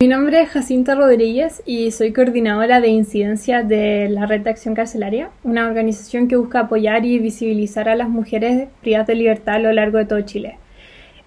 Mi 0.03 0.09
nombre 0.09 0.41
es 0.41 0.49
Jacinta 0.49 0.95
Rodríguez 0.95 1.63
y 1.67 1.91
soy 1.91 2.15
coordinadora 2.15 2.81
de 2.81 2.89
incidencia 2.89 3.63
de 3.63 4.09
la 4.09 4.25
Red 4.25 4.41
de 4.41 4.49
Acción 4.49 4.75
Carcelaria, 4.75 5.29
una 5.43 5.67
organización 5.67 6.27
que 6.27 6.37
busca 6.37 6.61
apoyar 6.61 7.05
y 7.05 7.19
visibilizar 7.19 7.87
a 7.87 7.95
las 7.95 8.09
mujeres 8.09 8.69
privadas 8.81 9.09
de 9.09 9.17
libertad 9.17 9.57
a 9.57 9.59
lo 9.59 9.71
largo 9.75 9.99
de 9.99 10.07
todo 10.07 10.23
Chile. 10.23 10.57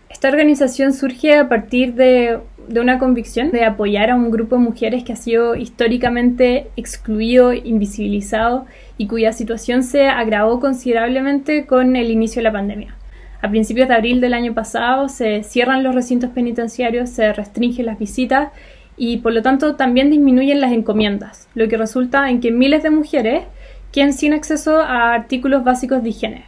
Esta 0.10 0.30
organización 0.30 0.94
surge 0.94 1.38
a 1.38 1.48
partir 1.50 1.94
de, 1.94 2.40
de 2.68 2.80
una 2.80 2.98
convicción 2.98 3.52
de 3.52 3.64
apoyar 3.64 4.10
a 4.10 4.16
un 4.16 4.32
grupo 4.32 4.56
de 4.56 4.64
mujeres 4.64 5.04
que 5.04 5.14
ha 5.14 5.18
sido 5.18 5.56
históricamente 5.56 6.72
excluido, 6.76 7.54
invisibilizado 7.54 8.66
y 8.98 9.06
cuya 9.06 9.34
situación 9.34 9.84
se 9.84 10.08
agravó 10.08 10.60
considerablemente 10.60 11.68
con 11.68 11.96
el 11.96 12.10
inicio 12.10 12.40
de 12.40 12.46
la 12.46 12.54
pandemia. 12.54 12.96
A 13.44 13.50
principios 13.50 13.90
de 13.90 13.96
abril 13.96 14.22
del 14.22 14.34
año 14.34 14.54
pasado 14.54 15.10
se 15.10 15.44
cierran 15.44 15.84
los 15.84 15.94
recintos 15.94 16.30
penitenciarios, 16.30 17.10
se 17.10 17.34
restringen 17.34 17.88
las 17.88 18.00
visitas 18.00 18.54
y 18.96 19.18
por 19.18 19.34
lo 19.34 19.42
tanto 19.42 19.76
también 19.76 20.10
disminuyen 20.10 20.62
las 20.62 20.72
encomiendas, 20.72 21.50
lo 21.54 21.68
que 21.68 21.76
resulta 21.76 22.30
en 22.30 22.40
que 22.40 22.52
miles 22.52 22.84
de 22.84 22.90
mujeres 22.90 23.44
queden 23.92 24.14
sin 24.14 24.32
acceso 24.32 24.80
a 24.80 25.14
artículos 25.14 25.66
básicos 25.66 26.02
de 26.02 26.12
higiene. 26.12 26.46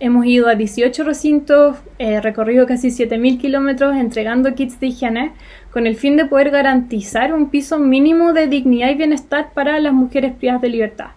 Hemos 0.00 0.26
ido 0.26 0.48
a 0.48 0.56
18 0.56 1.04
recintos, 1.04 1.76
recorrido 2.00 2.66
casi 2.66 2.88
7.000 2.88 3.40
kilómetros 3.40 3.94
entregando 3.94 4.56
kits 4.56 4.80
de 4.80 4.88
higiene 4.88 5.30
con 5.72 5.86
el 5.86 5.94
fin 5.94 6.16
de 6.16 6.24
poder 6.24 6.50
garantizar 6.50 7.32
un 7.32 7.48
piso 7.48 7.78
mínimo 7.78 8.32
de 8.32 8.48
dignidad 8.48 8.90
y 8.90 8.96
bienestar 8.96 9.52
para 9.54 9.78
las 9.78 9.92
mujeres 9.92 10.34
privadas 10.34 10.62
de 10.62 10.68
libertad. 10.70 11.10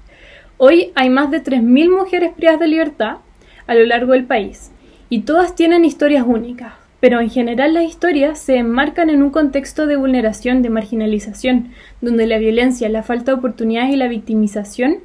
Hoy 0.58 0.92
hay 0.94 1.10
más 1.10 1.32
de 1.32 1.44
3.000 1.44 1.90
mujeres 1.90 2.34
privadas 2.34 2.60
de 2.60 2.68
libertad 2.68 3.18
a 3.66 3.74
lo 3.74 3.84
largo 3.88 4.14
del 4.14 4.26
país 4.26 4.72
y 5.12 5.24
todas 5.24 5.56
tienen 5.56 5.84
historias 5.84 6.24
únicas, 6.26 6.74
pero 7.02 7.20
en 7.20 7.30
general 7.30 7.74
las 7.74 7.84
historias 7.84 8.40
se 8.40 8.56
enmarcan 8.56 9.10
en 9.10 9.22
un 9.22 9.30
contexto 9.30 9.86
de 9.86 9.98
vulneración, 9.98 10.62
de 10.62 10.70
marginalización, 10.70 11.74
donde 12.00 12.26
la 12.28 12.38
violencia, 12.38 12.88
la 12.88 13.04
falta 13.04 13.34
de 13.34 13.38
oportunidades 13.40 13.92
y 13.92 13.98
la 13.98 14.08
victimización 14.08 15.00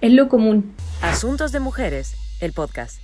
es 0.00 0.12
lo 0.12 0.28
común. 0.28 0.76
Asuntos 1.02 1.50
de 1.50 1.58
Mujeres, 1.58 2.14
el 2.40 2.52
podcast. 2.52 3.00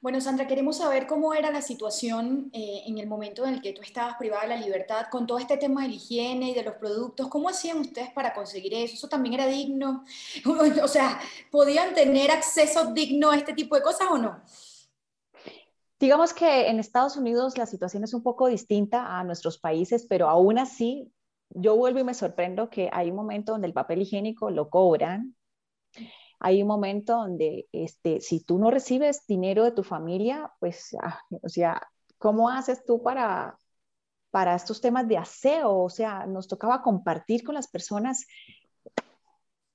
Bueno, 0.00 0.20
Sandra, 0.20 0.48
queremos 0.48 0.78
saber 0.78 1.06
cómo 1.06 1.32
era 1.32 1.52
la 1.52 1.62
situación 1.62 2.50
eh, 2.52 2.82
en 2.88 2.98
el 2.98 3.06
momento 3.06 3.46
en 3.46 3.54
el 3.54 3.62
que 3.62 3.72
tú 3.72 3.82
estabas 3.82 4.16
privada 4.16 4.42
de 4.42 4.48
la 4.48 4.56
libertad 4.56 5.06
con 5.12 5.28
todo 5.28 5.38
este 5.38 5.58
tema 5.58 5.82
de 5.82 5.90
la 5.90 5.94
higiene 5.94 6.50
y 6.50 6.54
de 6.54 6.64
los 6.64 6.74
productos. 6.74 7.28
¿Cómo 7.28 7.48
hacían 7.48 7.78
ustedes 7.78 8.10
para 8.10 8.34
conseguir 8.34 8.74
eso? 8.74 8.94
¿Eso 8.94 9.08
también 9.08 9.34
era 9.34 9.46
digno? 9.46 10.04
O 10.82 10.88
sea, 10.88 11.20
¿podían 11.52 11.94
tener 11.94 12.32
acceso 12.32 12.92
digno 12.92 13.30
a 13.30 13.36
este 13.36 13.52
tipo 13.52 13.76
de 13.76 13.82
cosas 13.82 14.08
o 14.10 14.18
no? 14.18 14.42
Digamos 16.02 16.34
que 16.34 16.68
en 16.68 16.80
Estados 16.80 17.16
Unidos 17.16 17.56
la 17.56 17.64
situación 17.64 18.02
es 18.02 18.12
un 18.12 18.24
poco 18.24 18.48
distinta 18.48 19.20
a 19.20 19.22
nuestros 19.22 19.56
países, 19.56 20.04
pero 20.04 20.28
aún 20.28 20.58
así 20.58 21.12
yo 21.50 21.76
vuelvo 21.76 22.00
y 22.00 22.02
me 22.02 22.12
sorprendo 22.12 22.68
que 22.68 22.90
hay 22.92 23.10
un 23.10 23.14
momento 23.14 23.52
donde 23.52 23.68
el 23.68 23.72
papel 23.72 24.02
higiénico 24.02 24.50
lo 24.50 24.68
cobran. 24.68 25.36
Hay 26.40 26.60
un 26.60 26.66
momento 26.66 27.12
donde 27.12 27.68
este, 27.70 28.20
si 28.20 28.42
tú 28.42 28.58
no 28.58 28.72
recibes 28.72 29.24
dinero 29.28 29.62
de 29.62 29.70
tu 29.70 29.84
familia, 29.84 30.52
pues, 30.58 30.96
ah, 31.00 31.20
o 31.40 31.48
sea, 31.48 31.80
¿cómo 32.18 32.48
haces 32.48 32.84
tú 32.84 33.00
para, 33.00 33.56
para 34.32 34.56
estos 34.56 34.80
temas 34.80 35.06
de 35.06 35.18
aseo? 35.18 35.84
O 35.84 35.88
sea, 35.88 36.26
nos 36.26 36.48
tocaba 36.48 36.82
compartir 36.82 37.44
con 37.44 37.54
las 37.54 37.68
personas 37.68 38.26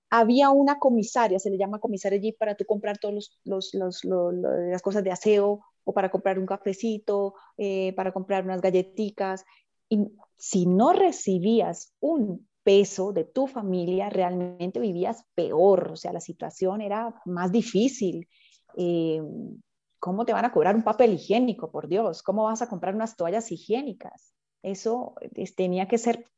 había 0.09 0.49
una 0.49 0.79
comisaria, 0.79 1.39
se 1.39 1.49
le 1.49 1.57
llama 1.57 1.79
comisaria 1.79 2.17
allí 2.17 2.31
para 2.31 2.55
tú 2.55 2.65
comprar 2.65 2.97
todas 2.97 3.29
los, 3.43 3.73
las 3.73 4.81
cosas 4.81 5.03
de 5.03 5.11
aseo 5.11 5.61
o 5.83 5.93
para 5.93 6.09
comprar 6.09 6.39
un 6.39 6.45
cafecito, 6.45 7.35
eh, 7.57 7.93
para 7.95 8.11
comprar 8.11 8.43
unas 8.43 8.61
galletitas. 8.61 9.45
Y 9.89 10.07
si 10.37 10.65
no 10.65 10.93
recibías 10.93 11.93
un 11.99 12.47
peso 12.63 13.13
de 13.13 13.23
tu 13.23 13.47
familia, 13.47 14.09
realmente 14.09 14.79
vivías 14.79 15.23
peor, 15.35 15.91
o 15.93 15.95
sea, 15.95 16.11
la 16.11 16.19
situación 16.19 16.81
era 16.81 17.15
más 17.25 17.51
difícil. 17.51 18.27
Eh, 18.75 19.21
¿Cómo 19.99 20.25
te 20.25 20.33
van 20.33 20.45
a 20.45 20.51
cobrar 20.51 20.75
un 20.75 20.83
papel 20.83 21.13
higiénico, 21.13 21.71
por 21.71 21.87
Dios? 21.87 22.21
¿Cómo 22.23 22.43
vas 22.43 22.61
a 22.61 22.69
comprar 22.69 22.93
unas 22.93 23.15
toallas 23.15 23.51
higiénicas? 23.51 24.33
Eso 24.61 25.15
tenía 25.55 25.87
que 25.87 25.97
ser 25.97 26.29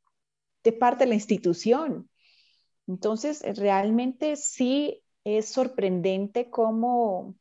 de 0.62 0.72
parte 0.72 1.04
de 1.04 1.10
la 1.10 1.14
institución. 1.14 2.09
Entonces, 2.90 3.42
realmente 3.56 4.34
sí 4.34 5.00
es 5.22 5.48
sorprendente 5.48 6.50
cómo 6.50 7.36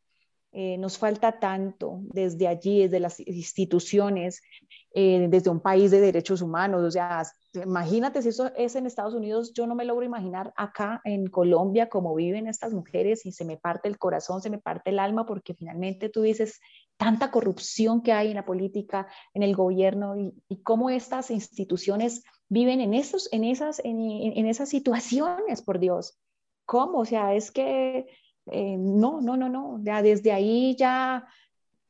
eh, 0.51 0.77
nos 0.77 0.99
falta 0.99 1.39
tanto 1.39 2.01
desde 2.03 2.47
allí, 2.47 2.83
desde 2.83 2.99
las 2.99 3.19
instituciones, 3.19 4.41
eh, 4.93 5.25
desde 5.27 5.49
un 5.49 5.59
país 5.59 5.89
de 5.89 6.01
derechos 6.01 6.43
humanos. 6.43 6.83
O 6.83 6.91
sea, 6.91 7.23
imagínate 7.55 8.21
si 8.21 8.29
eso 8.29 8.51
es 8.55 8.75
en 8.75 8.85
Estados 8.85 9.15
Unidos, 9.15 9.51
yo 9.53 9.65
no 9.65 9.73
me 9.73 9.85
logro 9.85 10.05
imaginar 10.05 10.53
acá 10.55 11.01
en 11.03 11.25
Colombia 11.25 11.89
cómo 11.89 12.13
viven 12.13 12.45
estas 12.45 12.71
mujeres 12.71 13.25
y 13.25 13.31
se 13.31 13.43
me 13.43 13.57
parte 13.57 13.87
el 13.87 13.97
corazón, 13.97 14.43
se 14.43 14.51
me 14.51 14.59
parte 14.59 14.91
el 14.91 14.99
alma, 14.99 15.25
porque 15.25 15.55
finalmente 15.55 16.09
tú 16.09 16.21
dices 16.21 16.59
tanta 16.99 17.31
corrupción 17.31 18.01
que 18.01 18.11
hay 18.11 18.27
en 18.27 18.35
la 18.35 18.45
política, 18.45 19.07
en 19.33 19.41
el 19.41 19.55
gobierno 19.55 20.17
y, 20.17 20.61
cómo 20.63 20.89
estas 20.89 21.31
instituciones 21.31 22.25
viven 22.49 22.81
en, 22.81 22.93
esos, 22.93 23.31
en, 23.31 23.45
esas, 23.45 23.79
en, 23.85 24.45
esas 24.45 24.67
situaciones, 24.67 25.61
por 25.61 25.79
Dios. 25.79 26.19
¿Cómo? 26.65 26.99
O 26.99 27.05
sea, 27.05 27.33
es 27.35 27.51
que 27.51 28.05
eh, 28.47 28.75
no, 28.77 29.21
no, 29.21 29.37
no, 29.37 29.47
no, 29.47 29.79
ya 29.81 30.01
desde 30.01 30.33
ahí 30.33 30.75
ya 30.75 31.25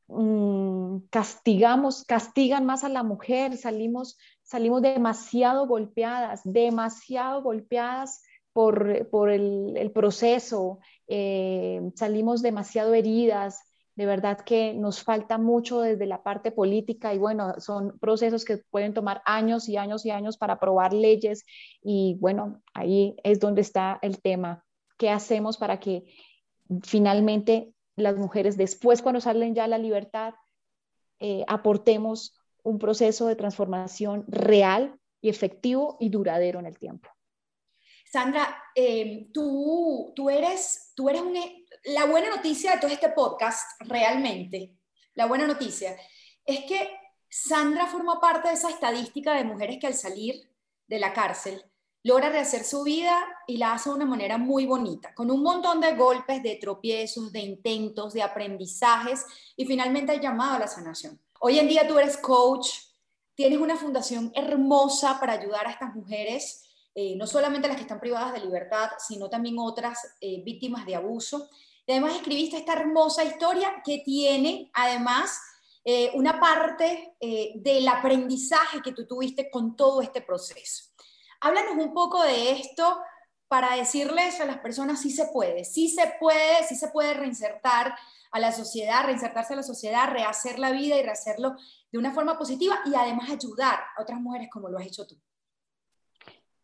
mm, 0.10 0.98
castigamos, 1.10 2.04
castigan 2.04 2.68
más 2.68 2.84
a 2.84 2.90
la 2.90 3.02
mujer, 3.02 3.58
salimos, 3.58 4.16
salimos 4.44 4.84
demasiado 4.84 5.66
golpeadas, 5.66 6.42
demasiado 6.44 7.42
golpeadas 7.42 8.22
por, 8.54 8.92
el, 9.32 9.92
proceso, 9.92 10.80
eh, 11.08 11.82
salimos 11.96 12.44
demasiado 12.44 12.94
heridas, 12.94 13.69
de 14.00 14.06
verdad 14.06 14.40
que 14.40 14.74
nos 14.74 15.04
falta 15.04 15.38
mucho 15.38 15.82
desde 15.82 16.06
la 16.06 16.24
parte 16.24 16.54
política 16.54 17.14
y 17.14 17.18
bueno, 17.18 17.60
son 17.60 18.00
procesos 18.00 18.46
que 18.46 18.60
pueden 18.70 18.94
tomar 18.94 19.22
años 19.26 19.68
y 19.68 19.76
años 19.76 20.06
y 20.06 20.12
años 20.12 20.38
para 20.38 20.54
aprobar 20.54 20.94
leyes 20.94 21.46
y 21.82 22.16
bueno, 22.22 22.62
ahí 22.74 23.18
es 23.26 23.42
donde 23.42 23.60
está 23.60 24.00
el 24.02 24.22
tema. 24.22 24.64
¿Qué 24.98 25.10
hacemos 25.10 25.58
para 25.58 25.82
que 25.82 26.06
finalmente 26.82 27.74
las 27.98 28.16
mujeres 28.16 28.56
después 28.56 29.02
cuando 29.02 29.20
salen 29.20 29.54
ya 29.54 29.66
a 29.66 29.68
la 29.68 29.78
libertad 29.78 30.34
eh, 31.20 31.44
aportemos 31.50 32.40
un 32.64 32.80
proceso 32.80 33.28
de 33.28 33.36
transformación 33.36 34.24
real 34.30 34.98
y 35.20 35.28
efectivo 35.28 35.98
y 36.00 36.08
duradero 36.08 36.60
en 36.60 36.68
el 36.68 36.80
tiempo. 36.80 37.10
Sandra, 38.06 38.64
eh, 38.76 39.28
tú, 39.34 40.14
tú, 40.16 40.30
eres, 40.30 40.94
tú 40.96 41.10
eres 41.10 41.22
la 41.86 42.06
buena 42.06 42.30
noticia 42.30 42.74
de 42.74 42.80
todo 42.80 42.92
este 42.92 43.10
podcast, 43.10 43.80
realmente, 43.82 44.76
la 45.14 45.26
buena 45.26 45.48
noticia, 45.48 45.96
es 46.46 46.66
que 46.66 46.90
Sandra 47.30 47.86
forma 47.86 48.20
parte 48.20 48.48
de 48.48 48.56
esa 48.56 48.70
estadística 48.70 49.34
de 49.36 49.44
mujeres 49.44 49.78
que 49.80 49.88
al 49.88 49.94
salir 49.94 50.50
de 50.88 51.00
la 51.00 51.14
cárcel 51.14 51.64
logra 52.04 52.30
rehacer 52.30 52.64
su 52.64 52.84
vida 52.84 53.16
y 53.46 53.58
la 53.58 53.74
hace 53.74 53.90
de 53.90 53.96
una 53.96 54.06
manera 54.06 54.38
muy 54.38 54.66
bonita, 54.66 55.14
con 55.14 55.30
un 55.30 55.44
montón 55.44 55.82
de 55.82 55.96
golpes, 55.96 56.42
de 56.42 56.56
tropiezos, 56.56 57.32
de 57.32 57.40
intentos, 57.40 58.14
de 58.14 58.24
aprendizajes 58.24 59.26
y 59.56 59.66
finalmente 59.66 60.14
el 60.14 60.22
llamado 60.22 60.56
a 60.56 60.60
la 60.60 60.68
sanación. 60.68 61.20
Hoy 61.40 61.60
en 61.60 61.68
día 61.68 61.88
tú 61.88 62.00
eres 62.00 62.18
coach, 62.18 62.70
tienes 63.36 63.60
una 63.60 63.76
fundación 63.76 64.32
hermosa 64.34 65.20
para 65.20 65.34
ayudar 65.34 65.68
a 65.68 65.72
estas 65.72 65.94
mujeres, 65.94 66.64
eh, 66.96 67.16
no 67.16 67.28
solamente 67.28 67.68
las 67.68 67.78
que 67.78 67.84
están 67.84 68.00
privadas 68.00 68.34
de 68.34 68.40
libertad, 68.40 68.90
sino 68.98 69.30
también 69.30 69.58
otras 69.60 70.00
eh, 70.20 70.42
víctimas 70.44 70.86
de 70.86 70.96
abuso. 70.96 71.50
Y 71.90 71.92
además 71.92 72.18
escribiste 72.18 72.56
esta 72.56 72.74
hermosa 72.74 73.24
historia 73.24 73.82
que 73.84 74.04
tiene 74.06 74.70
además 74.76 75.42
eh, 75.84 76.12
una 76.14 76.40
parte 76.40 77.16
del 77.56 77.88
aprendizaje 77.88 78.80
que 78.84 78.92
tú 78.92 79.08
tuviste 79.08 79.50
con 79.50 79.76
todo 79.76 80.04
este 80.04 80.22
proceso. 80.22 80.92
Háblanos 81.42 81.84
un 81.84 81.92
poco 81.92 82.22
de 82.22 82.52
esto 82.52 83.02
para 83.48 83.76
decirles 83.76 84.40
a 84.40 84.46
las 84.46 84.60
personas 84.60 85.02
si 85.02 85.10
se 85.10 85.30
puede, 85.34 85.66
si 85.66 85.90
se 85.90 86.14
puede, 86.20 86.64
si 86.68 86.76
se 86.76 86.90
puede 86.90 87.16
reinsertar 87.16 87.96
a 88.30 88.40
la 88.40 88.52
sociedad, 88.52 89.06
reinsertarse 89.06 89.54
a 89.54 89.58
la 89.58 89.64
sociedad, 89.64 90.12
rehacer 90.12 90.60
la 90.60 90.70
vida 90.70 90.96
y 90.96 91.02
rehacerlo 91.02 91.56
de 91.92 91.98
una 91.98 92.14
forma 92.14 92.38
positiva 92.38 92.82
y 92.86 92.94
además 92.94 93.32
ayudar 93.32 93.80
a 93.98 94.04
otras 94.04 94.22
mujeres 94.22 94.48
como 94.52 94.70
lo 94.70 94.78
has 94.78 94.86
hecho 94.86 95.08
tú. 95.08 95.20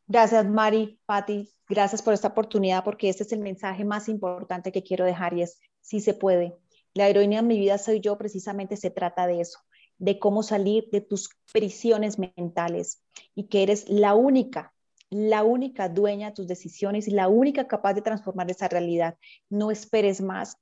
Gracias, 0.05 0.45
Mari, 0.45 1.01
Patti, 1.07 1.51
gracias 1.68 2.01
por 2.01 2.13
esta 2.13 2.30
oportunidad 2.30 2.84
porque 2.84 3.09
este 3.09 3.24
es 3.24 3.32
el 3.32 3.39
mensaje 3.39 3.86
más 3.86 4.09
importante 4.09 4.72
que 4.72 4.84
quiero 4.84 5.05
dejar 5.05 5.34
y 5.34 5.41
es, 5.41 5.59
si 5.82 5.99
se 5.99 6.13
puede. 6.13 6.55
La 6.93 7.09
heroína 7.09 7.39
en 7.39 7.47
mi 7.47 7.59
vida 7.59 7.78
soy 7.78 7.99
yo, 7.99 8.18
precisamente 8.18 8.78
se 8.78 8.89
trata 8.89 9.28
de 9.28 9.41
eso, 9.41 9.59
de 9.97 10.20
cómo 10.20 10.43
salir 10.43 10.89
de 10.91 11.01
tus 11.01 11.30
prisiones 11.51 12.18
mentales 12.20 13.03
y 13.36 13.47
que 13.47 13.63
eres 13.63 13.89
la 13.89 14.13
única, 14.13 14.74
la 15.09 15.43
única 15.43 15.89
dueña 15.89 16.30
de 16.30 16.36
tus 16.36 16.47
decisiones 16.47 17.07
y 17.07 17.11
la 17.11 17.28
única 17.28 17.68
capaz 17.68 17.93
de 17.93 18.01
transformar 18.01 18.49
esa 18.49 18.68
realidad. 18.68 19.18
No 19.49 19.72
esperes 19.72 20.22
más 20.22 20.57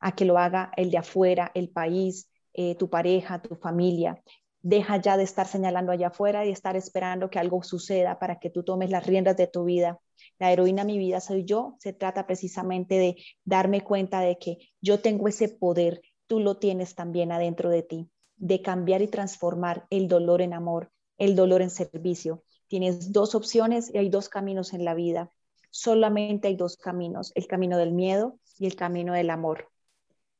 a 0.00 0.14
que 0.14 0.24
lo 0.24 0.38
haga 0.38 0.70
el 0.76 0.90
de 0.90 0.98
afuera, 0.98 1.50
el 1.54 1.68
país, 1.68 2.30
eh, 2.52 2.76
tu 2.76 2.88
pareja, 2.88 3.42
tu 3.42 3.56
familia. 3.56 4.22
Deja 4.64 4.96
ya 4.96 5.16
de 5.16 5.24
estar 5.24 5.46
señalando 5.46 5.92
allá 5.92 6.08
afuera 6.08 6.46
y 6.46 6.50
estar 6.50 6.74
esperando 6.74 7.28
que 7.28 7.38
algo 7.38 7.62
suceda 7.62 8.18
para 8.18 8.40
que 8.40 8.48
tú 8.48 8.64
tomes 8.64 8.88
las 8.90 9.06
riendas 9.06 9.36
de 9.36 9.46
tu 9.46 9.64
vida. 9.64 10.00
La 10.38 10.50
heroína 10.50 10.84
mi 10.84 10.96
vida 10.96 11.20
soy 11.20 11.44
yo. 11.44 11.76
Se 11.78 11.92
trata 11.92 12.26
precisamente 12.26 12.94
de 12.96 13.16
darme 13.44 13.82
cuenta 13.82 14.20
de 14.20 14.38
que 14.38 14.56
yo 14.80 15.00
tengo 15.00 15.28
ese 15.28 15.50
poder, 15.50 16.00
tú 16.26 16.40
lo 16.40 16.56
tienes 16.56 16.94
también 16.94 17.30
adentro 17.30 17.68
de 17.68 17.82
ti 17.82 18.10
de 18.36 18.62
cambiar 18.62 19.02
y 19.02 19.08
transformar 19.08 19.86
el 19.90 20.08
dolor 20.08 20.42
en 20.42 20.54
amor, 20.54 20.90
el 21.18 21.36
dolor 21.36 21.62
en 21.62 21.70
servicio. 21.70 22.42
Tienes 22.68 23.12
dos 23.12 23.34
opciones 23.34 23.92
y 23.92 23.98
hay 23.98 24.08
dos 24.08 24.28
caminos 24.28 24.72
en 24.72 24.84
la 24.84 24.94
vida. 24.94 25.30
Solamente 25.70 26.48
hay 26.48 26.56
dos 26.56 26.76
caminos, 26.76 27.32
el 27.34 27.46
camino 27.46 27.78
del 27.78 27.92
miedo 27.92 28.38
y 28.58 28.66
el 28.66 28.76
camino 28.76 29.12
del 29.12 29.30
amor. 29.30 29.70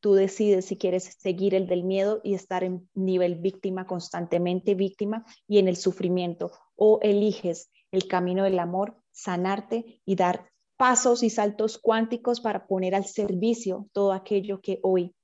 Tú 0.04 0.12
decides 0.12 0.66
si 0.66 0.76
quieres 0.76 1.16
seguir 1.18 1.54
el 1.54 1.66
del 1.66 1.82
miedo 1.82 2.20
y 2.22 2.34
estar 2.34 2.62
en 2.62 2.86
nivel 2.92 3.36
víctima, 3.36 3.86
constantemente 3.86 4.74
víctima 4.74 5.24
y 5.48 5.56
en 5.56 5.66
el 5.66 5.76
sufrimiento, 5.76 6.52
o 6.76 6.98
eliges 7.00 7.70
el 7.90 8.06
camino 8.06 8.44
del 8.44 8.58
amor, 8.58 8.98
sanarte 9.12 10.02
y 10.04 10.14
dar 10.14 10.50
pasos 10.76 11.22
y 11.22 11.30
saltos 11.30 11.78
cuánticos 11.78 12.42
para 12.42 12.66
poner 12.66 12.94
al 12.94 13.06
servicio 13.06 13.88
todo 13.92 14.12
aquello 14.12 14.60
que 14.60 14.78
hoy 14.82 15.14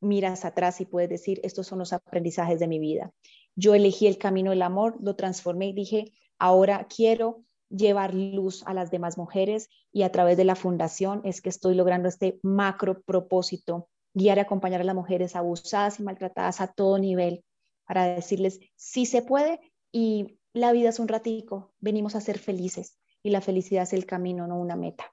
miras 0.00 0.44
atrás 0.44 0.80
y 0.80 0.86
puedes 0.86 1.10
decir, 1.10 1.40
estos 1.42 1.66
son 1.66 1.80
los 1.80 1.92
aprendizajes 1.92 2.60
de 2.60 2.68
mi 2.68 2.78
vida. 2.78 3.10
Yo 3.56 3.74
elegí 3.74 4.06
el 4.06 4.16
camino 4.16 4.50
del 4.50 4.62
amor, 4.62 4.96
lo 5.02 5.16
transformé 5.16 5.70
y 5.70 5.72
dije, 5.72 6.12
ahora 6.38 6.86
quiero 6.88 7.42
llevar 7.70 8.14
luz 8.14 8.62
a 8.66 8.74
las 8.74 8.90
demás 8.90 9.18
mujeres 9.18 9.68
y 9.92 10.02
a 10.02 10.12
través 10.12 10.36
de 10.36 10.44
la 10.44 10.54
fundación 10.54 11.20
es 11.24 11.40
que 11.40 11.48
estoy 11.48 11.74
logrando 11.74 12.08
este 12.08 12.38
macro 12.42 13.02
propósito, 13.02 13.88
guiar 14.14 14.38
y 14.38 14.40
acompañar 14.40 14.80
a 14.80 14.84
las 14.84 14.94
mujeres 14.94 15.36
abusadas 15.36 16.00
y 16.00 16.02
maltratadas 16.02 16.60
a 16.60 16.72
todo 16.72 16.98
nivel 16.98 17.44
para 17.84 18.06
decirles, 18.06 18.60
sí 18.76 19.06
se 19.06 19.22
puede 19.22 19.60
y 19.92 20.38
la 20.52 20.72
vida 20.72 20.88
es 20.88 20.98
un 20.98 21.08
ratico, 21.08 21.74
venimos 21.78 22.14
a 22.14 22.20
ser 22.20 22.38
felices 22.38 22.98
y 23.22 23.30
la 23.30 23.40
felicidad 23.40 23.84
es 23.84 23.92
el 23.92 24.06
camino, 24.06 24.46
no 24.46 24.58
una 24.58 24.76
meta. 24.76 25.12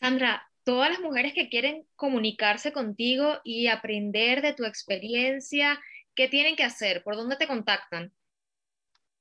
Sandra, 0.00 0.42
todas 0.64 0.90
las 0.90 1.00
mujeres 1.00 1.34
que 1.34 1.48
quieren 1.48 1.86
comunicarse 1.96 2.72
contigo 2.72 3.38
y 3.44 3.68
aprender 3.68 4.42
de 4.42 4.54
tu 4.54 4.64
experiencia, 4.64 5.78
¿qué 6.14 6.28
tienen 6.28 6.56
que 6.56 6.64
hacer? 6.64 7.02
¿Por 7.02 7.16
dónde 7.16 7.36
te 7.36 7.46
contactan? 7.46 8.12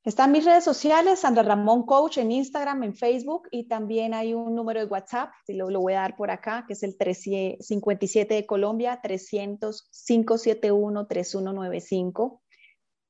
Están 0.03 0.33
mis 0.33 0.43
redes 0.43 0.65
sociales, 0.65 1.19
Sandra 1.19 1.43
Ramón 1.43 1.85
Coach 1.85 2.17
en 2.17 2.31
Instagram, 2.31 2.83
en 2.83 2.93
Facebook 2.93 3.47
y 3.51 3.69
también 3.69 4.13
hay 4.13 4.33
un 4.33 4.53
número 4.53 4.81
de 4.81 4.85
WhatsApp, 4.85 5.31
lo, 5.47 5.69
lo 5.69 5.79
voy 5.79 5.93
a 5.93 6.01
dar 6.01 6.17
por 6.17 6.29
acá, 6.29 6.65
que 6.67 6.73
es 6.73 6.83
el 6.83 6.97
357 6.97 8.33
de 8.33 8.45
Colombia, 8.45 8.99
300 9.01 9.89
571 10.05 11.07
3195. 11.07 12.43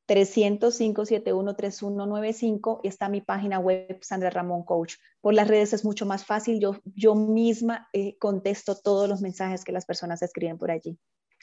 300-571-3195 0.07 2.81
y 2.83 2.89
está 2.89 3.09
mi 3.09 3.21
página 3.21 3.57
web, 3.59 3.97
Sandra 4.01 4.29
Ramón 4.29 4.63
Coach. 4.63 4.95
Por 5.21 5.33
las 5.33 5.47
redes 5.47 5.71
es 5.73 5.83
mucho 5.85 6.05
más 6.05 6.25
fácil, 6.25 6.59
yo, 6.59 6.75
yo 6.93 7.15
misma 7.15 7.87
eh, 7.93 8.17
contesto 8.17 8.75
todos 8.75 9.07
los 9.07 9.21
mensajes 9.21 9.63
que 9.63 9.71
las 9.71 9.85
personas 9.85 10.21
escriben 10.21 10.57
por 10.57 10.71
allí. 10.71 10.99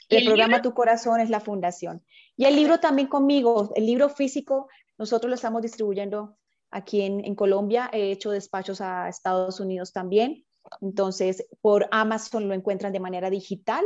El, 0.09 0.25
programa 0.25 0.61
Tu 0.61 0.73
Corazón 0.73 1.21
es 1.21 1.29
la 1.29 1.39
fundación. 1.39 2.03
Y 2.35 2.45
el 2.45 2.55
libro 2.55 2.79
también 2.79 3.07
conmigo, 3.07 3.71
el 3.75 3.85
libro 3.85 4.09
físico, 4.09 4.67
nosotros 5.01 5.29
lo 5.29 5.35
estamos 5.35 5.63
distribuyendo 5.63 6.37
aquí 6.69 7.01
en, 7.01 7.25
en 7.25 7.33
Colombia, 7.33 7.89
he 7.91 8.11
hecho 8.11 8.29
despachos 8.29 8.81
a 8.81 9.09
Estados 9.09 9.59
Unidos 9.59 9.93
también. 9.93 10.45
Entonces, 10.79 11.43
por 11.59 11.87
Amazon 11.89 12.47
lo 12.47 12.53
encuentran 12.53 12.93
de 12.93 12.99
manera 12.99 13.31
digital 13.31 13.83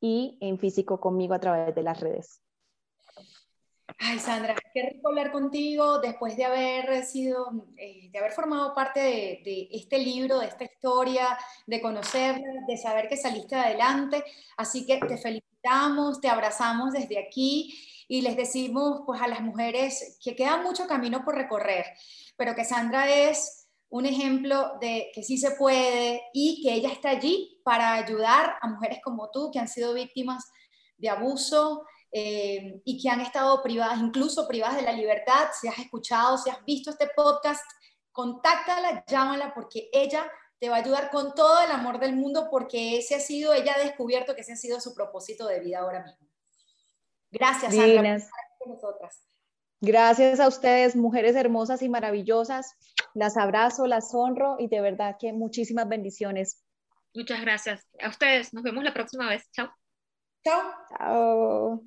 y 0.00 0.38
en 0.40 0.58
físico 0.58 0.98
conmigo 0.98 1.34
a 1.34 1.40
través 1.40 1.74
de 1.74 1.82
las 1.82 2.00
redes. 2.00 2.40
Ay, 3.98 4.18
Sandra, 4.18 4.56
qué 4.72 4.88
rico 4.94 5.08
hablar 5.08 5.30
contigo 5.30 5.98
después 6.00 6.38
de 6.38 6.46
haber 6.46 7.04
sido, 7.04 7.66
eh, 7.76 8.08
de 8.10 8.18
haber 8.18 8.32
formado 8.32 8.74
parte 8.74 9.00
de, 9.00 9.42
de, 9.44 9.68
este 9.72 9.98
libro, 9.98 10.38
de 10.38 10.46
esta 10.46 10.64
historia, 10.64 11.38
de 11.66 11.82
conocerla, 11.82 12.64
de 12.66 12.76
saber 12.78 13.08
que 13.08 13.18
saliste 13.18 13.56
adelante. 13.56 14.24
Así 14.56 14.86
que 14.86 14.98
te 15.00 15.18
felicitamos, 15.18 16.18
te 16.18 16.28
abrazamos 16.28 16.92
desde 16.92 17.18
aquí 17.18 17.78
y 18.08 18.22
les 18.22 18.36
decimos 18.36 19.02
pues 19.06 19.20
a 19.20 19.28
las 19.28 19.40
mujeres 19.40 20.18
que 20.22 20.36
queda 20.36 20.58
mucho 20.58 20.86
camino 20.86 21.24
por 21.24 21.34
recorrer, 21.34 21.86
pero 22.36 22.54
que 22.54 22.64
Sandra 22.64 23.10
es 23.10 23.68
un 23.88 24.06
ejemplo 24.06 24.72
de 24.80 25.10
que 25.14 25.22
sí 25.22 25.38
se 25.38 25.52
puede 25.52 26.22
y 26.32 26.62
que 26.62 26.74
ella 26.74 26.90
está 26.90 27.10
allí 27.10 27.60
para 27.64 27.94
ayudar 27.94 28.56
a 28.60 28.68
mujeres 28.68 28.98
como 29.02 29.30
tú 29.30 29.50
que 29.52 29.58
han 29.58 29.68
sido 29.68 29.94
víctimas 29.94 30.44
de 30.98 31.08
abuso, 31.08 31.84
eh, 32.18 32.80
y 32.84 33.02
que 33.02 33.10
han 33.10 33.20
estado 33.20 33.62
privadas, 33.62 33.98
incluso 33.98 34.48
privadas 34.48 34.76
de 34.76 34.82
la 34.82 34.92
libertad. 34.92 35.48
Si 35.60 35.68
has 35.68 35.78
escuchado, 35.78 36.38
si 36.38 36.48
has 36.48 36.64
visto 36.64 36.90
este 36.90 37.10
podcast, 37.14 37.62
contáctala, 38.10 39.04
llámala 39.06 39.52
porque 39.52 39.90
ella 39.92 40.26
te 40.58 40.70
va 40.70 40.76
a 40.76 40.78
ayudar 40.78 41.10
con 41.10 41.34
todo 41.34 41.60
el 41.62 41.70
amor 41.70 41.98
del 41.98 42.16
mundo 42.16 42.48
porque 42.50 42.96
ese 42.96 43.16
ha 43.16 43.20
sido, 43.20 43.52
ella 43.52 43.74
ha 43.76 43.84
descubierto 43.84 44.34
que 44.34 44.40
ese 44.40 44.54
ha 44.54 44.56
sido 44.56 44.80
su 44.80 44.94
propósito 44.94 45.46
de 45.46 45.60
vida 45.60 45.80
ahora 45.80 46.04
mismo. 46.04 46.25
Gracias, 47.30 47.74
Sandra, 47.74 48.02
por 48.02 48.06
estar 48.06 48.30
con 48.58 48.72
nosotras. 48.72 49.22
Gracias 49.80 50.40
a 50.40 50.48
ustedes, 50.48 50.96
mujeres 50.96 51.36
hermosas 51.36 51.82
y 51.82 51.88
maravillosas. 51.88 52.74
Las 53.14 53.36
abrazo, 53.36 53.86
las 53.86 54.14
honro 54.14 54.56
y 54.58 54.68
de 54.68 54.80
verdad 54.80 55.16
que 55.18 55.32
muchísimas 55.32 55.88
bendiciones. 55.88 56.64
Muchas 57.14 57.40
gracias. 57.40 57.86
A 58.02 58.08
ustedes, 58.08 58.52
nos 58.54 58.62
vemos 58.62 58.84
la 58.84 58.94
próxima 58.94 59.28
vez. 59.28 59.44
Chao. 59.52 59.70
Chao. 60.44 60.62
Chao. 60.90 61.82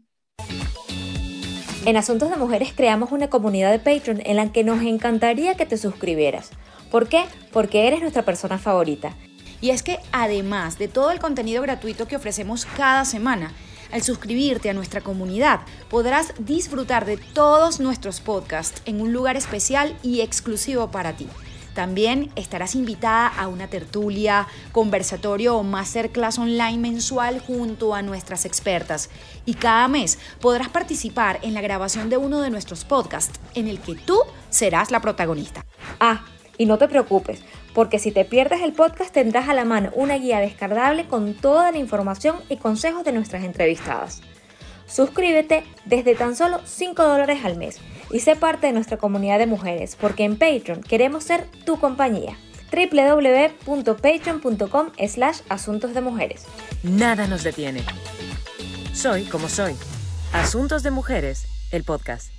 En 1.85 1.97
Asuntos 1.97 2.29
de 2.29 2.35
Mujeres 2.35 2.73
creamos 2.75 3.11
una 3.11 3.29
comunidad 3.29 3.71
de 3.71 3.79
Patreon 3.79 4.21
en 4.25 4.35
la 4.35 4.51
que 4.51 4.63
nos 4.63 4.81
encantaría 4.81 5.55
que 5.55 5.65
te 5.65 5.77
suscribieras. 5.77 6.51
¿Por 6.91 7.07
qué? 7.07 7.25
Porque 7.53 7.87
eres 7.87 8.01
nuestra 8.01 8.23
persona 8.23 8.57
favorita. 8.57 9.15
Y 9.61 9.71
es 9.71 9.81
que 9.81 9.99
además 10.11 10.77
de 10.77 10.87
todo 10.87 11.11
el 11.11 11.19
contenido 11.19 11.61
gratuito 11.61 12.07
que 12.07 12.15
ofrecemos 12.15 12.65
cada 12.65 13.05
semana, 13.05 13.53
al 13.91 14.03
suscribirte 14.03 14.69
a 14.69 14.73
nuestra 14.73 15.01
comunidad 15.01 15.61
podrás 15.89 16.33
disfrutar 16.39 17.05
de 17.05 17.17
todos 17.17 17.79
nuestros 17.79 18.19
podcasts 18.19 18.81
en 18.85 19.01
un 19.01 19.13
lugar 19.13 19.37
especial 19.37 19.95
y 20.03 20.21
exclusivo 20.21 20.91
para 20.91 21.13
ti. 21.13 21.27
También 21.73 22.31
estarás 22.35 22.75
invitada 22.75 23.27
a 23.27 23.47
una 23.47 23.67
tertulia, 23.67 24.47
conversatorio 24.71 25.55
o 25.55 25.63
masterclass 25.63 26.37
online 26.37 26.77
mensual 26.77 27.39
junto 27.39 27.95
a 27.95 28.01
nuestras 28.01 28.45
expertas. 28.45 29.09
Y 29.45 29.53
cada 29.53 29.87
mes 29.87 30.19
podrás 30.41 30.69
participar 30.69 31.39
en 31.41 31.53
la 31.53 31.61
grabación 31.61 32.09
de 32.09 32.17
uno 32.17 32.41
de 32.41 32.49
nuestros 32.49 32.83
podcasts, 32.83 33.39
en 33.53 33.67
el 33.67 33.79
que 33.79 33.95
tú 33.95 34.19
serás 34.49 34.91
la 34.91 34.99
protagonista. 34.99 35.65
Ah, 35.99 36.25
y 36.57 36.65
no 36.65 36.77
te 36.77 36.89
preocupes, 36.89 37.41
porque 37.74 37.99
si 37.99 38.11
te 38.11 38.26
pierdes 38.26 38.61
el 38.61 38.74
podcast 38.74 39.13
tendrás 39.13 39.49
a 39.49 39.53
la 39.53 39.65
mano 39.65 39.91
una 39.95 40.15
guía 40.15 40.39
descargable 40.39 41.07
con 41.07 41.34
toda 41.34 41.72
la 41.72 41.78
información 41.78 42.38
y 42.49 42.57
consejos 42.57 43.03
de 43.03 43.11
nuestras 43.11 43.43
entrevistadas. 43.43 44.22
Suscríbete 44.88 45.63
desde 45.86 46.15
tan 46.15 46.36
solo 46.36 46.61
5 46.65 47.03
dólares 47.03 47.41
al 47.43 47.57
mes 47.57 47.80
y 48.11 48.22
sé 48.22 48.36
parte 48.36 48.67
de 48.67 48.74
nuestra 48.74 48.97
comunidad 48.97 49.38
de 49.38 49.45
mujeres, 49.45 49.95
porque 49.95 50.24
en 50.24 50.38
Patreon 50.38 50.82
queremos 50.82 51.24
ser 51.24 51.45
tu 51.65 51.80
compañía 51.80 52.36
www.patreon.com 52.72 54.89
slash 55.07 55.39
asuntos 55.49 55.93
de 55.93 56.01
mujeres. 56.01 56.45
Nada 56.84 57.28
nos 57.28 57.43
detiene. 57.43 57.84
Soy 58.93 59.26
como 59.26 59.49
soy. 59.49 59.76
Asuntos 60.34 60.84
de 60.84 60.91
Mujeres, 60.91 61.47
el 61.72 61.84
podcast. 61.84 62.38